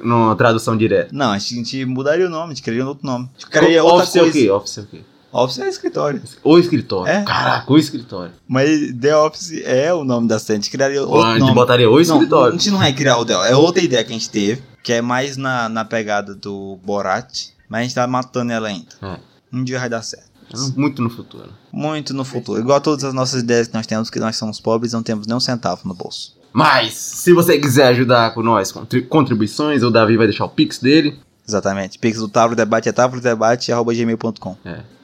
Numa 0.04 0.36
tradução 0.36 0.78
direta. 0.78 1.10
Não, 1.12 1.32
a 1.32 1.40
gente 1.40 1.86
mudaria 1.86 2.28
o 2.28 2.30
nome, 2.30 2.46
a 2.46 2.50
gente 2.50 2.62
criaria 2.62 2.86
um 2.86 2.90
outro 2.90 3.06
nome. 3.08 3.30
A 3.36 3.40
gente 3.40 3.50
criaria 3.50 3.84
outra 3.84 4.04
Office 4.04 4.16
é 4.16 4.20
o 4.20 4.24
coisa. 4.24 4.38
quê? 4.40 4.52
Office 4.52 4.78
é 4.78 4.82
o 4.82 4.86
quê? 4.86 5.02
Office 5.34 5.60
é 5.60 5.70
escritório. 5.70 6.22
O 6.44 6.60
escritório. 6.60 7.12
É? 7.12 7.24
Caraca, 7.24 7.72
o 7.72 7.78
escritório. 7.78 8.34
Mas 8.48 8.94
The 9.00 9.16
Office 9.16 9.62
é 9.64 9.94
o 9.94 10.04
nome 10.04 10.28
da 10.28 10.38
série. 10.38 10.60
A 10.60 10.62
gente 10.62 10.70
criaria 10.72 11.02
Ou 11.02 11.08
outro 11.08 11.26
a 11.30 11.32
gente 11.32 11.40
nome. 11.40 11.56
botaria 11.56 11.88
o 11.90 11.92
Não, 11.94 11.98
a 11.98 12.02
escritório. 12.02 12.52
gente 12.52 12.70
não 12.70 12.80
vai 12.80 12.94
criar 12.94 13.18
o 13.18 13.26
The 13.26 13.38
Office. 13.38 13.52
É 13.52 13.56
outra 13.56 13.82
ideia 13.82 14.04
que 14.04 14.10
a 14.12 14.14
gente 14.14 14.30
teve. 14.30 14.62
Que 14.84 14.94
é 14.94 15.02
mais 15.02 15.38
na, 15.38 15.70
na 15.70 15.86
pegada 15.86 16.34
do 16.36 16.78
Borat. 16.84 17.50
Mas 17.70 17.80
a 17.80 17.84
gente 17.84 17.96
tá 17.96 18.08
matando 18.08 18.52
ela 18.52 18.68
ainda. 18.68 18.88
É. 19.02 19.20
Um 19.54 19.64
dia 19.64 19.80
vai 19.80 19.90
dar 19.90 20.02
certo. 20.02 20.30
Muito 20.76 21.02
no 21.02 21.10
futuro. 21.10 21.50
Muito 21.72 22.14
no 22.14 22.26
futuro. 22.26 22.60
Igual 22.60 22.82
todas 22.82 23.06
as 23.06 23.14
nossas 23.14 23.42
ideias 23.42 23.68
que 23.70 23.74
nós 23.74 23.88
temos, 23.88 24.10
que 24.10 24.20
nós 24.20 24.36
somos 24.36 24.60
pobres 24.60 24.92
e 24.92 24.96
não 24.96 25.04
temos 25.04 25.26
nem 25.26 25.36
um 25.36 25.40
centavo 25.40 25.88
no 25.88 25.94
bolso. 25.94 26.36
Mas, 26.52 26.94
se 26.96 27.32
você 27.32 27.58
quiser 27.58 27.88
ajudar 27.88 28.34
com 28.34 28.44
nós 28.44 28.72
com 28.74 28.84
tri- 28.86 29.04
contribuições, 29.04 29.82
o 29.84 29.90
Davi 29.90 30.18
vai 30.18 30.28
deixar 30.28 30.44
o 30.44 30.50
pix 30.50 30.80
dele. 30.80 31.18
Exatamente. 31.48 31.98
Pix 31.98 32.20
do 32.20 32.28
Tavro 32.28 32.56
Debate 32.56 32.90
é 32.90 32.92
tavrodebate.gmail.com. 32.92 34.58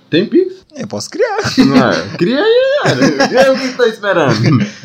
Tem 0.10 0.26
pix? 0.26 0.66
Eu 0.76 0.88
posso 0.88 1.10
criar. 1.10 1.38
É, 1.40 2.18
cria 2.18 2.40
aí, 2.40 2.80
cara. 2.84 3.54
O 3.54 3.58
que 3.58 3.68
você 3.68 3.74
tá 3.74 3.88
esperando? 3.88 4.36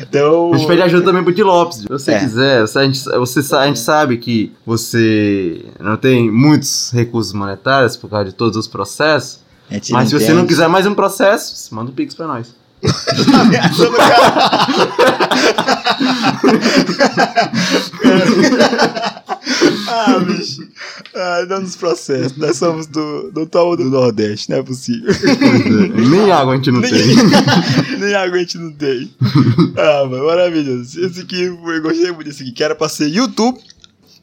Então. 0.01 0.53
A 0.53 0.57
gente 0.57 0.67
pede 0.67 0.81
ajuda 0.81 1.05
também 1.05 1.23
pro 1.23 1.33
Di 1.33 1.43
Lopes. 1.43 1.77
Se 1.79 1.87
você 1.87 2.11
É. 2.13 2.19
quiser, 2.19 2.61
você- 2.61 2.79
a, 2.79 2.83
gente, 2.83 3.03
você, 3.03 3.55
a 3.55 3.67
gente 3.67 3.79
sabe 3.79 4.17
que 4.17 4.51
você 4.65 5.63
não 5.79 5.95
tem 5.95 6.29
muitos 6.31 6.91
recursos 6.91 7.31
monetários 7.33 7.95
por 7.95 8.09
causa 8.09 8.25
de 8.25 8.33
todos 8.33 8.57
os 8.57 8.67
processos. 8.67 9.39
gente 9.71 9.91
Mas 9.93 10.09
se 10.09 10.15
você 10.15 10.27
não 10.33 10.39
entende. 10.41 10.47
quiser 10.49 10.67
mais 10.67 10.85
um 10.85 10.93
processo, 10.93 11.73
manda 11.73 11.89
um 11.91 11.93
pix 11.93 12.13
pra 12.15 12.27
nós. 12.27 12.53
cara. 12.81 12.83
ah, 19.93 20.19
bicho. 20.19 20.67
Ah, 21.15 21.45
não 21.47 21.61
nos 21.61 21.75
processos. 21.75 22.37
Nós 22.37 22.57
somos 22.57 22.87
do, 22.87 23.31
do 23.31 23.45
Tomo 23.45 23.75
do 23.77 23.85
Nordeste, 23.85 24.49
não 24.49 24.57
é 24.57 24.63
possível. 24.63 25.11
Nem 25.95 26.31
água 26.31 26.53
a 26.53 26.55
gente 26.57 26.71
não 26.71 26.79
Nem- 26.79 26.91
tem. 26.91 27.15
Nem 27.99 28.13
água 28.15 28.35
a 28.37 28.39
gente 28.39 28.57
não 28.57 28.71
tem. 28.71 29.13
Ah, 29.77 30.05
mano, 30.05 30.25
maravilhoso. 30.25 30.99
Esse 31.05 31.21
aqui, 31.21 31.43
eu 31.43 31.81
gostei 31.81 32.11
muito 32.11 32.25
desse 32.25 32.43
aqui, 32.43 32.51
que 32.51 32.63
era 32.63 32.75
pra 32.75 32.89
ser 32.89 33.07
YouTube. 33.07 33.59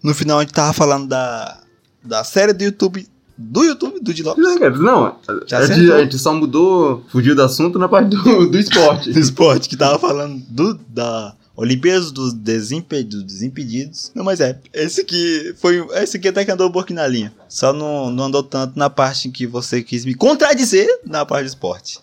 No 0.02 0.14
final 0.14 0.38
a 0.38 0.42
gente 0.42 0.52
tava 0.54 0.72
falando 0.72 1.06
da, 1.08 1.58
da 2.02 2.24
série 2.24 2.52
do 2.52 2.64
YouTube. 2.64 3.06
Do 3.42 3.64
YouTube, 3.64 4.00
do 4.00 4.12
Di 4.12 4.22
Lopes. 4.22 4.44
Não, 4.80 5.16
a 5.50 5.64
gente, 5.66 5.90
a 5.92 6.00
gente 6.02 6.18
só 6.18 6.34
mudou, 6.34 7.02
fugiu 7.10 7.34
do 7.34 7.42
assunto 7.42 7.78
na 7.78 7.88
parte 7.88 8.10
do, 8.10 8.46
do 8.50 8.58
esporte. 8.58 9.10
do 9.10 9.18
esporte, 9.18 9.66
que 9.66 9.78
tava 9.78 9.98
falando 9.98 10.42
do, 10.50 10.74
da 10.88 11.34
Olimpíadas 11.56 12.10
dos, 12.10 12.32
Desimpe, 12.32 13.02
dos 13.02 13.22
Desimpedidos. 13.22 14.12
Não, 14.14 14.24
mas 14.24 14.40
é, 14.40 14.58
esse 14.72 15.02
aqui 15.02 15.54
foi. 15.58 15.86
Esse 15.92 16.16
aqui 16.16 16.28
até 16.28 16.44
que 16.44 16.50
andou 16.50 16.68
um 16.68 16.72
pouquinho 16.72 17.00
na 17.00 17.06
linha. 17.06 17.32
Só 17.48 17.72
não, 17.72 18.10
não 18.10 18.24
andou 18.24 18.42
tanto 18.42 18.78
na 18.78 18.88
parte 18.88 19.28
em 19.28 19.30
que 19.30 19.46
você 19.46 19.82
quis 19.82 20.04
me 20.04 20.14
contradizer 20.14 20.88
na 21.04 21.26
parte 21.26 21.44
do 21.44 21.48
esporte. 21.48 21.98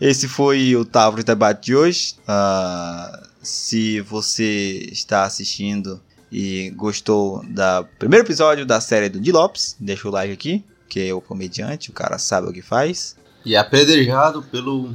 Esse 0.00 0.28
foi 0.28 0.76
o 0.76 0.84
Tavro 0.84 1.24
Debate 1.24 1.66
de 1.66 1.76
hoje. 1.76 2.14
Ah, 2.26 3.26
se 3.42 4.00
você 4.00 4.88
está 4.92 5.24
assistindo 5.24 6.00
e 6.30 6.70
gostou 6.76 7.42
do 7.44 7.84
primeiro 7.98 8.24
episódio 8.24 8.66
da 8.66 8.80
série 8.80 9.08
do 9.08 9.20
Di 9.20 9.32
Lopes, 9.32 9.76
deixa 9.80 10.08
o 10.08 10.10
like 10.10 10.32
aqui, 10.32 10.64
que 10.88 11.08
é 11.08 11.14
o 11.14 11.20
comediante, 11.20 11.90
o 11.90 11.92
cara 11.92 12.18
sabe 12.18 12.48
o 12.48 12.52
que 12.52 12.62
faz. 12.62 13.16
E 13.44 13.54
é 13.54 13.58
apedrejado 13.58 14.42
pelo, 14.42 14.94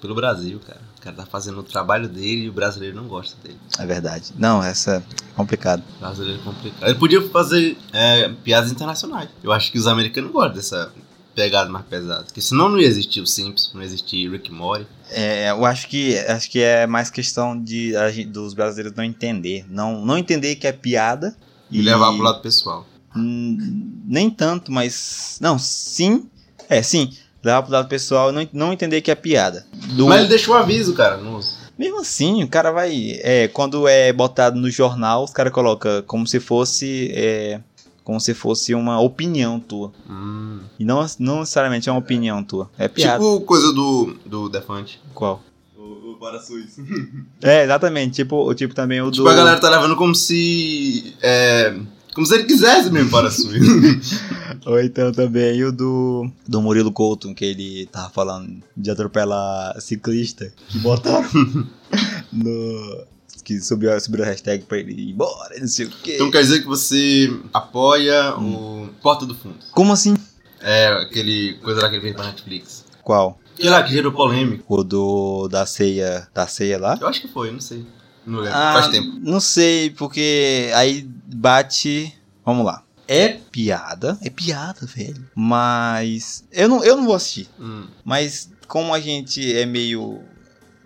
pelo 0.00 0.14
Brasil, 0.14 0.60
cara. 0.60 0.80
O 1.02 1.04
cara 1.04 1.16
tá 1.16 1.26
fazendo 1.26 1.58
o 1.58 1.62
trabalho 1.64 2.08
dele 2.08 2.42
e 2.44 2.48
o 2.48 2.52
brasileiro 2.52 2.94
não 2.94 3.08
gosta 3.08 3.36
dele. 3.42 3.58
É 3.76 3.84
verdade. 3.84 4.32
Não, 4.38 4.62
essa 4.62 4.98
é 4.98 5.34
complicado. 5.34 5.82
O 5.96 5.98
brasileiro 6.00 6.40
é 6.40 6.44
complicado. 6.44 6.88
Ele 6.88 6.94
podia 6.96 7.28
fazer 7.28 7.76
é, 7.92 8.28
piadas 8.44 8.70
internacionais. 8.70 9.28
Eu 9.42 9.50
acho 9.50 9.72
que 9.72 9.78
os 9.78 9.88
americanos 9.88 10.30
gostam 10.30 10.54
dessa 10.54 10.92
pegada 11.34 11.68
mais 11.68 11.84
pesada. 11.86 12.22
Porque 12.22 12.40
senão 12.40 12.68
não 12.68 12.78
ia 12.78 12.86
existir 12.86 13.20
o 13.20 13.26
Simpsons, 13.26 13.72
não 13.74 13.80
ia 13.80 13.86
existir 13.88 14.30
Rick 14.30 14.52
Morty. 14.52 14.86
É, 15.10 15.50
eu 15.50 15.64
acho 15.64 15.88
que 15.88 16.16
acho 16.18 16.48
que 16.48 16.60
é 16.60 16.86
mais 16.86 17.10
questão 17.10 17.60
de 17.60 17.94
gente- 18.12 18.28
dos 18.28 18.54
brasileiros 18.54 18.96
não 18.96 19.02
entender, 19.02 19.66
não 19.68 20.06
não 20.06 20.16
entender 20.16 20.54
que 20.54 20.68
é 20.68 20.72
piada 20.72 21.36
E, 21.68 21.82
levar 21.82 22.12
pro 22.12 22.22
lado 22.22 22.40
pessoal. 22.40 22.86
Hum, 23.16 23.90
nem 24.06 24.30
tanto, 24.30 24.70
mas 24.70 25.36
não, 25.40 25.58
sim, 25.58 26.28
é 26.68 26.80
sim, 26.80 27.10
levar 27.42 27.62
pro 27.62 27.72
lado 27.72 27.88
pessoal, 27.88 28.30
e 28.30 28.32
não 28.32 28.48
não 28.52 28.72
entender 28.72 29.00
que 29.00 29.10
é 29.10 29.14
piada. 29.14 29.66
Do- 29.94 30.06
Mas 30.06 30.20
ele 30.20 30.28
deixou 30.28 30.54
um 30.54 30.58
aviso, 30.58 30.94
cara. 30.94 31.16
Nos... 31.16 31.58
mesmo 31.78 32.00
assim, 32.00 32.42
o 32.42 32.48
cara 32.48 32.70
vai, 32.70 33.18
é, 33.22 33.48
quando 33.48 33.86
é 33.88 34.12
botado 34.12 34.58
no 34.58 34.70
jornal, 34.70 35.24
os 35.24 35.30
caras 35.32 35.52
colocam 35.52 36.02
como 36.06 36.26
se 36.26 36.38
fosse 36.40 37.10
é, 37.14 37.60
como 38.04 38.20
se 38.20 38.34
fosse 38.34 38.74
uma 38.74 39.00
opinião 39.00 39.60
tua. 39.60 39.92
Hum. 40.08 40.60
E 40.78 40.84
não, 40.84 41.04
não 41.18 41.40
necessariamente 41.40 41.88
é 41.88 41.92
uma 41.92 41.98
opinião 42.00 42.42
tua. 42.42 42.68
É 42.78 42.88
piada. 42.88 43.18
Tipo 43.22 43.40
coisa 43.42 43.72
do, 43.72 44.16
do 44.26 44.48
Defante. 44.48 45.00
Qual? 45.14 45.40
O, 45.76 46.12
o 46.12 46.16
Paraçuis. 46.20 46.76
É, 47.42 47.64
exatamente. 47.64 48.14
Tipo, 48.16 48.52
tipo 48.54 48.74
também 48.74 49.00
o 49.02 49.10
Tipo, 49.10 49.24
do. 49.24 49.30
a 49.30 49.34
galera 49.34 49.60
tá 49.60 49.68
levando 49.70 49.96
como 49.96 50.14
se 50.14 51.14
é, 51.22 51.74
Como 52.14 52.24
se 52.26 52.34
ele 52.34 52.44
quisesse 52.44 52.90
mesmo 52.90 53.10
para 53.10 53.30
sua. 53.30 53.50
Ou 54.64 54.80
então 54.80 55.10
também 55.12 55.62
o 55.64 55.72
do, 55.72 56.30
do 56.46 56.62
Murilo 56.62 56.92
Couto, 56.92 57.34
que 57.34 57.44
ele 57.44 57.86
tava 57.86 58.10
falando 58.10 58.62
de 58.76 58.90
atropelar 58.90 59.80
ciclista, 59.80 60.52
que 60.68 60.78
botaram 60.78 61.28
no. 62.32 63.12
Que 63.44 63.60
subiu, 63.60 63.98
subiu 64.00 64.22
a 64.22 64.26
hashtag 64.28 64.64
pra 64.64 64.78
ele 64.78 64.92
ir 64.92 65.10
embora, 65.10 65.58
não 65.58 65.66
sei 65.66 65.86
o 65.86 65.90
quê. 65.90 66.14
Então 66.14 66.30
quer 66.30 66.42
dizer 66.42 66.60
que 66.60 66.66
você 66.66 67.28
apoia 67.52 68.36
o 68.38 68.88
Porta 69.02 69.26
do 69.26 69.34
Fundo. 69.34 69.56
Como 69.72 69.92
assim? 69.92 70.14
É, 70.60 70.86
aquele 70.88 71.54
coisa 71.54 71.82
lá 71.82 71.88
que 71.88 71.96
ele 71.96 72.02
fez 72.02 72.14
pra 72.14 72.26
Netflix. 72.26 72.84
Qual? 73.02 73.40
Aquele 73.54 73.70
lá 73.70 73.82
que 73.82 73.90
gerou 73.92 74.12
polêmico. 74.12 74.62
O 74.68 74.84
do. 74.84 75.48
da 75.48 75.66
ceia. 75.66 76.28
Da 76.32 76.46
ceia 76.46 76.78
lá? 76.78 76.96
Eu 77.00 77.08
acho 77.08 77.20
que 77.20 77.26
foi, 77.26 77.50
não 77.50 77.60
sei. 77.60 77.84
Não 78.24 78.38
lembro, 78.38 78.56
Ah, 78.56 78.74
faz 78.74 78.88
tempo. 78.88 79.18
Não 79.20 79.40
sei, 79.40 79.90
porque 79.90 80.70
aí 80.76 81.02
bate. 81.34 82.14
Vamos 82.46 82.64
lá. 82.64 82.84
É 83.08 83.38
piada, 83.50 84.18
é 84.22 84.30
piada, 84.30 84.86
velho. 84.86 85.28
Mas. 85.34 86.44
Eu 86.52 86.68
não, 86.68 86.84
eu 86.84 86.96
não 86.96 87.04
vou 87.04 87.14
assistir. 87.14 87.48
Hum. 87.58 87.86
Mas 88.04 88.50
como 88.66 88.94
a 88.94 89.00
gente 89.00 89.54
é 89.54 89.66
meio 89.66 90.20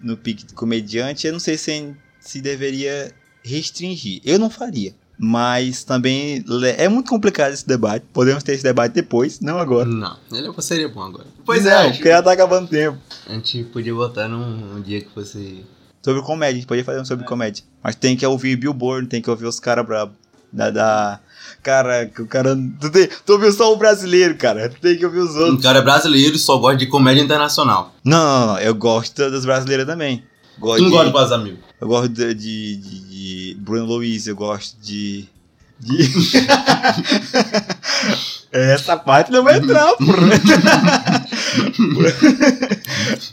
no 0.03 0.17
pique 0.17 0.45
de 0.45 0.55
comediante, 0.55 1.27
eu 1.27 1.33
não 1.33 1.41
sei 1.41 1.57
se, 1.57 1.95
se 2.21 2.41
deveria 2.41 3.13
restringir. 3.45 4.21
Eu 4.25 4.39
não 4.39 4.51
faria. 4.51 4.95
Mas 5.19 5.83
também 5.83 6.45
é 6.77 6.89
muito 6.89 7.09
complicado 7.09 7.53
esse 7.53 7.67
debate. 7.67 8.05
Podemos 8.13 8.43
ter 8.43 8.53
esse 8.53 8.63
debate 8.63 8.93
depois, 8.93 9.41
não 9.41 9.59
agora. 9.59 9.89
Não, 9.89 10.17
ele 10.31 10.53
seria 10.61 10.89
bom 10.89 11.03
agora. 11.03 11.27
Pois 11.45 11.65
não, 11.65 11.71
é, 11.71 11.75
a 11.75 11.85
gente, 11.85 11.97
porque 11.97 12.11
já 12.11 12.23
tá 12.23 12.33
acabando 12.33 12.69
tempo. 12.69 12.99
a 13.27 13.33
gente 13.33 13.65
podia 13.65 13.95
botar 13.95 14.29
num, 14.29 14.57
num 14.57 14.83
dia 14.83 15.01
que 15.01 15.11
fosse. 15.11 15.65
Sobre 16.05 16.23
comédia, 16.23 16.57
a 16.57 16.61
gente 16.61 16.67
podia 16.67 16.85
fazer 16.85 17.01
um 17.01 17.05
sobre 17.05 17.25
comédia. 17.25 17.65
Mas 17.83 17.97
tem 17.97 18.15
que 18.17 18.27
ouvir 18.27 18.57
Billboard, 18.57 19.09
tem 19.09 19.23
que 19.23 19.31
ouvir 19.31 19.47
os 19.47 19.59
caras 19.59 19.87
brabos. 19.87 20.17
Da, 20.57 20.71
da. 20.71 21.21
Cara, 21.63 22.07
que 22.07 22.23
o 22.23 22.27
cara. 22.27 22.57
Tu, 22.81 22.91
tem, 22.91 23.09
tu 23.27 23.33
ouviu 23.35 23.53
só 23.53 23.73
o 23.73 23.77
brasileiro, 23.77 24.37
cara. 24.37 24.69
Tu 24.71 24.81
tem 24.81 24.97
que 24.97 25.05
ouvir 25.05 25.19
os 25.19 25.35
outros. 25.37 25.63
cara 25.63 25.83
brasileiro 25.83 26.35
e 26.35 26.39
só 26.39 26.57
gosta 26.59 26.79
de 26.79 26.87
comédia 26.87 27.21
internacional. 27.23 27.95
Não, 28.05 28.41
não, 28.41 28.47
não. 28.55 28.59
Eu 28.59 28.75
gosto 28.75 29.31
das 29.31 29.45
brasileiras 29.45 29.87
também. 29.87 30.25
Gosto 30.59 30.85
Tu 30.85 30.91
não 30.91 31.05
de- 31.05 31.11
gosta 31.11 31.29
de 31.37 31.43
amigos. 31.43 31.61
Eu 31.81 31.89
gosto 31.89 32.09
de, 32.09 32.35
de, 32.35 32.77
de- 32.77 33.01
de 33.01 33.57
Bruno 33.61 33.85
Luiz, 33.85 34.27
eu 34.27 34.35
gosto 34.35 34.81
de. 34.81 35.27
de... 35.79 35.99
Essa 38.51 38.97
parte 38.97 39.31
não 39.31 39.45
vai 39.45 39.59
entrar, 39.59 39.93
porra. 39.97 40.17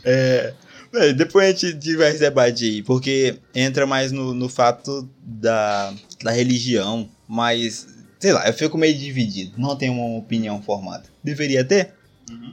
é, 0.04 0.52
é, 0.94 1.12
depois 1.12 1.46
a 1.46 1.50
gente 1.50 1.78
tiver 1.78 2.10
esse 2.10 2.20
debate 2.20 2.64
aí, 2.64 2.82
porque 2.82 3.36
entra 3.54 3.86
mais 3.86 4.12
no, 4.12 4.34
no 4.34 4.48
fato 4.48 5.08
da, 5.22 5.92
da 6.22 6.30
religião, 6.30 7.08
mas, 7.28 7.86
sei 8.18 8.32
lá, 8.32 8.46
eu 8.46 8.52
fico 8.52 8.76
meio 8.78 8.96
dividido, 8.96 9.52
não 9.58 9.76
tenho 9.76 9.92
uma 9.92 10.18
opinião 10.18 10.60
formada. 10.62 11.04
Deveria 11.22 11.64
ter? 11.64 11.94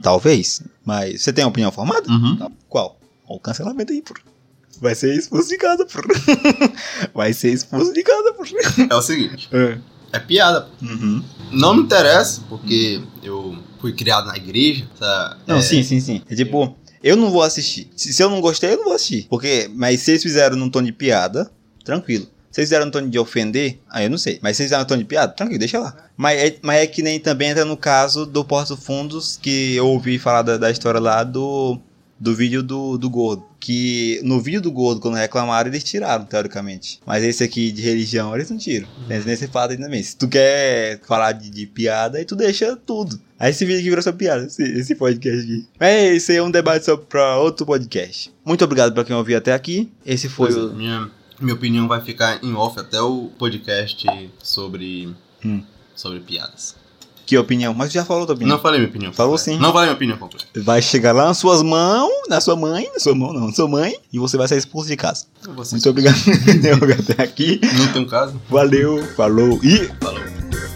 Talvez, 0.02 0.62
mas 0.84 1.22
você 1.22 1.32
tem 1.32 1.44
uma 1.44 1.50
opinião 1.50 1.72
formada? 1.72 2.10
Uhum. 2.10 2.36
Não. 2.38 2.52
Qual? 2.68 2.98
O 3.26 3.38
cancelamento 3.40 3.92
aí, 3.92 4.02
porra. 4.02 4.20
Vai 4.80 4.94
ser 4.94 5.16
expulso 5.16 5.48
de 5.48 5.56
casa, 5.56 5.86
porra. 5.86 6.04
Vai 7.14 7.32
ser 7.32 7.52
expulso 7.52 7.92
de 7.92 8.02
casa, 8.02 8.32
porra. 8.34 8.86
É 8.90 8.94
o 8.94 9.02
seguinte, 9.02 9.48
É. 9.52 9.78
é 10.12 10.18
piada. 10.18 10.68
Uhum. 10.82 11.22
Não 11.52 11.74
me 11.74 11.82
interessa, 11.82 12.42
porque 12.48 13.00
eu 13.22 13.56
fui 13.80 13.92
criado 13.94 14.26
na 14.26 14.36
igreja. 14.36 14.86
Tá? 14.98 15.38
Não, 15.46 15.56
É, 15.56 15.62
sim, 15.62 15.82
sim, 15.82 16.00
sim. 16.00 16.22
É 16.28 16.34
tipo, 16.34 16.76
eu 17.02 17.16
não 17.16 17.30
vou 17.30 17.42
assistir. 17.42 17.90
Se, 17.96 18.12
se 18.12 18.22
eu 18.22 18.28
não 18.28 18.40
gostei, 18.40 18.72
eu 18.72 18.78
não 18.78 18.84
vou 18.84 18.94
assistir. 18.94 19.26
Porque, 19.30 19.70
mas 19.74 20.00
se 20.00 20.10
eles 20.12 20.22
fizeram 20.22 20.56
num 20.56 20.68
tom 20.68 20.82
de 20.82 20.92
piada, 20.92 21.50
tranquilo. 21.84 22.26
Se 22.52 22.60
eles 22.60 22.68
fizeram 22.68 22.84
num 22.84 22.90
tom 22.92 23.08
de 23.08 23.18
ofender, 23.18 23.78
aí 23.90 24.04
eu 24.04 24.10
não 24.10 24.18
sei. 24.18 24.38
Mas 24.42 24.56
se 24.56 24.62
eles 24.62 24.68
fizeram 24.68 24.82
num 24.82 24.88
tom 24.88 24.96
de 24.98 25.04
piada, 25.04 25.32
tranquilo, 25.32 25.58
deixa 25.58 25.80
lá. 25.80 25.96
Mas 26.16 26.38
é, 26.38 26.56
mas 26.62 26.82
é 26.82 26.86
que 26.86 27.02
nem 27.02 27.18
também 27.18 27.48
entra 27.48 27.64
no 27.64 27.76
caso 27.76 28.26
do 28.26 28.44
Porto 28.44 28.76
Fundos, 28.76 29.38
que 29.40 29.74
eu 29.74 29.86
ouvi 29.88 30.18
falar 30.18 30.42
da, 30.42 30.58
da 30.58 30.70
história 30.70 31.00
lá 31.00 31.24
do, 31.24 31.80
do 32.20 32.34
vídeo 32.36 32.62
do, 32.62 32.98
do 32.98 33.08
Gordo. 33.10 33.42
Que 33.58 34.20
no 34.22 34.40
vídeo 34.40 34.60
do 34.60 34.70
Gordo, 34.70 35.00
quando 35.00 35.14
reclamaram, 35.14 35.70
eles 35.70 35.82
tiraram, 35.84 36.24
teoricamente. 36.24 37.00
Mas 37.06 37.24
esse 37.24 37.42
aqui 37.42 37.72
de 37.72 37.80
religião, 37.80 38.34
eles 38.34 38.50
não 38.50 38.58
tiram. 38.58 38.88
Tem 39.08 39.20
nesse 39.20 39.46
fato 39.48 39.70
aí 39.70 39.78
também. 39.78 40.02
Se 40.02 40.16
tu 40.16 40.28
quer 40.28 41.00
falar 41.06 41.32
de, 41.32 41.48
de 41.48 41.66
piada, 41.66 42.18
aí 42.18 42.24
tu 42.24 42.36
deixa 42.36 42.76
tudo. 42.76 43.20
Aí 43.38 43.50
esse 43.50 43.64
vídeo 43.64 43.78
aqui 43.80 43.88
virou 43.88 44.02
só 44.02 44.12
piada, 44.12 44.44
esse, 44.44 44.62
esse 44.62 44.94
podcast 44.94 45.40
aqui. 45.42 45.66
Mas 45.80 46.16
esse 46.16 46.32
aí 46.32 46.38
é 46.38 46.42
um 46.42 46.50
debate 46.50 46.84
só 46.84 46.96
pra 46.96 47.38
outro 47.38 47.64
podcast. 47.64 48.32
Muito 48.44 48.64
obrigado 48.64 48.92
pra 48.92 49.04
quem 49.04 49.14
ouviu 49.16 49.38
até 49.38 49.52
aqui. 49.52 49.90
Esse 50.04 50.28
foi 50.28 50.52
Pois 50.52 50.56
é, 50.56 50.66
o. 50.66 50.74
minha, 50.74 51.10
minha 51.40 51.54
opinião 51.54 51.86
vai 51.88 52.00
ficar 52.00 52.42
em 52.42 52.54
off 52.54 52.78
até 52.78 53.00
o 53.00 53.30
podcast 53.38 54.06
sobre, 54.42 55.14
Hum. 55.44 55.62
sobre 55.94 56.20
piadas. 56.20 56.74
Que 57.24 57.38
opinião? 57.38 57.72
Mas 57.72 57.92
já 57.92 58.04
falou 58.04 58.26
tua 58.26 58.34
opinião. 58.34 58.56
Não 58.56 58.62
falei 58.62 58.80
minha 58.80 58.90
opinião. 58.90 59.12
Falou 59.12 59.32
completa. 59.38 59.56
sim. 59.56 59.62
Não 59.62 59.72
falei 59.72 59.86
minha 59.86 59.94
opinião 59.94 60.18
completa. 60.18 60.46
Vai 60.56 60.82
chegar 60.82 61.12
lá 61.14 61.26
nas 61.26 61.38
suas 61.38 61.62
mãos, 61.62 62.10
na 62.28 62.40
sua 62.40 62.56
mãe, 62.56 62.90
na 62.92 62.98
sua 62.98 63.14
mão 63.14 63.32
não, 63.32 63.46
na 63.46 63.52
sua 63.52 63.68
mãe, 63.68 63.96
e 64.12 64.18
você 64.18 64.36
vai 64.36 64.48
ser 64.48 64.56
expulso 64.58 64.88
de 64.88 64.96
casa. 64.96 65.26
Muito 65.46 65.88
obrigado 65.88 66.16
por 66.24 66.32
ter 66.60 67.12
até 67.12 67.22
aqui. 67.22 67.60
Não 67.78 67.92
tem 67.92 68.02
um 68.02 68.06
caso? 68.06 68.40
Valeu, 68.50 69.02
falou 69.14 69.58
e. 69.62 70.71